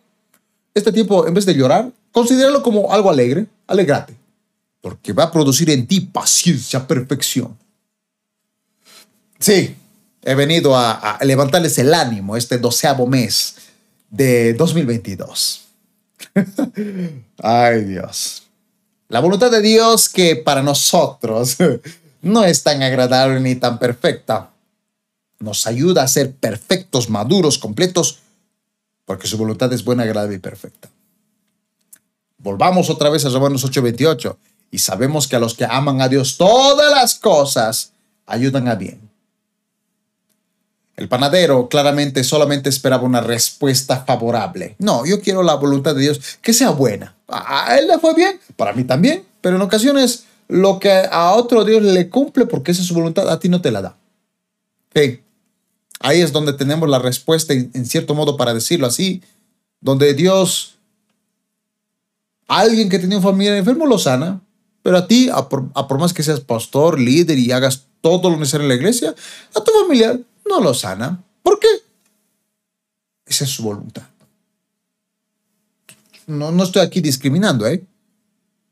Este 0.74 0.92
tiempo, 0.92 1.28
en 1.28 1.34
vez 1.34 1.46
de 1.46 1.54
llorar, 1.54 1.92
considéralo 2.12 2.64
como 2.64 2.92
algo 2.92 3.12
alegre, 3.12 3.46
alegrate, 3.68 4.16
porque 4.82 5.14
va 5.14 5.26
a 5.26 5.32
producir 5.32 5.70
en 5.70 5.86
ti 5.86 6.02
paciencia, 6.02 6.86
perfección. 6.88 7.56
Sí, 9.40 9.76
he 10.24 10.36
venido 10.36 10.76
a, 10.76 11.20
levantarles 11.22 11.78
el 11.78 11.94
ánimo 11.94 12.36
este 12.36 12.58
doceavo 12.58 13.06
mes 13.06 13.56
de 14.10 14.54
2022. 14.56 15.66
Ay 17.38 17.84
Dios. 17.84 18.44
La 19.10 19.20
voluntad 19.20 19.52
de 19.52 19.62
Dios 19.62 20.10
que 20.10 20.36
para 20.38 20.64
nosotros 20.64 21.58
no 22.24 22.44
es 22.44 22.64
tan 22.64 22.82
agradable 22.82 23.40
ni 23.40 23.56
tan 23.56 23.78
perfecta. 23.78 24.50
Nos 25.44 25.68
ayuda 25.68 26.04
a 26.04 26.08
ser 26.08 26.32
perfectos, 26.32 27.10
maduros, 27.10 27.58
completos, 27.58 28.20
porque 29.04 29.28
su 29.28 29.38
voluntad 29.38 29.74
es 29.74 29.84
buena, 29.84 30.04
agradable 30.04 30.38
y 30.38 30.40
perfecta. 30.40 30.90
Volvamos 32.38 32.90
otra 32.90 33.10
vez 33.10 33.26
a 33.26 33.30
Romanos 33.30 33.66
8:28 33.66 34.38
y 34.72 34.80
sabemos 34.80 35.28
que 35.28 35.36
a 35.36 35.40
los 35.40 35.54
que 35.54 35.66
aman 35.66 36.00
a 36.00 36.08
Dios 36.08 36.38
todas 36.38 36.90
las 36.94 37.16
cosas 37.16 37.92
ayudan 38.26 38.70
a 38.70 38.76
bien. 38.76 39.02
El 40.96 41.10
panadero 41.10 41.68
claramente 41.68 42.24
solamente 42.24 42.70
esperaba 42.70 43.04
una 43.04 43.20
respuesta 43.20 44.06
favorable. 44.06 44.78
No, 44.80 45.06
yo 45.06 45.20
quiero 45.20 45.44
la 45.44 45.56
voluntad 45.56 45.94
de 45.94 46.04
Dios 46.04 46.22
que 46.42 46.54
sea 46.54 46.70
buena. 46.70 47.18
A 47.28 47.78
él 47.78 47.90
le 47.90 48.00
fue 48.00 48.14
bien, 48.14 48.40
para 48.56 48.72
mí 48.72 48.86
también, 48.86 49.26
pero 49.42 49.58
en 49.58 49.62
ocasiones 49.62 50.24
lo 50.48 50.80
que 50.80 51.04
a 51.12 51.34
otro 51.34 51.66
Dios 51.66 51.84
le 51.84 52.08
cumple 52.08 52.46
porque 52.46 52.72
esa 52.72 52.82
es 52.82 52.88
su 52.88 52.94
voluntad, 52.94 53.30
a 53.30 53.40
ti 53.40 53.50
no 53.50 53.60
te 53.60 53.72
la 53.72 53.82
da. 53.82 53.98
Ahí 56.04 56.20
es 56.20 56.34
donde 56.34 56.52
tenemos 56.52 56.90
la 56.90 57.00
respuesta, 57.00 57.54
en 57.54 57.86
cierto 57.86 58.14
modo, 58.14 58.36
para 58.36 58.54
decirlo 58.54 58.86
así, 58.86 59.24
donde 59.80 60.14
Dios, 60.14 60.76
alguien 62.46 62.90
que 62.90 63.00
tenía 63.00 63.18
un 63.18 63.24
familiar 63.24 63.56
enfermo 63.56 63.86
lo 63.86 63.98
sana, 63.98 64.42
pero 64.82 64.98
a 64.98 65.08
ti, 65.08 65.30
a 65.30 65.48
por 65.48 65.98
más 65.98 66.14
que 66.14 66.22
seas 66.22 66.42
pastor, 66.42 67.00
líder 67.00 67.40
y 67.40 67.54
hagas 67.54 67.86
todo 68.02 68.30
lo 68.30 68.36
necesario 68.36 68.66
en 68.66 68.70
la 68.70 68.76
iglesia, 68.76 69.16
a 69.56 69.64
tu 69.64 69.72
familiar 69.72 70.20
no 70.50 70.60
lo 70.60 70.74
sana. 70.74 71.24
¿Por 71.42 71.58
qué? 71.58 71.70
Esa 73.26 73.46
es 73.46 73.52
su 73.52 73.64
voluntad. 73.64 74.04
No, 76.28 76.52
no 76.52 76.64
estoy 76.66 76.82
aquí 76.82 77.00
discriminando, 77.00 77.66
¿eh? 77.66 77.82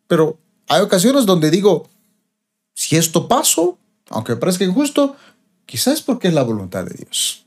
Pero 0.08 0.38
hay 0.68 0.82
ocasiones 0.82 1.26
donde 1.26 1.50
digo, 1.50 1.90
si 2.74 2.98
esto 2.98 3.30
pasó, 3.30 3.78
aunque 4.10 4.36
parezca 4.36 4.66
injusto, 4.66 5.16
quizás 5.72 6.02
porque 6.02 6.28
es 6.28 6.34
la 6.34 6.44
voluntad 6.44 6.84
de 6.84 6.96
Dios. 6.96 7.46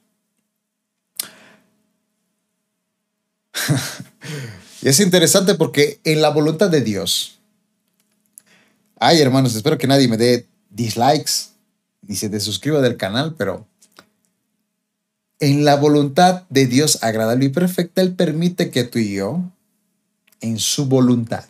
y 4.82 4.88
es 4.88 4.98
interesante 4.98 5.54
porque 5.56 6.00
en 6.04 6.22
la 6.22 6.30
voluntad 6.30 6.70
de 6.70 6.80
Dios, 6.80 7.38
ay 8.98 9.20
hermanos, 9.20 9.54
espero 9.54 9.76
que 9.76 9.86
nadie 9.86 10.08
me 10.08 10.16
dé 10.16 10.46
dislikes 10.70 11.50
ni 12.00 12.16
se 12.16 12.30
desuscriba 12.30 12.80
del 12.80 12.96
canal, 12.96 13.34
pero 13.36 13.66
en 15.38 15.66
la 15.66 15.76
voluntad 15.76 16.44
de 16.48 16.66
Dios 16.66 17.02
agradable 17.02 17.44
y 17.44 17.50
perfecta, 17.50 18.00
Él 18.00 18.14
permite 18.14 18.70
que 18.70 18.84
tú 18.84 18.98
y 18.98 19.12
yo, 19.16 19.42
en 20.40 20.58
su 20.58 20.86
voluntad, 20.86 21.44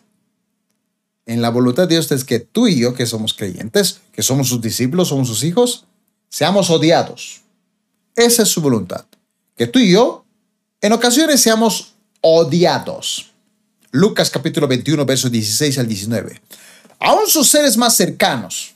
en 1.25 1.41
la 1.41 1.51
voluntad 1.51 1.85
de 1.85 1.95
Dios 1.95 2.11
es 2.11 2.25
que 2.25 2.41
tú 2.41 2.67
y 2.67 2.81
yo, 2.81 2.95
que 2.95 3.07
somos 3.07 3.33
creyentes, 3.33 4.01
que 4.11 4.25
somos 4.25 4.49
sus 4.49 4.61
discípulos, 4.61 5.09
somos 5.09 5.29
sus 5.29 5.45
hijos, 5.45 5.87
seamos 6.35 6.69
odiados. 6.69 7.43
Esa 8.17 8.43
es 8.43 8.49
su 8.49 8.61
voluntad. 8.61 9.05
Que 9.57 9.69
tú 9.69 9.79
y 9.79 9.93
yo, 9.93 10.25
en 10.81 10.93
ocasiones, 10.93 11.41
seamos 11.41 11.95
odiados. 12.23 13.31
Lucas 13.93 14.31
capítulo 14.31 14.67
21, 14.67 15.07
versos 15.07 15.31
16 15.31 15.79
al 15.79 15.87
19. 15.87 16.41
Aún 16.99 17.29
sus 17.29 17.49
seres 17.49 17.77
más 17.77 17.95
cercanos, 17.95 18.75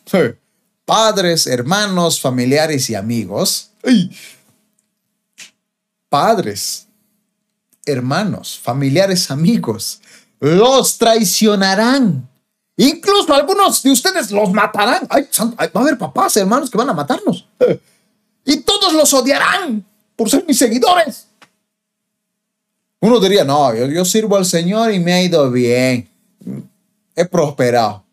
padres, 0.85 1.49
hermanos, 1.49 2.21
familiares 2.21 2.91
y 2.91 2.95
amigos, 2.95 3.71
padres, 6.09 6.87
hermanos, 7.85 8.57
familiares, 8.63 9.33
amigos, 9.33 10.01
los 10.39 10.97
traicionarán. 10.97 12.29
Incluso 12.81 13.35
algunos 13.35 13.83
de 13.83 13.91
ustedes 13.91 14.31
los 14.31 14.53
matarán. 14.53 15.09
va 15.11 15.70
a 15.74 15.79
haber 15.81 15.99
papás, 15.99 16.37
hermanos 16.37 16.70
que 16.70 16.79
van 16.79 16.89
a 16.89 16.95
matarnos. 16.95 17.45
Y 18.45 18.59
todos 18.61 18.93
los 18.93 19.12
odiarán 19.12 19.85
por 20.14 20.31
ser 20.31 20.45
mis 20.47 20.59
seguidores. 20.59 21.26
Uno 23.01 23.18
diría, 23.18 23.43
no, 23.45 23.74
yo, 23.74 24.05
sirvo 24.05 24.37
al 24.37 24.47
Señor 24.47 24.93
y 24.93 25.01
me 25.01 25.12
ha 25.12 25.22
ido 25.22 25.51
bien. 25.51 26.09
He 27.16 27.24
prosperado. 27.24 28.05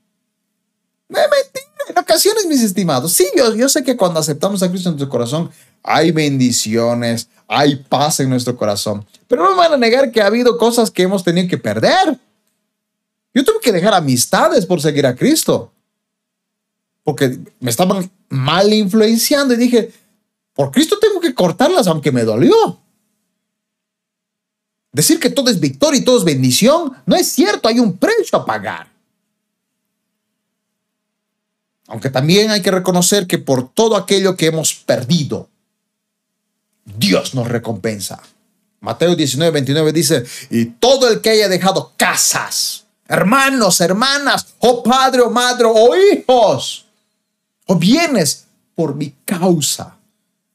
Me 1.09 1.19
mentira. 1.19 1.65
En 1.87 1.99
ocasiones, 1.99 2.47
mis 2.47 2.63
estimados. 2.63 3.13
Sí, 3.13 3.27
yo, 3.37 3.53
yo 3.53 3.69
sé 3.69 3.83
que 3.83 3.95
cuando 3.95 4.19
aceptamos 4.19 4.63
a 4.63 4.69
Cristo 4.69 4.89
en 4.89 4.95
nuestro 4.95 5.09
corazón, 5.09 5.51
hay 5.83 6.11
bendiciones, 6.11 7.29
hay 7.47 7.75
paz 7.75 8.19
en 8.19 8.29
nuestro 8.29 8.57
corazón. 8.57 9.05
Pero 9.27 9.43
no 9.43 9.51
me 9.51 9.57
van 9.57 9.73
a 9.73 9.77
negar 9.77 10.11
que 10.11 10.23
ha 10.23 10.25
habido 10.25 10.57
cosas 10.57 10.89
que 10.89 11.03
hemos 11.03 11.23
tenido 11.23 11.47
que 11.47 11.59
perder. 11.59 12.17
Yo 13.35 13.43
tuve 13.43 13.59
que 13.61 13.73
dejar 13.73 13.93
amistades 13.93 14.65
por 14.65 14.81
seguir 14.81 15.05
a 15.05 15.13
Cristo. 15.13 15.73
Porque 17.03 17.37
me 17.59 17.69
estaban 17.69 18.09
mal 18.29 18.73
influenciando 18.73 19.53
y 19.53 19.57
dije, 19.57 19.93
por 20.53 20.71
Cristo 20.71 20.97
tengo 20.99 21.19
que 21.19 21.35
cortarlas 21.35 21.85
aunque 21.87 22.13
me 22.13 22.23
dolió. 22.23 22.79
Decir 24.93 25.19
que 25.19 25.29
todo 25.29 25.51
es 25.51 25.59
victoria 25.59 25.99
y 25.99 26.05
todo 26.05 26.17
es 26.17 26.23
bendición 26.23 26.93
no 27.05 27.17
es 27.17 27.27
cierto, 27.27 27.67
hay 27.67 27.79
un 27.79 27.97
precio 27.97 28.39
a 28.39 28.45
pagar. 28.45 28.89
Aunque 31.87 32.09
también 32.09 32.49
hay 32.49 32.61
que 32.61 32.71
reconocer 32.71 33.27
que 33.27 33.37
por 33.37 33.69
todo 33.69 33.97
aquello 33.97 34.37
que 34.37 34.47
hemos 34.47 34.73
perdido, 34.73 35.49
Dios 36.85 37.35
nos 37.35 37.49
recompensa. 37.49 38.23
Mateo 38.79 39.15
19, 39.15 39.51
29 39.51 39.91
dice, 39.91 40.23
y 40.49 40.65
todo 40.65 41.09
el 41.09 41.19
que 41.19 41.31
haya 41.31 41.49
dejado 41.49 41.93
casas, 41.97 42.84
hermanos, 43.07 43.81
hermanas, 43.81 44.55
o 44.59 44.83
padre 44.83 45.21
o 45.21 45.29
madre, 45.29 45.65
o 45.67 45.95
hijos, 45.95 46.85
o 47.65 47.75
bienes 47.75 48.45
por 48.75 48.95
mi 48.95 49.13
causa, 49.23 49.97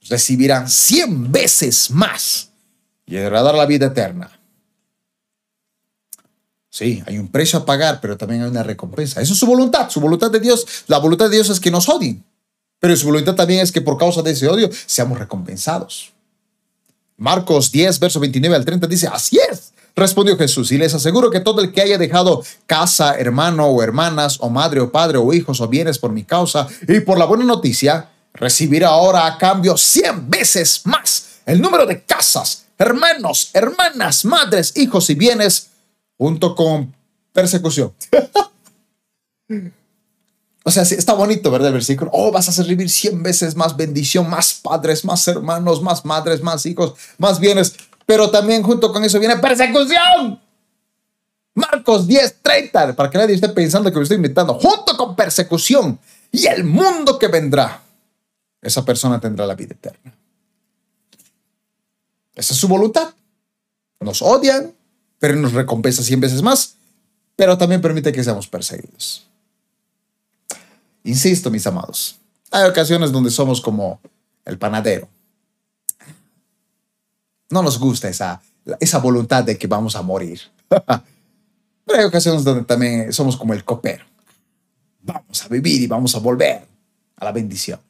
recibirán 0.09 0.69
cien 0.69 1.31
veces 1.31 1.91
más 1.91 2.51
y 3.07 3.17
heredar 3.17 3.55
la 3.55 3.67
vida 3.67 3.87
eterna. 3.87 4.31
Sí, 6.69 7.03
hay 7.07 7.19
un 7.19 7.29
precio 7.29 7.59
a 7.59 7.67
pagar, 7.67 8.01
pero 8.01 8.17
también 8.17 8.43
hay 8.43 8.49
una 8.49 8.63
recompensa. 8.63 9.21
Eso 9.21 9.33
es 9.33 9.39
su 9.39 9.47
voluntad, 9.47 9.91
su 9.91 10.01
voluntad 10.01 10.31
de 10.31 10.39
Dios. 10.39 10.85
La 10.87 10.99
voluntad 10.99 11.27
de 11.27 11.35
Dios 11.37 11.51
es 11.51 11.59
que 11.59 11.71
nos 11.71 11.89
odien, 11.89 12.25
pero 12.79 12.95
su 12.97 13.07
voluntad 13.07 13.35
también 13.35 13.61
es 13.61 13.73
que 13.73 13.81
por 13.81 13.99
causa 13.99 14.23
de 14.23 14.31
ese 14.31 14.49
odio 14.49 14.71
seamos 14.87 15.19
recompensados. 15.19 16.13
Marcos 17.17 17.73
10, 17.73 17.99
verso 17.99 18.21
29 18.21 18.57
al 18.57 18.65
30 18.65 18.87
dice, 18.87 19.09
así 19.09 19.39
es, 19.51 19.73
respondió 20.01 20.37
Jesús, 20.37 20.73
y 20.73 20.79
les 20.79 20.95
aseguro 20.95 21.31
que 21.31 21.39
todo 21.39 21.61
el 21.61 21.71
que 21.71 21.83
haya 21.83 21.99
dejado 21.99 22.43
casa, 22.67 23.15
hermano 23.17 23.67
o 23.67 23.83
hermanas, 23.83 24.39
o 24.41 24.51
madre 24.51 24.81
o 24.81 24.91
padre 24.91 25.19
o 25.19 25.33
hijos 25.33 25.61
o 25.61 25.69
bienes 25.69 25.99
por 25.99 26.11
mi 26.11 26.25
causa 26.25 26.67
y 26.89 27.01
por 27.01 27.19
la 27.19 27.27
buena 27.27 27.45
noticia, 27.45 28.09
recibirá 28.35 28.89
ahora 28.89 29.27
a 29.27 29.39
cambio 29.39 29.77
cien 29.77 30.29
veces 30.29 30.83
más 30.85 31.41
el 31.47 31.61
número 31.61 31.87
de 31.87 32.03
casas, 32.03 32.65
hermanos, 32.79 33.51
hermanas, 33.55 34.25
madres, 34.25 34.73
hijos 34.77 35.11
y 35.11 35.15
bienes, 35.15 35.71
junto 36.17 36.55
con 36.55 36.95
persecución. 37.33 37.93
O 40.63 40.71
sea, 40.71 40.83
está 40.83 41.15
bonito, 41.15 41.51
¿verdad? 41.51 41.69
El 41.69 41.75
versículo. 41.75 42.11
Oh, 42.13 42.31
vas 42.31 42.49
a 42.49 42.63
recibir 42.63 42.91
cien 42.91 43.23
veces 43.23 43.57
más 43.57 43.77
bendición, 43.77 44.29
más 44.29 44.55
padres, 44.55 45.05
más 45.07 45.27
hermanos, 45.27 45.83
más 45.83 46.05
madres, 46.05 46.43
más 46.43 46.67
hijos, 46.67 46.95
más 47.17 47.41
bienes. 47.41 47.75
Pero 48.11 48.29
también 48.29 48.65
junto 48.65 48.93
con 48.93 49.05
eso 49.05 49.21
viene 49.21 49.37
persecución. 49.37 50.43
Marcos 51.55 52.09
10, 52.09 52.43
30, 52.43 52.97
para 52.97 53.09
que 53.09 53.17
nadie 53.17 53.37
esté 53.37 53.49
pensando 53.51 53.89
que 53.89 53.97
me 53.99 54.03
estoy 54.03 54.17
invitando. 54.17 54.55
Junto 54.55 54.97
con 54.97 55.15
persecución 55.15 55.97
y 56.33 56.45
el 56.47 56.65
mundo 56.65 57.21
que 57.21 57.29
vendrá, 57.29 57.81
esa 58.61 58.85
persona 58.85 59.21
tendrá 59.21 59.47
la 59.47 59.55
vida 59.55 59.75
eterna. 59.75 60.13
Esa 62.35 62.53
es 62.53 62.59
su 62.59 62.67
voluntad. 62.67 63.15
Nos 64.01 64.23
odian, 64.23 64.75
pero 65.21 65.37
nos 65.37 65.53
recompensa 65.53 66.03
cien 66.03 66.19
veces 66.19 66.43
más, 66.43 66.75
pero 67.37 67.57
también 67.57 67.81
permite 67.81 68.11
que 68.11 68.25
seamos 68.25 68.49
perseguidos. 68.49 69.25
Insisto, 71.05 71.49
mis 71.49 71.65
amados, 71.65 72.19
hay 72.51 72.69
ocasiones 72.69 73.13
donde 73.13 73.31
somos 73.31 73.61
como 73.61 74.01
el 74.45 74.59
panadero. 74.59 75.09
No 77.51 77.63
nos 77.63 77.79
gusta 77.79 78.09
esa, 78.09 78.41
esa 78.79 78.99
voluntad 78.99 79.45
de 79.45 79.59
que 79.59 79.67
vamos 79.67 79.97
a 79.97 80.03
morir. 80.03 80.41
Pero 80.69 81.99
hay 81.99 82.05
ocasiones 82.05 82.45
donde 82.45 82.65
también 82.65 83.13
somos 83.13 83.37
como 83.37 83.53
el 83.53 83.65
copero. 83.65 84.05
Vamos 85.03 85.45
a 85.45 85.49
vivir 85.49 85.83
y 85.83 85.87
vamos 85.87 86.15
a 86.15 86.19
volver 86.19 86.63
a 87.17 87.25
la 87.25 87.33
bendición. 87.33 87.81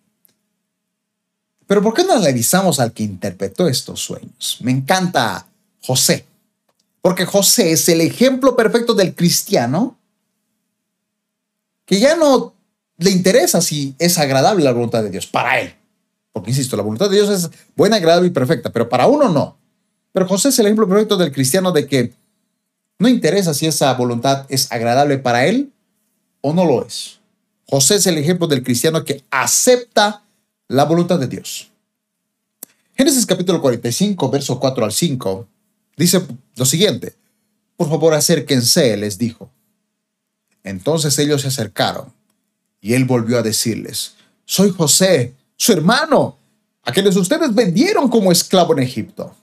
Pero 1.67 1.83
¿por 1.83 1.95
qué 1.95 2.03
no 2.03 2.15
analizamos 2.15 2.81
al 2.81 2.93
que 2.93 3.03
interpretó 3.03 3.69
estos 3.69 4.01
sueños? 4.01 4.59
Me 4.61 4.73
encanta 4.73 5.47
José, 5.83 6.27
porque 7.01 7.25
José 7.25 7.73
es 7.73 7.89
el 7.89 8.01
ejemplo 8.01 8.57
perfecto 8.57 8.95
del 8.95 9.15
cristiano 9.15 9.97
que 11.85 12.01
ya 12.01 12.17
no 12.17 12.55
le 12.99 13.11
interesa 13.11 13.61
si 13.61 13.95
es 13.99 14.19
agradable 14.19 14.65
la 14.65 14.73
voluntad 14.73 15.03
de 15.03 15.11
Dios 15.11 15.27
para 15.27 15.61
él. 15.61 15.75
Porque, 16.33 16.51
insisto, 16.51 16.77
la 16.77 16.83
voluntad 16.83 17.11
de 17.11 17.17
Dios 17.17 17.29
es 17.29 17.51
buena, 17.77 17.97
agradable 17.97 18.29
y 18.29 18.33
perfecta, 18.33 18.71
pero 18.71 18.89
para 18.89 19.07
uno 19.07 19.29
no. 19.29 19.59
Pero 20.13 20.27
José 20.27 20.49
es 20.49 20.59
el 20.59 20.67
ejemplo 20.67 20.89
perfecto 20.89 21.17
del 21.17 21.33
cristiano 21.33 21.73
de 21.73 21.87
que 21.87 22.13
no 22.99 23.09
interesa 23.09 23.55
si 23.55 23.67
esa 23.67 23.93
voluntad 23.95 24.47
es 24.49 24.71
agradable 24.71 25.19
para 25.19 25.47
él 25.47 25.73
o 26.41 26.53
no 26.53 26.65
lo 26.65 26.87
es? 26.87 27.19
José 27.67 27.97
es 27.97 28.07
el 28.07 28.19
ejemplo 28.19 28.47
del 28.47 28.63
cristiano 28.63 29.05
que 29.05 29.25
acepta 29.31 30.23
la 30.69 30.85
voluntad 30.85 31.19
de 31.19 31.29
Dios. 31.29 31.71
Génesis 32.95 33.25
capítulo 33.25 33.61
45, 33.63 34.31
verso 34.31 34.61
4 34.61 34.85
al 34.85 34.93
5, 34.93 35.49
dice 35.97 36.27
lo 36.57 36.65
siguiente. 36.65 37.15
Por 37.77 37.89
favor, 37.89 38.13
acérquense, 38.13 38.97
les 38.97 39.17
dijo. 39.17 39.51
Entonces 40.63 41.19
ellos 41.19 41.41
se 41.43 41.49
acercaron 41.49 42.13
y 42.81 42.95
él 42.95 43.05
volvió 43.05 43.39
a 43.39 43.43
decirles, 43.43 44.17
soy 44.45 44.71
José, 44.71 45.35
su 45.61 45.73
hermano, 45.73 46.39
a 46.85 46.91
quienes 46.91 47.15
ustedes 47.17 47.55
vendieron 47.55 48.09
como 48.09 48.33
esclavo 48.33 48.73
en 48.73 48.79
Egipto. 48.79 49.37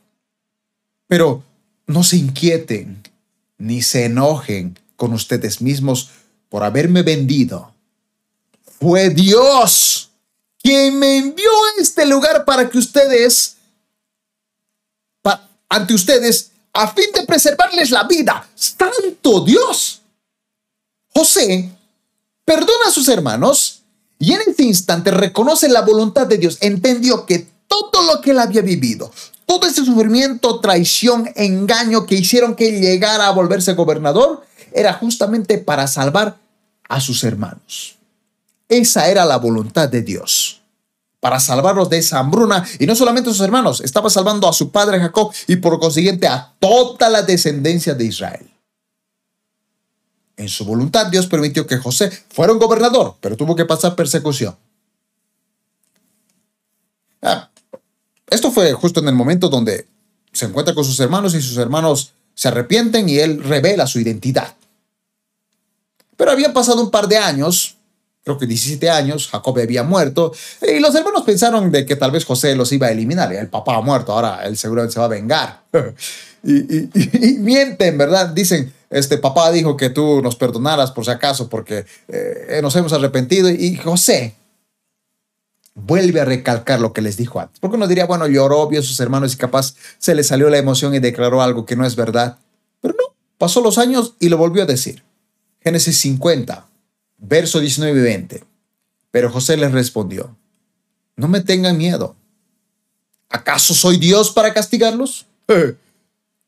Pero 1.05 1.43
no 1.85 2.03
se 2.03 2.17
inquieten 2.17 3.03
ni 3.59 3.83
se 3.83 4.05
enojen 4.05 4.79
con 4.95 5.13
ustedes 5.13 5.61
mismos 5.61 6.09
por 6.49 6.63
haberme 6.63 7.03
vendido. 7.03 7.71
Fue 8.79 9.11
Dios 9.11 10.09
quien 10.57 10.97
me 10.97 11.17
envió 11.17 11.51
a 11.51 11.81
este 11.81 12.03
lugar 12.07 12.45
para 12.45 12.67
que 12.67 12.79
ustedes, 12.79 13.57
ante 15.69 15.93
ustedes, 15.93 16.49
a 16.73 16.87
fin 16.87 17.11
de 17.13 17.27
preservarles 17.27 17.91
la 17.91 18.05
vida. 18.05 18.49
Santo 18.55 19.41
Dios. 19.41 20.01
José 21.13 21.69
perdona 22.43 22.87
a 22.87 22.91
sus 22.91 23.07
hermanos 23.07 23.76
y 24.19 24.33
en 24.33 24.41
este 24.47 24.63
instante 24.63 25.11
reconoce 25.11 25.69
la 25.69 25.81
voluntad 25.81 26.27
de 26.27 26.37
Dios. 26.37 26.57
Entendió 26.61 27.25
que 27.25 27.47
todo 27.67 28.01
lo 28.03 28.21
que 28.21 28.31
él 28.31 28.39
había 28.39 28.61
vivido, 28.61 29.11
todo 29.45 29.67
ese 29.67 29.85
sufrimiento, 29.85 30.59
traición, 30.59 31.29
engaño 31.35 32.05
que 32.05 32.15
hicieron 32.15 32.55
que 32.55 32.79
llegara 32.79 33.27
a 33.27 33.31
volverse 33.31 33.73
gobernador, 33.73 34.45
era 34.73 34.93
justamente 34.93 35.57
para 35.57 35.87
salvar 35.87 36.37
a 36.89 36.99
sus 36.99 37.23
hermanos. 37.23 37.95
Esa 38.69 39.07
era 39.07 39.25
la 39.25 39.37
voluntad 39.37 39.87
de 39.87 40.01
Dios, 40.01 40.61
para 41.19 41.39
salvarlos 41.39 41.89
de 41.89 41.99
esa 41.99 42.19
hambruna, 42.19 42.65
y 42.79 42.85
no 42.85 42.95
solamente 42.95 43.29
a 43.29 43.33
sus 43.33 43.41
hermanos, 43.41 43.81
estaba 43.81 44.09
salvando 44.09 44.47
a 44.47 44.53
su 44.53 44.71
padre 44.71 44.99
Jacob 44.99 45.31
y 45.47 45.55
por 45.57 45.79
consiguiente 45.79 46.27
a 46.27 46.53
toda 46.59 47.09
la 47.09 47.21
descendencia 47.21 47.93
de 47.93 48.05
Israel. 48.05 48.56
En 50.37 50.49
su 50.49 50.65
voluntad 50.65 51.07
Dios 51.07 51.27
permitió 51.27 51.65
que 51.65 51.77
José 51.77 52.11
fuera 52.29 52.53
un 52.53 52.59
gobernador, 52.59 53.15
pero 53.19 53.35
tuvo 53.35 53.55
que 53.55 53.65
pasar 53.65 53.95
persecución. 53.95 54.55
Ah, 57.21 57.49
esto 58.29 58.51
fue 58.51 58.71
justo 58.73 58.99
en 58.99 59.07
el 59.07 59.15
momento 59.15 59.49
donde 59.49 59.87
se 60.31 60.45
encuentra 60.45 60.75
con 60.75 60.85
sus 60.85 60.99
hermanos 60.99 61.33
y 61.33 61.41
sus 61.41 61.57
hermanos 61.57 62.13
se 62.35 62.49
arrepienten 62.49 63.09
y 63.09 63.17
él 63.17 63.43
revela 63.43 63.87
su 63.87 63.99
identidad. 63.99 64.55
Pero 66.15 66.31
habían 66.31 66.53
pasado 66.53 66.81
un 66.83 66.91
par 66.91 67.07
de 67.07 67.17
años, 67.17 67.77
creo 68.23 68.37
que 68.37 68.45
17 68.45 68.89
años, 68.91 69.27
Jacob 69.29 69.57
había 69.57 69.83
muerto 69.83 70.31
y 70.61 70.79
los 70.79 70.93
hermanos 70.93 71.23
pensaron 71.23 71.71
de 71.71 71.85
que 71.85 71.95
tal 71.95 72.11
vez 72.11 72.25
José 72.25 72.55
los 72.55 72.71
iba 72.71 72.87
a 72.87 72.91
eliminar. 72.91 73.33
El 73.33 73.47
papá 73.47 73.75
ha 73.75 73.81
muerto, 73.81 74.13
ahora 74.13 74.45
él 74.45 74.55
seguramente 74.55 74.93
se 74.93 74.99
va 74.99 75.05
a 75.05 75.09
vengar. 75.09 75.63
y, 76.43 77.37
mienten, 77.39 77.97
¿verdad? 77.97 78.29
Dicen, 78.29 78.73
este 78.89 79.17
papá 79.17 79.51
dijo 79.51 79.75
que 79.75 79.89
tú 79.89 80.21
nos 80.21 80.35
perdonaras 80.35 80.91
por 80.91 81.05
si 81.05 81.11
acaso 81.11 81.49
porque 81.49 81.85
eh, 82.07 82.59
nos 82.61 82.75
hemos 82.75 82.93
arrepentido 82.93 83.49
y 83.49 83.75
José 83.75 84.35
vuelve 85.77 86.19
a 86.19 86.25
recalcar 86.25 86.79
lo 86.79 86.91
que 86.91 87.01
les 87.01 87.17
dijo 87.17 87.39
antes. 87.39 87.59
Porque 87.59 87.75
uno 87.75 87.87
diría, 87.87 88.05
bueno, 88.05 88.27
lloró, 88.27 88.67
vio 88.67 88.79
a 88.79 88.83
sus 88.83 88.99
hermanos 88.99 89.33
y 89.33 89.37
capaz 89.37 89.75
se 89.99 90.15
le 90.15 90.23
salió 90.23 90.49
la 90.49 90.57
emoción 90.57 90.95
y 90.95 90.99
declaró 90.99 91.41
algo 91.41 91.65
que 91.65 91.75
no 91.75 91.85
es 91.85 91.95
verdad. 91.95 92.37
Pero 92.81 92.95
no, 92.97 93.15
pasó 93.37 93.61
los 93.61 93.77
años 93.77 94.15
y 94.19 94.29
lo 94.29 94.37
volvió 94.37 94.63
a 94.63 94.65
decir. 94.65 95.03
Génesis 95.61 95.97
50, 95.99 96.65
verso 97.17 97.59
19 97.59 97.99
y 97.99 98.03
20. 98.03 98.43
Pero 99.11 99.31
José 99.31 99.57
les 99.57 99.71
respondió, 99.71 100.35
no 101.15 101.27
me 101.27 101.41
tengan 101.41 101.77
miedo. 101.77 102.15
¿Acaso 103.29 103.73
soy 103.73 103.97
Dios 103.97 104.31
para 104.31 104.53
castigarlos? 104.53 105.27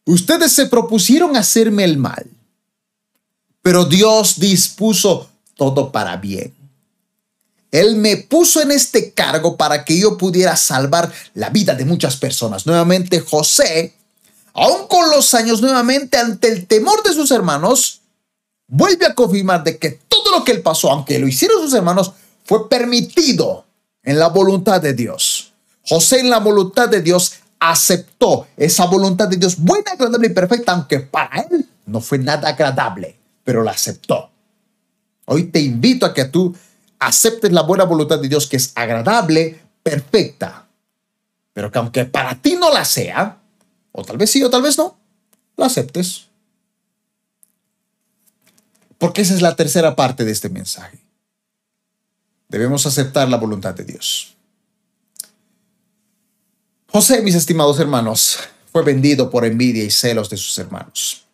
Ustedes 0.09 0.51
se 0.51 0.65
propusieron 0.65 1.37
hacerme 1.37 1.83
el 1.83 1.97
mal, 1.97 2.25
pero 3.61 3.85
Dios 3.85 4.39
dispuso 4.39 5.29
todo 5.55 5.91
para 5.91 6.17
bien 6.17 6.53
él 7.71 7.95
me 7.95 8.17
puso 8.17 8.61
en 8.61 8.71
este 8.71 9.11
cargo 9.13 9.55
para 9.55 9.85
que 9.85 9.97
yo 9.97 10.17
pudiera 10.17 10.55
salvar 10.55 11.11
la 11.35 11.49
vida 11.49 11.75
de 11.75 11.85
muchas 11.85 12.17
personas. 12.17 12.65
Nuevamente 12.65 13.19
José, 13.19 13.93
aún 14.53 14.87
con 14.87 15.09
los 15.11 15.33
años, 15.33 15.61
nuevamente 15.61 16.17
ante 16.17 16.47
el 16.47 16.65
temor 16.65 17.03
de 17.03 17.13
sus 17.13 17.29
hermanos, 17.31 18.01
vuelve 18.67 19.05
a 19.05 19.13
confirmar 19.13 19.63
de 19.63 19.77
que 19.77 19.99
todo 20.07 20.31
lo 20.31 20.43
que 20.43 20.51
él 20.51 20.61
pasó, 20.61 20.91
aunque 20.91 21.19
lo 21.19 21.27
hicieron 21.27 21.61
sus 21.61 21.73
hermanos, 21.73 22.13
fue 22.43 22.67
permitido 22.67 23.65
en 24.03 24.17
la 24.17 24.29
voluntad 24.29 24.81
de 24.81 24.93
Dios. 24.93 25.53
José 25.83 26.19
en 26.19 26.29
la 26.29 26.39
voluntad 26.39 26.89
de 26.89 27.01
Dios 27.01 27.33
aceptó 27.59 28.47
esa 28.55 28.85
voluntad 28.85 29.27
de 29.27 29.37
Dios 29.37 29.57
buena, 29.57 29.91
agradable 29.91 30.27
y 30.27 30.33
perfecta, 30.33 30.71
aunque 30.71 30.99
para 30.99 31.41
él 31.41 31.67
no 31.85 32.01
fue 32.01 32.17
nada 32.17 32.49
agradable, 32.49 33.17
pero 33.43 33.63
la 33.63 33.71
aceptó. 33.71 34.31
Hoy 35.25 35.45
te 35.45 35.59
invito 35.59 36.05
a 36.05 36.13
que 36.13 36.25
tú 36.25 36.55
aceptes 36.99 37.51
la 37.51 37.61
buena 37.61 37.83
voluntad 37.83 38.19
de 38.19 38.27
Dios 38.27 38.47
que 38.47 38.57
es 38.57 38.71
agradable, 38.75 39.59
perfecta, 39.83 40.67
pero 41.53 41.71
que 41.71 41.79
aunque 41.79 42.05
para 42.05 42.41
ti 42.41 42.55
no 42.55 42.71
la 42.71 42.85
sea, 42.85 43.37
o 43.91 44.03
tal 44.03 44.17
vez 44.17 44.31
sí 44.31 44.43
o 44.43 44.49
tal 44.49 44.61
vez 44.61 44.77
no, 44.77 44.97
la 45.57 45.65
aceptes. 45.65 46.27
Porque 48.97 49.21
esa 49.21 49.33
es 49.33 49.41
la 49.41 49.55
tercera 49.55 49.95
parte 49.95 50.25
de 50.25 50.31
este 50.31 50.49
mensaje. 50.49 50.99
Debemos 52.49 52.85
aceptar 52.85 53.29
la 53.29 53.37
voluntad 53.37 53.73
de 53.73 53.85
Dios. 53.85 54.35
José, 56.91 57.21
mis 57.21 57.35
estimados 57.35 57.79
hermanos, 57.79 58.39
fue 58.71 58.83
vendido 58.83 59.29
por 59.29 59.45
envidia 59.45 59.83
y 59.83 59.91
celos 59.91 60.27
de 60.27 60.37
sus 60.37 60.57
hermanos. 60.57 61.27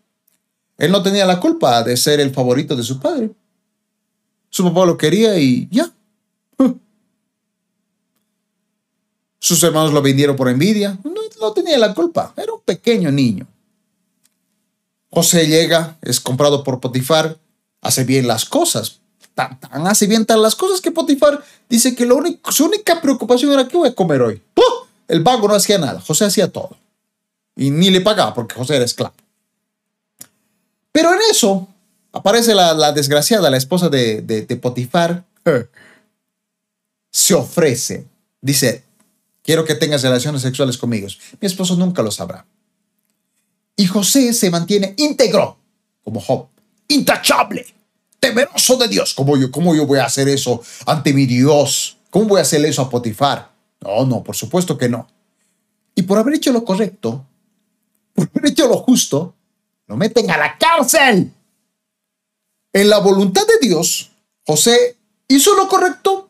Él 0.78 0.92
no 0.92 1.02
tenía 1.02 1.26
la 1.26 1.40
culpa 1.40 1.82
de 1.82 1.96
ser 1.96 2.20
el 2.20 2.34
favorito 2.34 2.76
de 2.76 2.84
su 2.84 3.00
padre. 3.00 3.32
Su 4.50 4.66
papá 4.66 4.86
lo 4.86 4.98
quería 4.98 5.40
y 5.40 5.70
ya. 5.72 5.90
Sus 9.40 9.64
hermanos 9.64 9.94
lo 9.94 10.02
vendieron 10.02 10.36
por 10.36 10.50
envidia. 10.50 11.00
No, 11.40 11.54
tenía 11.54 11.78
la 11.78 11.94
culpa. 11.94 12.34
Era 12.36 12.52
un 12.52 12.62
pequeño 12.62 13.10
niño. 13.12 13.48
José 15.10 15.48
llega, 15.48 15.98
es 16.02 16.20
comprado 16.20 16.64
por 16.64 16.82
Potifar, 16.82 17.38
hace 17.80 18.04
bien 18.04 18.28
las 18.28 18.44
cosas. 18.44 19.00
Tan, 19.34 19.58
hace 19.88 20.08
bien 20.08 20.26
tan 20.26 20.42
las 20.42 20.56
cosas 20.56 20.82
que 20.82 20.92
Potifar 20.92 21.42
dice 21.70 21.96
que 21.96 22.06
su 22.50 22.66
única 22.66 23.00
preocupación 23.00 23.54
era 23.54 23.68
qué 23.68 23.78
voy 23.78 23.88
a 23.88 23.96
comer 23.96 24.22
hoy. 24.22 24.42
El 25.08 25.22
vago 25.22 25.48
no 25.48 25.56
hacía 25.56 25.78
nada, 25.78 26.02
José 26.02 26.26
hacía 26.26 26.52
todo. 26.52 26.78
Y 27.56 27.70
ni 27.70 27.90
le 27.90 28.02
pagaba 28.02 28.34
porque 28.34 28.56
José 28.56 28.76
era 28.76 28.86
esclavo. 28.86 29.14
Pero 30.92 31.14
en 31.14 31.20
eso, 31.30 31.68
Aparece 32.16 32.56
la, 32.56 32.94
desgraciada, 32.94 33.50
la 33.50 33.58
esposa 33.58 33.90
de, 33.90 34.60
Potifar. 34.62 35.26
Se 37.12 37.34
ofrece. 37.34 38.06
Dice, 38.42 38.86
quiero 39.44 39.66
que 39.66 39.76
tengas 39.76 40.02
relaciones 40.02 40.42
sexuales 40.42 40.78
conmigo. 40.78 41.10
Mi 41.42 41.46
esposo 41.46 41.76
nunca 41.76 42.02
lo 42.02 42.12
sabrá. 42.12 42.46
Y 43.76 43.86
José 43.86 44.34
se 44.34 44.50
mantiene 44.50 44.94
íntegro, 44.96 45.58
como 46.06 46.22
Job, 46.22 46.48
intachable, 46.88 47.66
temeroso 48.22 48.78
de 48.78 48.88
Dios. 48.88 49.14
¿Cómo 49.14 49.36
yo, 49.36 49.52
¿Cómo 49.52 49.76
yo 49.76 49.86
voy 49.86 50.00
a 50.00 50.06
hacer 50.06 50.30
eso 50.30 50.62
ante 50.86 51.12
mi 51.12 51.26
Dios? 51.26 51.98
¿Cómo 52.10 52.28
voy 52.28 52.40
a 52.40 52.44
hacer 52.44 52.64
eso 52.64 52.82
a 52.82 52.90
Potifar? 52.90 53.52
No, 53.86 54.04
no, 54.04 54.24
por 54.24 54.36
supuesto 54.36 54.78
que 54.78 54.90
no. 54.90 55.08
Y 55.94 56.02
por 56.02 56.18
haber 56.18 56.34
hecho 56.34 56.52
lo 56.52 56.66
correcto, 56.66 57.24
por 58.14 58.28
haber 58.34 58.52
hecho 58.52 58.68
lo 58.68 58.78
justo, 58.78 59.36
lo 59.86 59.96
meten 59.96 60.30
a 60.32 60.38
la 60.38 60.58
cárcel. 60.58 61.32
En 62.74 62.90
la 62.90 62.98
voluntad 62.98 63.44
de 63.46 63.66
Dios, 63.66 64.12
José 64.46 64.98
hizo 65.28 65.56
lo 65.56 65.68
correcto 65.68 66.30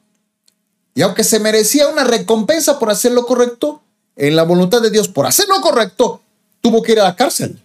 y 0.94 1.02
aunque 1.02 1.24
se 1.24 1.40
merecía 1.40 1.88
una 1.88 2.04
recompensa 2.04 2.78
por 2.78 2.90
hacer 2.92 3.14
lo 3.14 3.26
correcto, 3.26 3.82
en 4.18 4.36
la 4.36 4.44
voluntad 4.44 4.82
de 4.82 4.92
Dios 4.92 5.08
por 5.08 5.26
hacer 5.26 5.48
lo 5.48 5.62
correcto, 5.62 6.22
tuvo 6.62 6.82
que 6.84 6.92
ir 6.92 7.00
a 7.00 7.06
la 7.06 7.16
cárcel. 7.16 7.62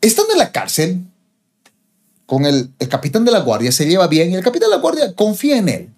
Estando 0.00 0.32
en 0.32 0.38
la 0.38 0.50
cárcel, 0.50 1.04
con 2.30 2.46
el, 2.46 2.70
el, 2.78 2.88
capitán 2.88 3.24
de 3.24 3.32
la 3.32 3.40
guardia 3.40 3.72
se 3.72 3.86
lleva 3.86 4.06
bien 4.06 4.30
y 4.30 4.36
el 4.36 4.44
capitán 4.44 4.70
de 4.70 4.76
la 4.76 4.80
guardia 4.80 5.12
confía 5.16 5.58
en 5.58 5.68
él. 5.68 5.88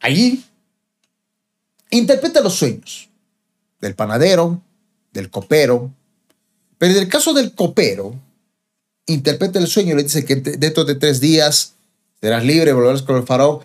Allí 0.00 0.44
interpreta 1.88 2.42
los 2.42 2.52
sueños 2.52 3.08
del 3.80 3.94
panadero, 3.94 4.60
del 5.14 5.30
copero. 5.30 5.90
Pero 6.76 6.92
en 6.92 6.98
el 6.98 7.08
caso 7.08 7.32
del 7.32 7.54
copero, 7.54 8.14
interpreta 9.06 9.58
el 9.58 9.66
sueño 9.66 9.94
y 9.94 9.96
le 9.96 10.02
dice 10.02 10.26
que 10.26 10.36
dentro 10.36 10.84
de 10.84 10.96
tres 10.96 11.20
días 11.20 11.72
serás 12.20 12.44
libre, 12.44 12.74
volverás 12.74 13.00
con 13.00 13.16
el 13.16 13.22
faraón. 13.22 13.60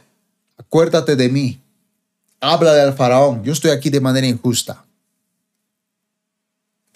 Acuérdate 0.56 1.18
de 1.18 1.28
mí. 1.28 1.60
Habla 2.40 2.82
al 2.82 2.94
faraón. 2.94 3.44
Yo 3.44 3.52
estoy 3.52 3.72
aquí 3.72 3.90
de 3.90 4.00
manera 4.00 4.28
injusta. 4.28 4.86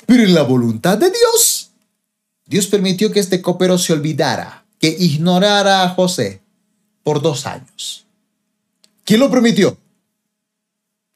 Pero 0.05 0.23
en 0.23 0.33
la 0.33 0.43
voluntad 0.43 0.97
de 0.97 1.09
Dios, 1.09 1.50
Dios 2.51 2.67
permitió 2.67 3.13
que 3.13 3.21
este 3.21 3.41
copero 3.41 3.77
se 3.77 3.93
olvidara, 3.93 4.65
que 4.77 4.89
ignorara 4.89 5.83
a 5.83 5.89
José 5.91 6.41
por 7.01 7.21
dos 7.21 7.45
años. 7.45 8.05
¿Quién 9.05 9.21
lo 9.21 9.31
permitió? 9.31 9.77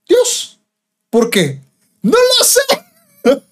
Dios. 0.08 0.58
¿Por 1.10 1.30
qué? 1.30 1.60
No 2.02 2.14
lo 2.14 2.46
sé. 2.46 2.62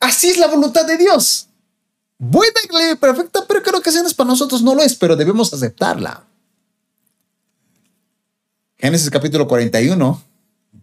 Así 0.00 0.28
es 0.28 0.36
la 0.36 0.48
voluntad 0.48 0.84
de 0.86 0.98
Dios. 0.98 1.46
Buena 2.18 2.60
y 2.62 2.96
perfecta, 2.96 3.46
pero 3.48 3.62
que 3.62 3.70
ocasiones 3.70 4.12
para 4.12 4.28
nosotros 4.28 4.60
no 4.60 4.74
lo 4.74 4.82
es, 4.82 4.94
pero 4.94 5.16
debemos 5.16 5.50
aceptarla. 5.54 6.26
Génesis 8.76 9.08
capítulo 9.08 9.48
41, 9.48 10.22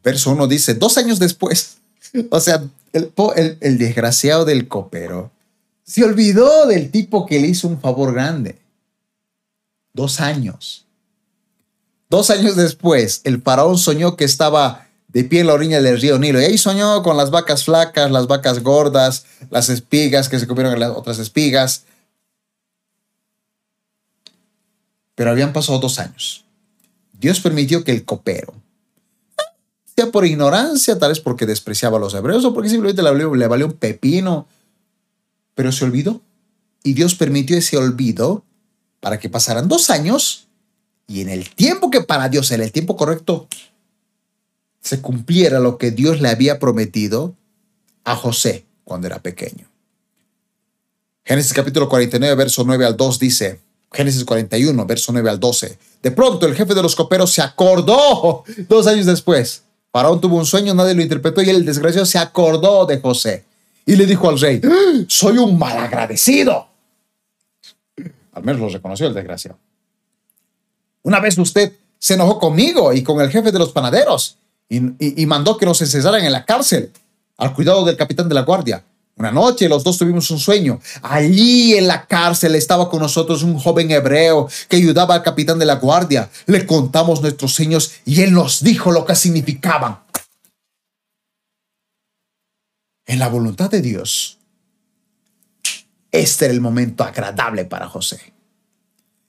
verso 0.04 0.32
1 0.32 0.48
dice, 0.48 0.74
dos 0.74 0.98
años 0.98 1.20
después, 1.20 1.78
o 2.32 2.40
sea, 2.40 2.64
el, 2.92 3.78
desgraciado 3.78 4.46
del 4.46 4.68
copero 4.68 5.32
se 5.86 6.04
olvidó 6.04 6.66
del 6.66 6.90
tipo 6.90 7.26
que 7.26 7.40
le 7.40 7.48
hizo 7.48 7.68
un 7.68 7.80
favor 7.80 8.14
grande. 8.14 8.60
Dos 9.94 10.20
años. 10.20 10.86
Dos 12.10 12.30
años 12.32 12.56
después, 12.56 13.22
el 13.24 13.42
faraón 13.42 13.78
soñó 13.78 14.16
que 14.18 14.26
estaba 14.26 14.88
de 15.08 15.24
pie 15.24 15.42
en 15.42 15.48
la 15.48 15.54
orilla 15.54 15.82
del 15.82 16.02
río 16.02 16.18
Nilo. 16.20 16.42
Y 16.42 16.46
ahí 16.46 16.58
soñó 16.58 17.02
con 17.04 17.18
las 17.18 17.30
vacas 17.30 17.64
flacas, 17.64 18.12
las 18.12 18.28
vacas 18.28 18.62
gordas, 18.64 19.26
las 19.50 19.70
espigas 19.70 20.28
que 20.28 20.40
se 20.40 20.48
comieron 20.48 20.74
en 20.74 20.80
las 20.80 20.90
otras 20.90 21.20
espigas. 21.20 21.84
Pero 25.14 25.32
habían 25.32 25.54
pasado 25.54 25.80
dos 25.80 26.00
años. 26.00 26.44
Dios 27.14 27.40
permitió 27.40 27.84
que 27.84 27.92
el 27.92 28.04
copero, 28.04 28.54
sea 29.96 30.12
por 30.12 30.26
ignorancia, 30.26 31.00
tal 31.00 31.10
vez 31.10 31.22
porque 31.22 31.46
despreciaba 31.46 31.98
a 31.98 32.02
los 32.02 32.14
hebreos 32.14 32.44
o 32.44 32.54
porque 32.54 32.70
simplemente 32.70 33.02
le 33.02 33.12
valió, 33.12 33.34
le 33.34 33.48
valió 33.48 33.68
un 33.68 33.74
pepino, 33.74 34.48
pero 35.56 35.72
se 35.72 35.86
olvidó. 35.86 36.22
Y 36.84 36.94
Dios 36.94 37.16
permitió 37.16 37.58
ese 37.58 37.78
olvido 37.78 38.44
para 39.00 39.20
que 39.20 39.30
pasaran 39.30 39.68
dos 39.68 39.90
años 39.90 40.48
y 41.08 41.22
en 41.22 41.30
el 41.30 41.50
tiempo 41.50 41.90
que 41.90 42.02
para 42.02 42.30
Dios 42.30 42.52
era 42.52 42.64
el 42.64 42.72
tiempo 42.72 42.96
correcto, 42.96 43.48
se 44.82 45.02
cumpliera 45.02 45.60
lo 45.60 45.78
que 45.78 45.92
Dios 45.92 46.22
le 46.22 46.30
había 46.30 46.60
prometido 46.60 47.36
a 48.04 48.16
José 48.16 48.66
cuando 48.84 49.08
era 49.08 49.20
pequeño. 49.20 49.68
Génesis 51.24 51.54
capítulo 51.54 51.90
49, 51.90 52.36
verso 52.36 52.64
9 52.64 52.86
al 52.86 52.98
2 52.98 53.20
dice, 53.20 53.60
Génesis 53.92 54.24
41, 54.26 54.86
verso 54.86 55.12
9 55.12 55.30
al 55.30 55.40
12, 55.40 55.80
de 56.04 56.12
pronto 56.12 56.46
el 56.46 56.56
jefe 56.56 56.76
de 56.76 56.84
los 56.84 56.96
coperos 56.96 57.32
se 57.32 57.42
acordó 57.42 58.44
dos 58.68 58.88
años 58.88 59.08
después. 59.08 59.64
Faraón 59.92 60.22
tuvo 60.22 60.38
un 60.38 60.46
sueño, 60.46 60.74
nadie 60.76 60.94
lo 60.94 61.02
interpretó 61.02 61.42
y 61.42 61.50
el 61.50 61.66
desgraciado 61.66 62.06
se 62.06 62.20
acordó 62.20 62.86
de 62.86 63.00
José 63.00 63.46
y 63.86 63.96
le 63.96 64.06
dijo 64.06 64.30
al 64.30 64.40
rey, 64.40 64.62
soy 65.08 65.38
un 65.38 65.58
malagradecido. 65.58 66.68
Al 68.34 68.44
menos 68.44 68.62
lo 68.62 68.70
reconoció 68.70 69.08
el 69.08 69.14
desgraciado. 69.14 69.58
Una 71.04 71.20
vez 71.20 71.38
usted 71.38 71.72
se 72.00 72.16
enojó 72.16 72.40
conmigo 72.40 72.94
y 72.94 73.04
con 73.04 73.22
el 73.22 73.30
jefe 73.30 73.52
de 73.52 73.60
los 73.60 73.72
panaderos 73.72 74.38
y, 74.68 75.26
mandó 75.26 75.58
que 75.58 75.66
nos 75.66 75.82
encerraran 75.82 76.26
en 76.26 76.32
la 76.32 76.46
cárcel 76.46 76.92
al 77.38 77.54
cuidado 77.54 77.86
del 77.86 77.96
capitán 77.96 78.28
de 78.28 78.36
la 78.36 78.42
guardia. 78.42 78.84
Una 79.18 79.32
noche 79.32 79.70
los 79.70 79.84
dos 79.84 79.98
tuvimos 79.98 80.30
un 80.32 80.40
sueño. 80.40 80.82
Allí 81.02 81.76
en 81.76 81.88
la 81.88 82.06
cárcel 82.06 82.56
estaba 82.56 82.90
con 82.90 83.00
nosotros 83.00 83.44
un 83.44 83.58
joven 83.58 83.92
hebreo 83.92 84.50
que 84.68 84.76
ayudaba 84.76 85.16
al 85.16 85.24
capitán 85.24 85.58
de 85.58 85.66
la 85.66 85.76
guardia. 85.76 86.30
Le 86.48 86.66
contamos 86.66 87.22
nuestros 87.22 87.54
sueños 87.54 87.94
y 88.04 88.22
él 88.24 88.34
nos 88.34 88.62
dijo 88.62 88.92
lo 88.92 89.06
que 89.06 89.16
significaban. 89.16 90.00
En 93.06 93.20
la 93.20 93.28
voluntad 93.28 93.70
de 93.70 93.82
Dios, 93.82 94.40
este 96.12 96.46
era 96.46 96.54
el 96.54 96.62
momento 96.62 97.04
agradable 97.04 97.66
para 97.66 97.88
José. 97.88 98.34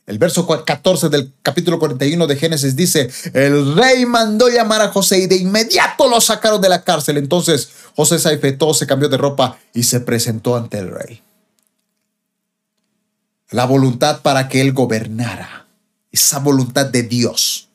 El 0.06 0.18
verso 0.18 0.46
14 0.46 1.08
del 1.08 1.32
capítulo 1.42 1.80
41 1.80 2.28
de 2.28 2.36
Génesis 2.36 2.76
dice, 2.76 3.10
el 3.34 3.74
rey 3.74 4.06
mandó 4.06 4.48
llamar 4.48 4.80
a 4.80 4.92
José 4.92 5.18
y 5.18 5.26
de 5.26 5.36
inmediato 5.36 6.08
lo 6.08 6.20
sacaron 6.20 6.60
de 6.60 6.68
la 6.68 6.84
cárcel. 6.84 7.16
Entonces 7.16 7.70
José 7.96 8.20
se 8.20 8.32
afeitó, 8.32 8.72
se 8.72 8.86
cambió 8.86 9.08
de 9.08 9.16
ropa 9.16 9.58
y 9.74 9.82
se 9.82 9.98
presentó 9.98 10.54
ante 10.54 10.78
el 10.78 10.92
rey. 10.92 11.22
La 13.50 13.66
voluntad 13.66 14.22
para 14.22 14.48
que 14.48 14.60
él 14.60 14.72
gobernara, 14.72 15.66
esa 16.12 16.38
voluntad 16.38 16.86
de 16.86 17.02
Dios. 17.02 17.68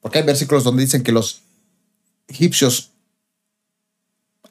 Porque 0.00 0.18
hay 0.18 0.24
versículos 0.24 0.64
donde 0.64 0.84
dicen 0.84 1.02
que 1.02 1.12
los 1.12 1.42
egipcios 2.28 2.91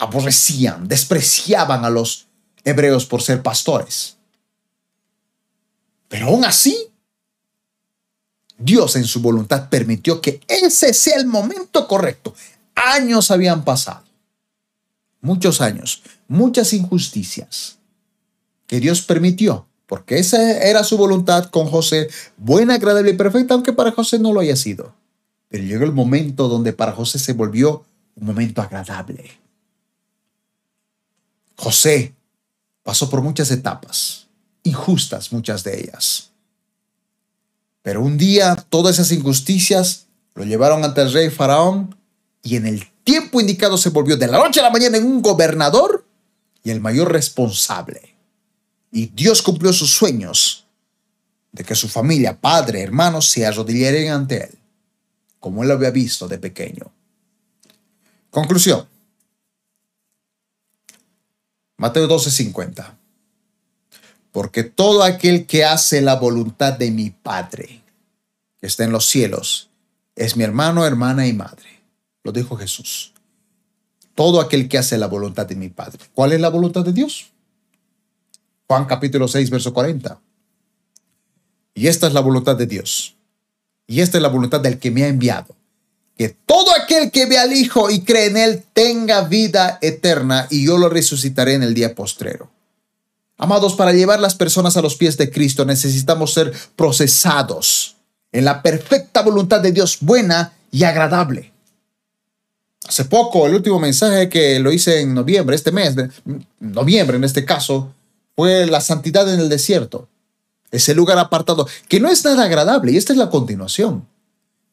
aborrecían, 0.01 0.87
despreciaban 0.87 1.85
a 1.85 1.89
los 1.91 2.25
hebreos 2.63 3.05
por 3.05 3.21
ser 3.21 3.43
pastores. 3.43 4.17
Pero 6.07 6.27
aún 6.27 6.43
así, 6.43 6.87
Dios 8.57 8.95
en 8.95 9.05
su 9.05 9.21
voluntad 9.21 9.69
permitió 9.69 10.19
que 10.19 10.41
ese 10.47 10.95
sea 10.95 11.17
el 11.17 11.27
momento 11.27 11.87
correcto. 11.87 12.33
Años 12.73 13.29
habían 13.29 13.63
pasado, 13.63 14.03
muchos 15.21 15.61
años, 15.61 16.01
muchas 16.27 16.73
injusticias 16.73 17.77
que 18.65 18.79
Dios 18.79 19.03
permitió, 19.03 19.67
porque 19.85 20.17
esa 20.17 20.63
era 20.63 20.83
su 20.83 20.97
voluntad 20.97 21.51
con 21.51 21.67
José, 21.67 22.09
buena, 22.37 22.73
agradable 22.73 23.11
y 23.11 23.17
perfecta, 23.17 23.53
aunque 23.53 23.73
para 23.73 23.91
José 23.91 24.17
no 24.17 24.33
lo 24.33 24.39
haya 24.39 24.55
sido. 24.55 24.95
Pero 25.47 25.63
llegó 25.63 25.83
el 25.83 25.91
momento 25.91 26.47
donde 26.47 26.73
para 26.73 26.93
José 26.93 27.19
se 27.19 27.33
volvió 27.33 27.85
un 28.15 28.25
momento 28.25 28.63
agradable. 28.63 29.40
José 31.61 32.13
pasó 32.83 33.09
por 33.09 33.21
muchas 33.21 33.51
etapas, 33.51 34.27
injustas 34.63 35.31
muchas 35.31 35.63
de 35.63 35.79
ellas 35.81 36.31
pero 37.81 38.01
un 38.01 38.17
día 38.17 38.55
todas 38.69 38.95
esas 38.95 39.11
injusticias 39.11 40.07
lo 40.35 40.43
llevaron 40.43 40.83
ante 40.83 41.01
el 41.01 41.11
rey 41.11 41.29
Faraón 41.29 41.95
y 42.43 42.55
en 42.55 42.67
el 42.67 42.87
tiempo 43.03 43.41
indicado 43.41 43.77
se 43.77 43.89
volvió 43.89 44.17
de 44.17 44.27
la 44.27 44.37
noche 44.37 44.59
a 44.59 44.63
la 44.63 44.69
mañana 44.69 44.97
en 44.97 45.05
un 45.05 45.21
gobernador 45.21 46.05
y 46.63 46.69
el 46.69 46.79
mayor 46.79 47.11
responsable. 47.11 48.15
Y 48.91 49.07
Dios 49.07 49.41
cumplió 49.41 49.73
sus 49.73 49.91
sueños 49.91 50.65
de 51.51 51.63
que 51.63 51.75
su 51.75 51.89
familia, 51.89 52.39
padre, 52.39 52.81
hermanos, 52.81 53.29
se 53.29 53.45
arrodillaran 53.45 54.09
ante 54.09 54.43
él, 54.43 54.57
como 55.39 55.63
él 55.63 55.69
lo 55.69 55.75
había 55.75 55.91
visto 55.91 56.27
de 56.27 56.37
pequeño. 56.37 56.91
Conclusión. 58.29 58.87
Mateo 61.81 62.07
12:50 62.07 63.01
porque 64.31 64.63
todo 64.63 65.03
aquel 65.03 65.45
que 65.45 65.65
hace 65.65 66.01
la 66.01 66.15
voluntad 66.15 66.73
de 66.73 66.89
mi 66.91 67.09
Padre, 67.09 67.83
que 68.59 68.67
está 68.67 68.83
en 68.83 68.91
los 68.91 69.05
cielos, 69.05 69.69
es 70.15 70.37
mi 70.37 70.43
hermano, 70.43 70.85
hermana 70.85 71.27
y 71.27 71.33
madre. 71.33 71.81
Lo 72.23 72.31
dijo 72.31 72.55
Jesús. 72.55 73.13
Todo 74.15 74.39
aquel 74.39 74.69
que 74.69 74.77
hace 74.77 74.97
la 74.97 75.07
voluntad 75.07 75.47
de 75.47 75.55
mi 75.55 75.69
Padre. 75.69 75.99
¿Cuál 76.13 76.31
es 76.33 76.39
la 76.39 76.49
voluntad 76.49 76.85
de 76.85 76.93
Dios? 76.93 77.31
Juan 78.67 78.85
capítulo 78.85 79.27
6, 79.27 79.49
verso 79.49 79.73
40. 79.73 80.21
Y 81.73 81.87
esta 81.87 82.07
es 82.07 82.13
la 82.13 82.21
voluntad 82.21 82.55
de 82.55 82.67
Dios. 82.67 83.15
Y 83.87 84.01
esta 84.01 84.17
es 84.17 84.21
la 84.21 84.29
voluntad 84.29 84.61
del 84.61 84.79
que 84.79 84.91
me 84.91 85.03
ha 85.03 85.07
enviado. 85.07 85.55
Que 86.21 86.29
todo 86.29 86.67
aquel 86.79 87.09
que 87.09 87.25
ve 87.25 87.39
al 87.39 87.51
Hijo 87.51 87.89
y 87.89 88.01
cree 88.01 88.27
en 88.27 88.37
Él 88.37 88.63
tenga 88.73 89.21
vida 89.21 89.79
eterna 89.81 90.45
y 90.51 90.67
yo 90.67 90.77
lo 90.77 90.87
resucitaré 90.87 91.55
en 91.55 91.63
el 91.63 91.73
día 91.73 91.95
postrero. 91.95 92.51
Amados, 93.39 93.73
para 93.73 93.91
llevar 93.91 94.19
las 94.19 94.35
personas 94.35 94.77
a 94.77 94.83
los 94.83 94.97
pies 94.97 95.17
de 95.17 95.31
Cristo 95.31 95.65
necesitamos 95.65 96.31
ser 96.31 96.53
procesados 96.75 97.95
en 98.31 98.45
la 98.45 98.61
perfecta 98.61 99.23
voluntad 99.23 99.61
de 99.61 99.71
Dios 99.71 99.97
buena 99.99 100.53
y 100.69 100.83
agradable. 100.83 101.53
Hace 102.87 103.05
poco, 103.05 103.47
el 103.47 103.55
último 103.55 103.79
mensaje 103.79 104.29
que 104.29 104.59
lo 104.59 104.71
hice 104.71 105.01
en 105.01 105.15
noviembre, 105.15 105.55
este 105.55 105.71
mes, 105.71 105.95
de 105.95 106.11
noviembre 106.59 107.17
en 107.17 107.23
este 107.23 107.45
caso, 107.45 107.95
fue 108.35 108.67
la 108.67 108.81
santidad 108.81 109.27
en 109.33 109.39
el 109.39 109.49
desierto. 109.49 110.07
Ese 110.69 110.93
lugar 110.93 111.17
apartado, 111.17 111.67
que 111.89 111.99
no 111.99 112.09
es 112.09 112.23
nada 112.23 112.43
agradable, 112.43 112.91
y 112.91 112.97
esta 112.97 113.11
es 113.11 113.17
la 113.17 113.31
continuación. 113.31 114.05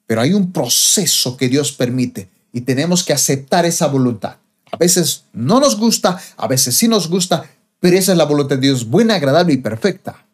Pero 0.09 0.23
hay 0.23 0.33
un 0.33 0.53
proceso 0.53 1.37
que 1.37 1.49
Dios 1.49 1.71
permite 1.71 2.31
y 2.53 2.63
tenemos 2.63 3.05
que 3.05 3.13
aceptar 3.13 3.67
esa 3.67 3.89
voluntad. 3.89 4.39
A 4.73 4.77
veces 4.79 5.27
no 5.35 5.61
nos 5.61 5.77
gusta, 5.77 6.19
a 6.39 6.49
veces 6.49 6.75
sí 6.75 6.89
nos 6.89 7.09
gusta, 7.09 7.45
pero 7.79 7.97
esa 7.97 8.13
es 8.13 8.19
la 8.19 8.25
voluntad 8.25 8.57
de 8.57 8.63
Dios, 8.63 8.89
buena, 8.89 9.15
agradable 9.17 9.53
y 9.53 9.59
perfecta. 9.59 10.25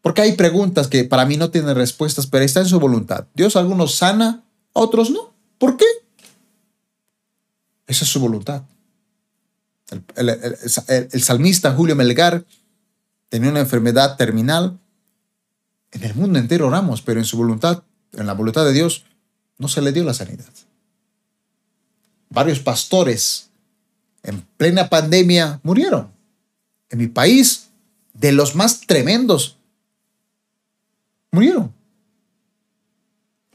Porque 0.00 0.22
hay 0.22 0.32
preguntas 0.32 0.88
que 0.88 1.04
para 1.04 1.24
mí 1.24 1.36
no 1.36 1.50
tienen 1.52 1.76
respuestas, 1.76 2.26
pero 2.26 2.44
está 2.44 2.58
en 2.58 2.66
su 2.66 2.80
voluntad. 2.80 3.26
Dios 3.34 3.54
algunos 3.54 3.94
sana, 3.94 4.42
otros 4.72 5.10
no. 5.10 5.32
¿Por 5.58 5.76
qué? 5.76 5.86
Esa 7.86 8.04
es 8.04 8.10
su 8.10 8.18
voluntad. 8.18 8.62
El, 10.16 11.22
salmista 11.22 11.74
Julio 11.74 11.94
Melgar 11.94 12.44
tenía 13.28 13.50
una 13.50 13.60
enfermedad 13.60 14.16
terminal. 14.16 14.80
En 15.92 16.04
el 16.04 16.14
mundo 16.14 16.38
entero 16.38 16.66
oramos, 16.66 17.02
pero 17.02 17.20
en 17.20 17.26
su 17.26 17.36
voluntad, 17.36 17.82
en 18.12 18.26
la 18.26 18.32
voluntad 18.32 18.64
de 18.64 18.72
Dios, 18.72 19.04
no 19.58 19.68
se 19.68 19.82
le 19.82 19.92
dio 19.92 20.04
la 20.04 20.14
sanidad. 20.14 20.48
Varios 22.30 22.60
pastores 22.60 23.50
en 24.22 24.40
plena 24.56 24.88
pandemia 24.88 25.60
murieron. 25.62 26.10
En 26.88 26.98
mi 26.98 27.08
país, 27.08 27.68
de 28.14 28.32
los 28.32 28.54
más 28.54 28.80
tremendos, 28.80 29.56
murieron. 31.30 31.72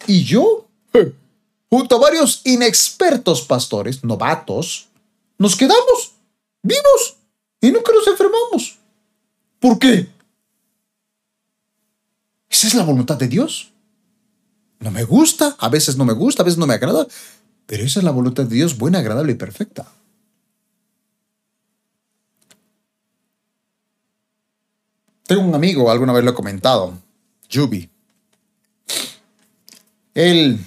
Y 0.06 0.24
yo, 0.24 0.68
junto 1.70 1.96
a 1.96 2.00
varios 2.00 2.42
inexpertos 2.46 3.42
pastores, 3.42 4.04
novatos, 4.04 4.88
nos 5.38 5.56
quedamos 5.56 6.14
vivos 6.62 7.18
y 7.62 7.72
nunca 7.72 7.92
nos 7.92 8.08
enfermamos. 8.08 8.78
¿Por 9.60 9.80
qué? 9.80 10.08
Esa 12.58 12.70
es 12.70 12.74
la 12.74 12.86
voluntad 12.86 13.18
de 13.18 13.28
Dios. 13.28 13.72
No 14.80 14.90
me 14.90 15.04
gusta, 15.04 15.56
a 15.60 15.70
veces 15.70 15.96
no 15.96 16.06
me 16.06 16.14
gusta, 16.14 16.42
a 16.42 16.46
veces 16.46 16.58
no 16.58 16.66
me 16.66 16.74
agrada, 16.74 17.06
pero 17.68 17.84
esa 17.84 18.00
es 18.00 18.04
la 18.04 18.10
voluntad 18.10 18.46
de 18.46 18.56
Dios, 18.56 18.80
buena, 18.80 18.98
agradable 18.98 19.34
y 19.34 19.36
perfecta. 19.36 19.86
Tengo 25.28 25.44
un 25.44 25.54
amigo, 25.54 25.92
alguna 25.92 26.14
vez 26.14 26.24
lo 26.24 26.32
he 26.32 26.34
comentado, 26.34 26.98
Juby. 27.54 27.92
Él 30.16 30.60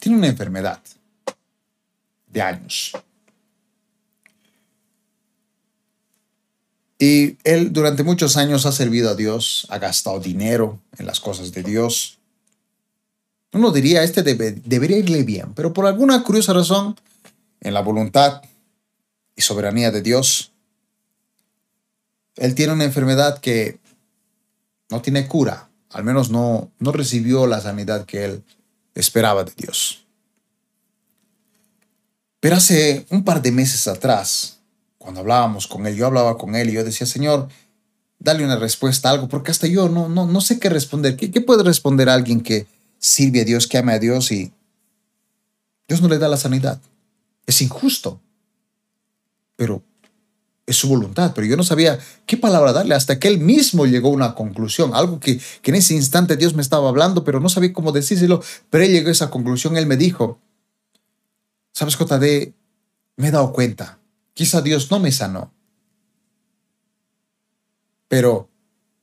tiene 0.00 0.16
una 0.16 0.28
enfermedad 0.28 0.80
de 2.28 2.40
años. 2.40 2.92
Y 6.98 7.36
él 7.44 7.72
durante 7.72 8.02
muchos 8.02 8.36
años 8.36 8.66
ha 8.66 8.72
servido 8.72 9.10
a 9.10 9.14
Dios, 9.14 9.66
ha 9.70 9.78
gastado 9.78 10.18
dinero 10.18 10.80
en 10.98 11.06
las 11.06 11.20
cosas 11.20 11.52
de 11.52 11.62
Dios. 11.62 12.18
Uno 13.52 13.70
diría, 13.70 14.02
este 14.02 14.22
debería 14.22 14.98
irle 14.98 15.22
bien, 15.22 15.54
pero 15.54 15.72
por 15.72 15.86
alguna 15.86 16.22
curiosa 16.24 16.52
razón, 16.52 16.96
en 17.60 17.74
la 17.74 17.80
voluntad 17.80 18.42
y 19.36 19.42
soberanía 19.42 19.90
de 19.90 20.02
Dios, 20.02 20.52
él 22.36 22.54
tiene 22.54 22.72
una 22.72 22.84
enfermedad 22.84 23.38
que 23.38 23.78
no 24.90 25.00
tiene 25.02 25.26
cura, 25.26 25.68
al 25.90 26.04
menos 26.04 26.30
no, 26.30 26.70
no 26.78 26.92
recibió 26.92 27.46
la 27.46 27.60
sanidad 27.60 28.06
que 28.06 28.24
él 28.24 28.44
esperaba 28.94 29.44
de 29.44 29.52
Dios. 29.56 30.04
Pero 32.40 32.56
hace 32.56 33.06
un 33.10 33.24
par 33.24 33.42
de 33.42 33.52
meses 33.52 33.88
atrás, 33.88 34.57
cuando 35.08 35.22
hablábamos 35.22 35.66
con 35.66 35.86
él, 35.86 35.96
yo 35.96 36.04
hablaba 36.04 36.36
con 36.36 36.54
él 36.54 36.68
y 36.68 36.74
yo 36.74 36.84
decía, 36.84 37.06
Señor, 37.06 37.48
dale 38.18 38.44
una 38.44 38.56
respuesta 38.56 39.08
a 39.08 39.12
algo, 39.12 39.26
porque 39.26 39.50
hasta 39.50 39.66
yo 39.66 39.88
no, 39.88 40.06
no, 40.06 40.26
no 40.26 40.42
sé 40.42 40.60
qué 40.60 40.68
responder. 40.68 41.16
¿Qué, 41.16 41.30
¿Qué 41.30 41.40
puede 41.40 41.62
responder 41.62 42.10
alguien 42.10 42.42
que 42.42 42.66
sirve 42.98 43.40
a 43.40 43.44
Dios, 43.46 43.66
que 43.66 43.78
ama 43.78 43.92
a 43.92 43.98
Dios 43.98 44.30
y 44.32 44.52
Dios 45.88 46.02
no 46.02 46.08
le 46.08 46.18
da 46.18 46.28
la 46.28 46.36
sanidad? 46.36 46.78
Es 47.46 47.62
injusto, 47.62 48.20
pero 49.56 49.82
es 50.66 50.76
su 50.76 50.90
voluntad. 50.90 51.32
Pero 51.34 51.46
yo 51.46 51.56
no 51.56 51.64
sabía 51.64 51.98
qué 52.26 52.36
palabra 52.36 52.74
darle 52.74 52.94
hasta 52.94 53.18
que 53.18 53.28
él 53.28 53.38
mismo 53.38 53.86
llegó 53.86 54.08
a 54.08 54.12
una 54.12 54.34
conclusión, 54.34 54.90
algo 54.92 55.20
que, 55.20 55.40
que 55.62 55.70
en 55.70 55.76
ese 55.76 55.94
instante 55.94 56.36
Dios 56.36 56.52
me 56.52 56.60
estaba 56.60 56.86
hablando, 56.86 57.24
pero 57.24 57.40
no 57.40 57.48
sabía 57.48 57.72
cómo 57.72 57.92
decírselo. 57.92 58.42
Pero 58.68 58.84
él 58.84 58.92
llegó 58.92 59.08
a 59.08 59.12
esa 59.12 59.30
conclusión, 59.30 59.78
él 59.78 59.86
me 59.86 59.96
dijo, 59.96 60.38
¿sabes, 61.72 61.96
JD? 61.96 62.52
Me 63.16 63.28
he 63.28 63.30
dado 63.30 63.54
cuenta 63.54 63.98
Quizá 64.38 64.62
Dios 64.62 64.88
no 64.92 65.00
me 65.00 65.10
sanó. 65.10 65.52
Pero 68.06 68.48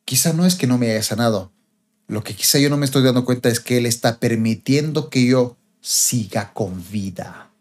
quizá 0.05 0.31
no 0.31 0.45
es 0.45 0.55
que 0.55 0.65
no 0.65 0.77
me 0.77 0.89
haya 0.89 1.03
sanado. 1.03 1.51
Lo 2.07 2.23
que 2.23 2.33
quizá 2.33 2.57
yo 2.57 2.69
no 2.69 2.77
me 2.77 2.85
estoy 2.85 3.03
dando 3.03 3.25
cuenta 3.25 3.49
es 3.49 3.59
que 3.59 3.75
Él 3.75 3.85
está 3.85 4.21
permitiendo 4.21 5.09
que 5.09 5.25
yo 5.25 5.57
siga 5.81 6.53
con 6.53 6.81
vida. 6.89 7.51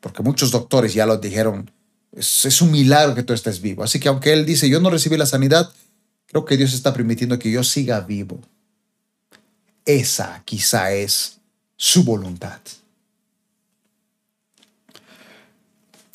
Porque 0.00 0.22
muchos 0.22 0.50
doctores 0.50 0.92
ya 0.92 1.06
lo 1.06 1.16
dijeron, 1.16 1.70
es, 2.12 2.44
es, 2.44 2.60
un 2.60 2.72
milagro 2.72 3.14
que 3.14 3.22
tú 3.22 3.32
estés 3.32 3.62
vivo. 3.62 3.82
Así 3.82 3.98
que 3.98 4.10
aunque 4.10 4.34
Él 4.34 4.44
dice, 4.44 4.68
yo 4.68 4.80
no 4.80 4.90
recibí 4.90 5.16
la 5.16 5.24
sanidad, 5.24 5.72
creo 6.26 6.44
que 6.44 6.58
Dios 6.58 6.74
está 6.74 6.92
permitiendo 6.92 7.38
que 7.38 7.50
yo 7.50 7.64
siga 7.64 8.00
vivo. 8.00 8.38
Esa 9.86 10.42
quizá 10.44 10.92
es 10.92 11.38
su 11.78 12.04
voluntad. 12.04 12.60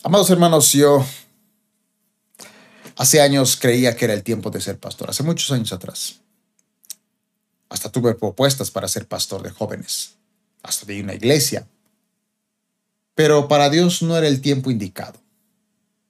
Amados 0.05 0.29
hermanos, 0.29 0.71
yo 0.71 1.03
hace 2.95 3.21
años 3.21 3.57
creía 3.59 3.95
que 3.95 4.05
era 4.05 4.13
el 4.13 4.21
tiempo 4.21 4.51
de 4.51 4.61
ser 4.61 4.77
pastor, 4.77 5.09
hace 5.09 5.23
muchos 5.23 5.51
años 5.51 5.73
atrás. 5.73 6.21
Hasta 7.69 7.91
tuve 7.91 8.13
propuestas 8.13 8.69
para 8.69 8.87
ser 8.87 9.07
pastor 9.07 9.41
de 9.41 9.49
jóvenes, 9.49 10.13
hasta 10.61 10.85
de 10.85 11.01
una 11.01 11.15
iglesia. 11.15 11.67
Pero 13.15 13.47
para 13.47 13.71
Dios 13.71 14.03
no 14.03 14.15
era 14.15 14.27
el 14.27 14.41
tiempo 14.41 14.69
indicado. 14.69 15.19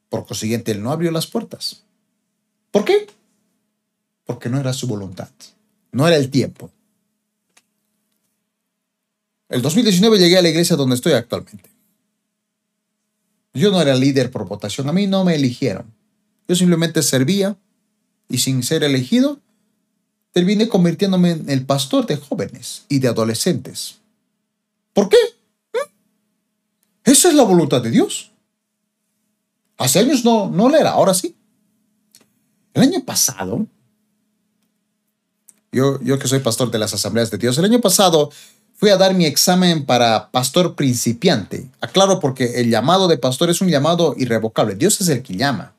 Por 0.09 0.25
consiguiente, 0.25 0.73
Él 0.73 0.83
no 0.83 0.91
abrió 0.91 1.09
las 1.09 1.27
puertas. 1.27 1.85
¿Por 2.71 2.83
qué? 2.83 3.07
Porque 4.25 4.49
no 4.49 4.59
era 4.59 4.73
su 4.73 4.87
voluntad, 4.87 5.29
no 5.93 6.05
era 6.05 6.17
el 6.17 6.29
tiempo. 6.29 6.69
El 9.47 9.61
2019 9.61 10.19
llegué 10.19 10.37
a 10.37 10.41
la 10.41 10.49
iglesia 10.49 10.75
donde 10.75 10.95
estoy 10.95 11.13
actualmente. 11.13 11.74
Yo 13.55 13.71
no 13.71 13.81
era 13.81 13.95
líder 13.95 14.31
por 14.31 14.45
votación, 14.47 14.89
a 14.89 14.91
mí 14.91 15.07
no 15.07 15.23
me 15.23 15.35
eligieron. 15.35 15.93
Yo 16.47 16.55
simplemente 16.55 17.01
servía 17.01 17.57
y 18.27 18.39
sin 18.39 18.61
ser 18.63 18.83
elegido, 18.83 19.39
terminé 20.33 20.67
convirtiéndome 20.67 21.31
en 21.31 21.49
el 21.49 21.65
pastor 21.65 22.05
de 22.05 22.17
jóvenes 22.17 22.83
y 22.89 22.99
de 22.99 23.07
adolescentes. 23.07 23.99
¿Por 24.93 25.07
qué? 25.07 25.17
¿Mm? 25.73 27.09
Esa 27.11 27.29
es 27.29 27.35
la 27.35 27.43
voluntad 27.43 27.81
de 27.81 27.91
Dios. 27.91 28.31
Hace 29.77 29.99
años 29.99 30.25
no, 30.25 30.49
no 30.49 30.75
era, 30.75 30.91
ahora 30.91 31.13
sí. 31.13 31.35
El 32.73 32.81
año 32.81 33.05
pasado, 33.05 33.65
yo, 35.71 36.01
yo 36.01 36.19
que 36.19 36.27
soy 36.27 36.39
pastor 36.39 36.71
de 36.71 36.79
las 36.79 36.93
asambleas 36.93 37.31
de 37.31 37.37
Dios, 37.37 37.57
el 37.57 37.65
año 37.65 37.79
pasado 37.79 38.31
fui 38.75 38.89
a 38.89 38.97
dar 38.97 39.13
mi 39.13 39.25
examen 39.25 39.85
para 39.85 40.29
pastor 40.31 40.75
principiante. 40.75 41.67
Aclaro 41.81 42.19
porque 42.19 42.59
el 42.59 42.69
llamado 42.69 43.07
de 43.07 43.17
pastor 43.17 43.49
es 43.49 43.61
un 43.61 43.69
llamado 43.69 44.15
irrevocable. 44.17 44.75
Dios 44.75 44.99
es 45.01 45.07
el 45.07 45.23
que 45.23 45.35
llama. 45.35 45.73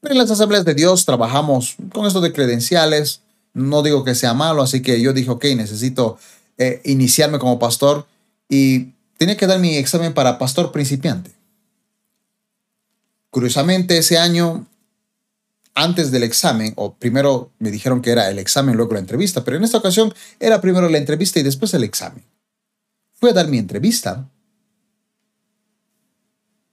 Pero 0.00 0.14
en 0.14 0.18
las 0.18 0.30
asambleas 0.30 0.64
de 0.64 0.74
Dios 0.74 1.06
trabajamos 1.06 1.76
con 1.92 2.06
esto 2.06 2.20
de 2.20 2.32
credenciales. 2.32 3.20
No 3.54 3.82
digo 3.82 4.04
que 4.04 4.14
sea 4.14 4.34
malo, 4.34 4.62
así 4.62 4.82
que 4.82 5.00
yo 5.00 5.12
dije, 5.12 5.30
ok, 5.30 5.44
necesito 5.56 6.18
eh, 6.58 6.80
iniciarme 6.84 7.38
como 7.38 7.58
pastor 7.58 8.06
y 8.48 8.92
tenía 9.16 9.36
que 9.36 9.46
dar 9.46 9.60
mi 9.60 9.76
examen 9.76 10.12
para 10.12 10.38
pastor 10.38 10.72
principiante. 10.72 11.30
Curiosamente, 13.30 13.96
ese 13.98 14.18
año, 14.18 14.66
antes 15.74 16.10
del 16.10 16.22
examen, 16.22 16.72
o 16.76 16.94
primero 16.94 17.50
me 17.58 17.70
dijeron 17.70 18.00
que 18.00 18.10
era 18.10 18.30
el 18.30 18.38
examen, 18.38 18.76
luego 18.76 18.94
la 18.94 19.00
entrevista, 19.00 19.44
pero 19.44 19.56
en 19.56 19.64
esta 19.64 19.78
ocasión 19.78 20.14
era 20.38 20.60
primero 20.60 20.88
la 20.88 20.98
entrevista 20.98 21.40
y 21.40 21.42
después 21.42 21.74
el 21.74 21.84
examen. 21.84 22.24
Fui 23.14 23.30
a 23.30 23.32
dar 23.32 23.48
mi 23.48 23.58
entrevista. 23.58 24.28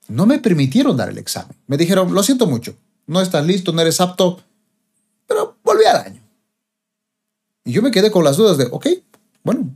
No 0.07 0.25
me 0.25 0.39
permitieron 0.39 0.97
dar 0.97 1.09
el 1.09 1.17
examen. 1.17 1.57
Me 1.67 1.77
dijeron, 1.77 2.13
lo 2.13 2.21
siento 2.21 2.45
mucho, 2.45 2.75
no 3.07 3.21
estás 3.21 3.45
listo, 3.45 3.71
no 3.71 3.81
eres 3.81 4.01
apto, 4.01 4.43
pero 5.27 5.57
volví 5.63 5.85
al 5.85 5.97
año. 5.97 6.21
Y 7.63 7.71
yo 7.71 7.81
me 7.81 7.91
quedé 7.91 8.11
con 8.11 8.23
las 8.23 8.37
dudas 8.37 8.57
de, 8.57 8.67
ok, 8.71 8.87
bueno, 9.43 9.75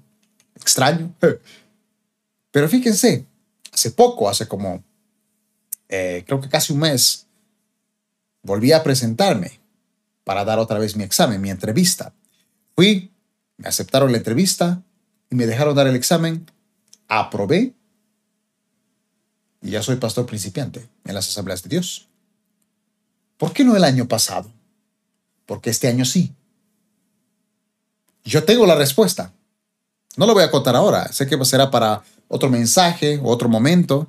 extraño. 0.56 1.14
Pero 2.52 2.70
fíjense, 2.70 3.26
hace 3.72 3.92
poco, 3.92 4.30
hace 4.30 4.48
como, 4.48 4.82
eh, 5.90 6.24
creo 6.26 6.40
que 6.40 6.50
casi 6.50 6.72
un 6.72 6.80
mes, 6.80 7.25
volví 8.46 8.72
a 8.72 8.84
presentarme 8.84 9.60
para 10.24 10.46
dar 10.46 10.60
otra 10.60 10.80
vez 10.80 10.96
mi 10.96 11.04
examen, 11.04 11.42
mi 11.42 11.50
entrevista. 11.50 12.14
Fui, 12.76 13.12
me 13.58 13.68
aceptaron 13.68 14.12
la 14.12 14.20
entrevista 14.20 14.82
y 15.30 15.36
me 15.36 15.48
dejaron 15.48 15.76
dar 15.76 15.88
el 15.88 15.96
examen 15.96 16.46
aprobé 17.08 17.74
y 19.62 19.72
ya 19.72 19.82
soy 19.82 19.96
pastor 19.96 20.26
principiante 20.26 20.88
en 21.06 21.16
las 21.16 21.28
asambleas 21.28 21.64
de 21.64 21.70
Dios. 21.70 22.08
¿Por 23.38 23.52
qué 23.52 23.64
no 23.64 23.76
el 23.76 23.84
año 23.84 24.08
pasado? 24.08 24.52
Porque 25.46 25.72
este 25.72 25.88
año 25.88 26.06
sí. 26.06 26.34
Yo 28.24 28.44
tengo 28.44 28.66
la 28.66 28.76
respuesta. 28.76 29.34
No 30.18 30.26
lo 30.26 30.34
voy 30.34 30.44
a 30.44 30.52
contar 30.52 30.76
ahora. 30.76 31.12
Sé 31.12 31.28
que 31.28 31.44
será 31.46 31.72
para 31.72 32.04
otro 32.28 32.50
mensaje 32.50 33.20
o 33.20 33.28
otro 33.28 33.50
momento. 33.50 34.08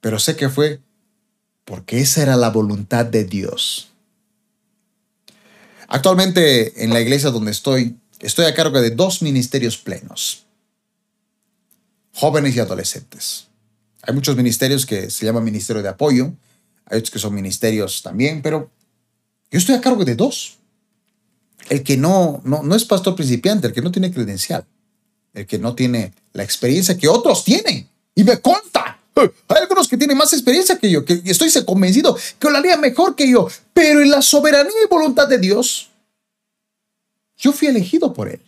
Pero 0.00 0.18
sé 0.18 0.36
que 0.36 0.48
fue 0.48 0.80
porque 1.64 2.00
esa 2.00 2.22
era 2.22 2.36
la 2.36 2.50
voluntad 2.50 3.04
de 3.06 3.24
Dios. 3.24 3.90
Actualmente 5.88 6.84
en 6.84 6.92
la 6.92 7.00
iglesia 7.00 7.30
donde 7.30 7.50
estoy, 7.50 7.96
estoy 8.20 8.46
a 8.46 8.54
cargo 8.54 8.80
de 8.80 8.90
dos 8.90 9.22
ministerios 9.22 9.76
plenos 9.76 10.44
jóvenes 12.14 12.56
y 12.56 12.60
adolescentes. 12.60 13.48
Hay 14.02 14.14
muchos 14.14 14.36
ministerios 14.36 14.86
que 14.86 15.10
se 15.10 15.26
llaman 15.26 15.44
ministerio 15.44 15.82
de 15.82 15.88
apoyo, 15.88 16.32
hay 16.86 16.98
otros 16.98 17.10
que 17.10 17.18
son 17.18 17.34
ministerios 17.34 18.02
también, 18.02 18.40
pero 18.42 18.70
yo 19.50 19.58
estoy 19.58 19.74
a 19.74 19.80
cargo 19.80 20.04
de 20.04 20.14
dos. 20.14 20.58
El 21.68 21.82
que 21.82 21.96
no, 21.96 22.42
no, 22.44 22.62
no 22.62 22.74
es 22.74 22.84
pastor 22.84 23.16
principiante, 23.16 23.66
el 23.66 23.72
que 23.72 23.80
no 23.80 23.90
tiene 23.90 24.12
credencial, 24.12 24.66
el 25.32 25.46
que 25.46 25.58
no 25.58 25.74
tiene 25.74 26.12
la 26.32 26.44
experiencia 26.44 26.96
que 26.96 27.08
otros 27.08 27.44
tienen. 27.44 27.88
Y 28.14 28.22
me 28.22 28.38
conta. 28.38 28.93
Hay 29.48 29.62
algunos 29.62 29.88
que 29.88 29.96
tienen 29.96 30.16
más 30.16 30.32
experiencia 30.32 30.78
que 30.78 30.90
yo, 30.90 31.04
que 31.04 31.22
estoy 31.24 31.50
convencido 31.64 32.16
que 32.38 32.50
lo 32.50 32.58
haría 32.58 32.76
mejor 32.76 33.14
que 33.14 33.30
yo. 33.30 33.48
Pero 33.72 34.00
en 34.00 34.10
la 34.10 34.22
soberanía 34.22 34.72
y 34.84 34.88
voluntad 34.88 35.28
de 35.28 35.38
Dios, 35.38 35.90
yo 37.36 37.52
fui 37.52 37.68
elegido 37.68 38.12
por 38.12 38.28
Él. 38.28 38.40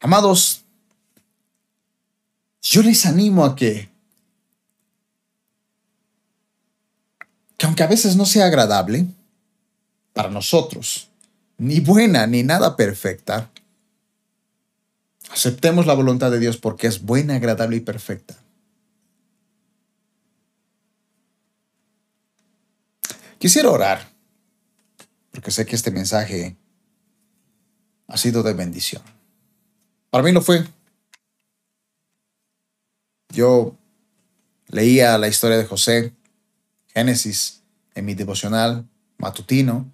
Amados, 0.00 0.62
yo 2.60 2.82
les 2.82 3.06
animo 3.06 3.44
a 3.44 3.54
que, 3.54 3.88
que 7.56 7.66
aunque 7.66 7.82
a 7.82 7.86
veces 7.86 8.16
no 8.16 8.26
sea 8.26 8.46
agradable 8.46 9.06
para 10.12 10.28
nosotros, 10.28 11.08
ni 11.56 11.80
buena 11.80 12.26
ni 12.26 12.42
nada 12.42 12.76
perfecta, 12.76 13.50
aceptemos 15.32 15.86
la 15.86 15.94
voluntad 15.94 16.30
de 16.30 16.38
Dios 16.38 16.58
porque 16.58 16.86
es 16.86 17.02
buena, 17.02 17.36
agradable 17.36 17.76
y 17.76 17.80
perfecta. 17.80 18.36
Quisiera 23.38 23.70
orar, 23.70 24.08
porque 25.32 25.50
sé 25.50 25.66
que 25.66 25.74
este 25.74 25.90
mensaje 25.90 26.56
ha 28.06 28.16
sido 28.16 28.42
de 28.42 28.52
bendición. 28.52 29.02
Para 30.10 30.22
mí 30.22 30.30
lo 30.30 30.42
fue. 30.42 30.64
Yo 33.30 33.74
leía 34.68 35.16
la 35.18 35.28
historia 35.28 35.56
de 35.56 35.64
José, 35.64 36.12
Génesis, 36.88 37.62
en 37.94 38.04
mi 38.04 38.14
devocional 38.14 38.86
matutino, 39.16 39.90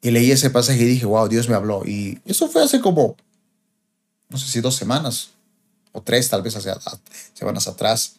y 0.00 0.10
leí 0.10 0.32
ese 0.32 0.50
pasaje 0.50 0.82
y 0.82 0.86
dije, 0.86 1.06
wow, 1.06 1.28
Dios 1.28 1.48
me 1.48 1.54
habló. 1.54 1.84
Y 1.86 2.20
eso 2.24 2.48
fue 2.48 2.64
hace 2.64 2.80
como, 2.80 3.16
no 4.32 4.38
sé 4.38 4.48
si 4.48 4.60
dos 4.60 4.74
semanas, 4.74 5.30
o 5.92 6.02
tres 6.02 6.28
tal 6.28 6.42
vez 6.42 6.56
hace 6.56 6.72
semanas 7.34 7.68
atrás, 7.68 8.16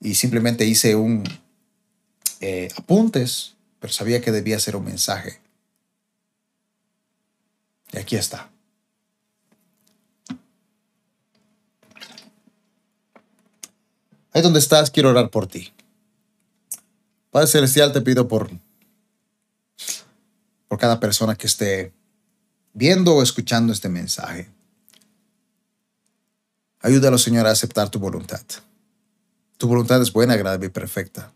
y 0.00 0.14
simplemente 0.14 0.64
hice 0.64 0.96
un 0.96 1.22
eh, 2.40 2.68
apuntes, 2.76 3.54
pero 3.78 3.92
sabía 3.92 4.20
que 4.20 4.32
debía 4.32 4.58
ser 4.58 4.76
un 4.76 4.84
mensaje. 4.84 5.40
Y 7.92 7.98
aquí 7.98 8.16
está. 8.16 8.50
Ahí 14.32 14.42
donde 14.42 14.58
estás, 14.58 14.90
quiero 14.90 15.10
orar 15.10 15.30
por 15.30 15.46
ti. 15.46 15.72
Padre 17.30 17.48
Celestial, 17.48 17.92
te 17.92 18.02
pido 18.02 18.28
por, 18.28 18.50
por 20.68 20.78
cada 20.78 21.00
persona 21.00 21.36
que 21.36 21.46
esté 21.46 21.92
viendo 22.74 23.14
o 23.14 23.22
escuchando 23.22 23.72
este 23.72 23.88
mensaje. 23.88 24.50
Ayúdalo, 26.86 27.18
Señor, 27.18 27.48
a 27.48 27.50
aceptar 27.50 27.90
tu 27.90 27.98
voluntad. 27.98 28.42
Tu 29.56 29.66
voluntad 29.66 30.00
es 30.00 30.12
buena, 30.12 30.34
agradable 30.34 30.66
y 30.66 30.68
perfecta. 30.68 31.32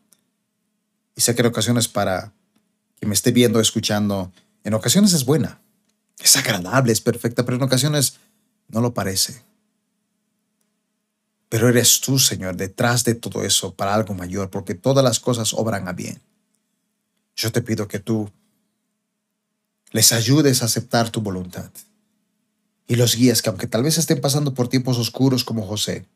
Y 1.16 1.22
sé 1.22 1.34
que 1.34 1.40
en 1.40 1.48
ocasiones 1.48 1.88
para 1.88 2.32
que 3.00 3.06
me 3.06 3.14
esté 3.14 3.32
viendo 3.32 3.58
escuchando, 3.58 4.30
en 4.62 4.74
ocasiones 4.74 5.12
es 5.12 5.24
buena. 5.24 5.60
Es 6.20 6.36
agradable, 6.36 6.92
es 6.92 7.00
perfecta, 7.00 7.44
pero 7.44 7.56
en 7.56 7.64
ocasiones 7.64 8.18
no 8.68 8.80
lo 8.80 8.94
parece. 8.94 9.42
Pero 11.48 11.68
eres 11.68 12.00
tú, 12.00 12.20
Señor, 12.20 12.54
detrás 12.54 13.02
de 13.02 13.16
todo 13.16 13.42
eso 13.42 13.74
para 13.74 13.92
algo 13.92 14.14
mayor, 14.14 14.50
porque 14.50 14.76
todas 14.76 15.02
las 15.02 15.18
cosas 15.18 15.52
obran 15.52 15.88
a 15.88 15.92
bien. 15.92 16.20
Yo 17.34 17.50
te 17.50 17.60
pido 17.60 17.88
que 17.88 17.98
tú 17.98 18.30
les 19.90 20.12
ayudes 20.12 20.62
a 20.62 20.66
aceptar 20.66 21.10
tu 21.10 21.20
voluntad 21.20 21.72
y 22.90 22.96
los 22.96 23.14
guías 23.14 23.40
que 23.40 23.48
aunque 23.48 23.68
tal 23.68 23.84
vez 23.84 23.98
estén 23.98 24.20
pasando 24.20 24.52
por 24.52 24.66
tiempos 24.66 24.98
oscuros 24.98 25.44
como 25.44 25.64
José, 25.64 26.08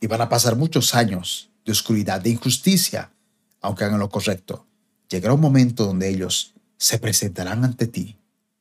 y 0.00 0.06
van 0.06 0.22
a 0.22 0.30
pasar 0.30 0.56
muchos 0.56 0.94
años 0.94 1.50
de 1.66 1.72
oscuridad, 1.72 2.22
de 2.22 2.30
injusticia, 2.30 3.12
aunque 3.60 3.84
hagan 3.84 4.00
lo 4.00 4.08
correcto, 4.08 4.66
llegará 5.10 5.34
un 5.34 5.42
momento 5.42 5.84
donde 5.84 6.08
ellos 6.08 6.54
se 6.78 6.98
presentarán 6.98 7.66
ante 7.66 7.86
ti 7.86 8.16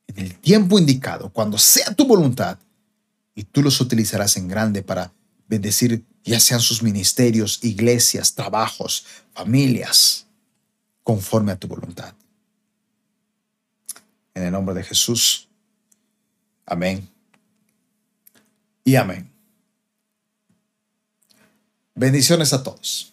en 0.07 0.19
el 0.19 0.37
tiempo 0.37 0.77
indicado, 0.77 1.29
cuando 1.31 1.57
sea 1.57 1.95
tu 1.95 2.05
voluntad, 2.05 2.59
y 3.33 3.45
tú 3.45 3.61
los 3.61 3.79
utilizarás 3.79 4.35
en 4.35 4.49
grande 4.49 4.83
para 4.83 5.13
bendecir 5.47 6.03
ya 6.25 6.41
sean 6.41 6.59
sus 6.59 6.83
ministerios, 6.83 7.63
iglesias, 7.63 8.35
trabajos, 8.35 9.05
familias, 9.33 10.27
conforme 11.03 11.53
a 11.53 11.55
tu 11.55 11.69
voluntad. 11.69 12.13
En 14.33 14.43
el 14.43 14.51
nombre 14.51 14.75
de 14.75 14.83
Jesús. 14.83 15.47
Amén. 16.65 17.07
Y 18.83 18.95
amén. 18.95 19.29
Bendiciones 21.95 22.53
a 22.53 22.63
todos. 22.63 23.10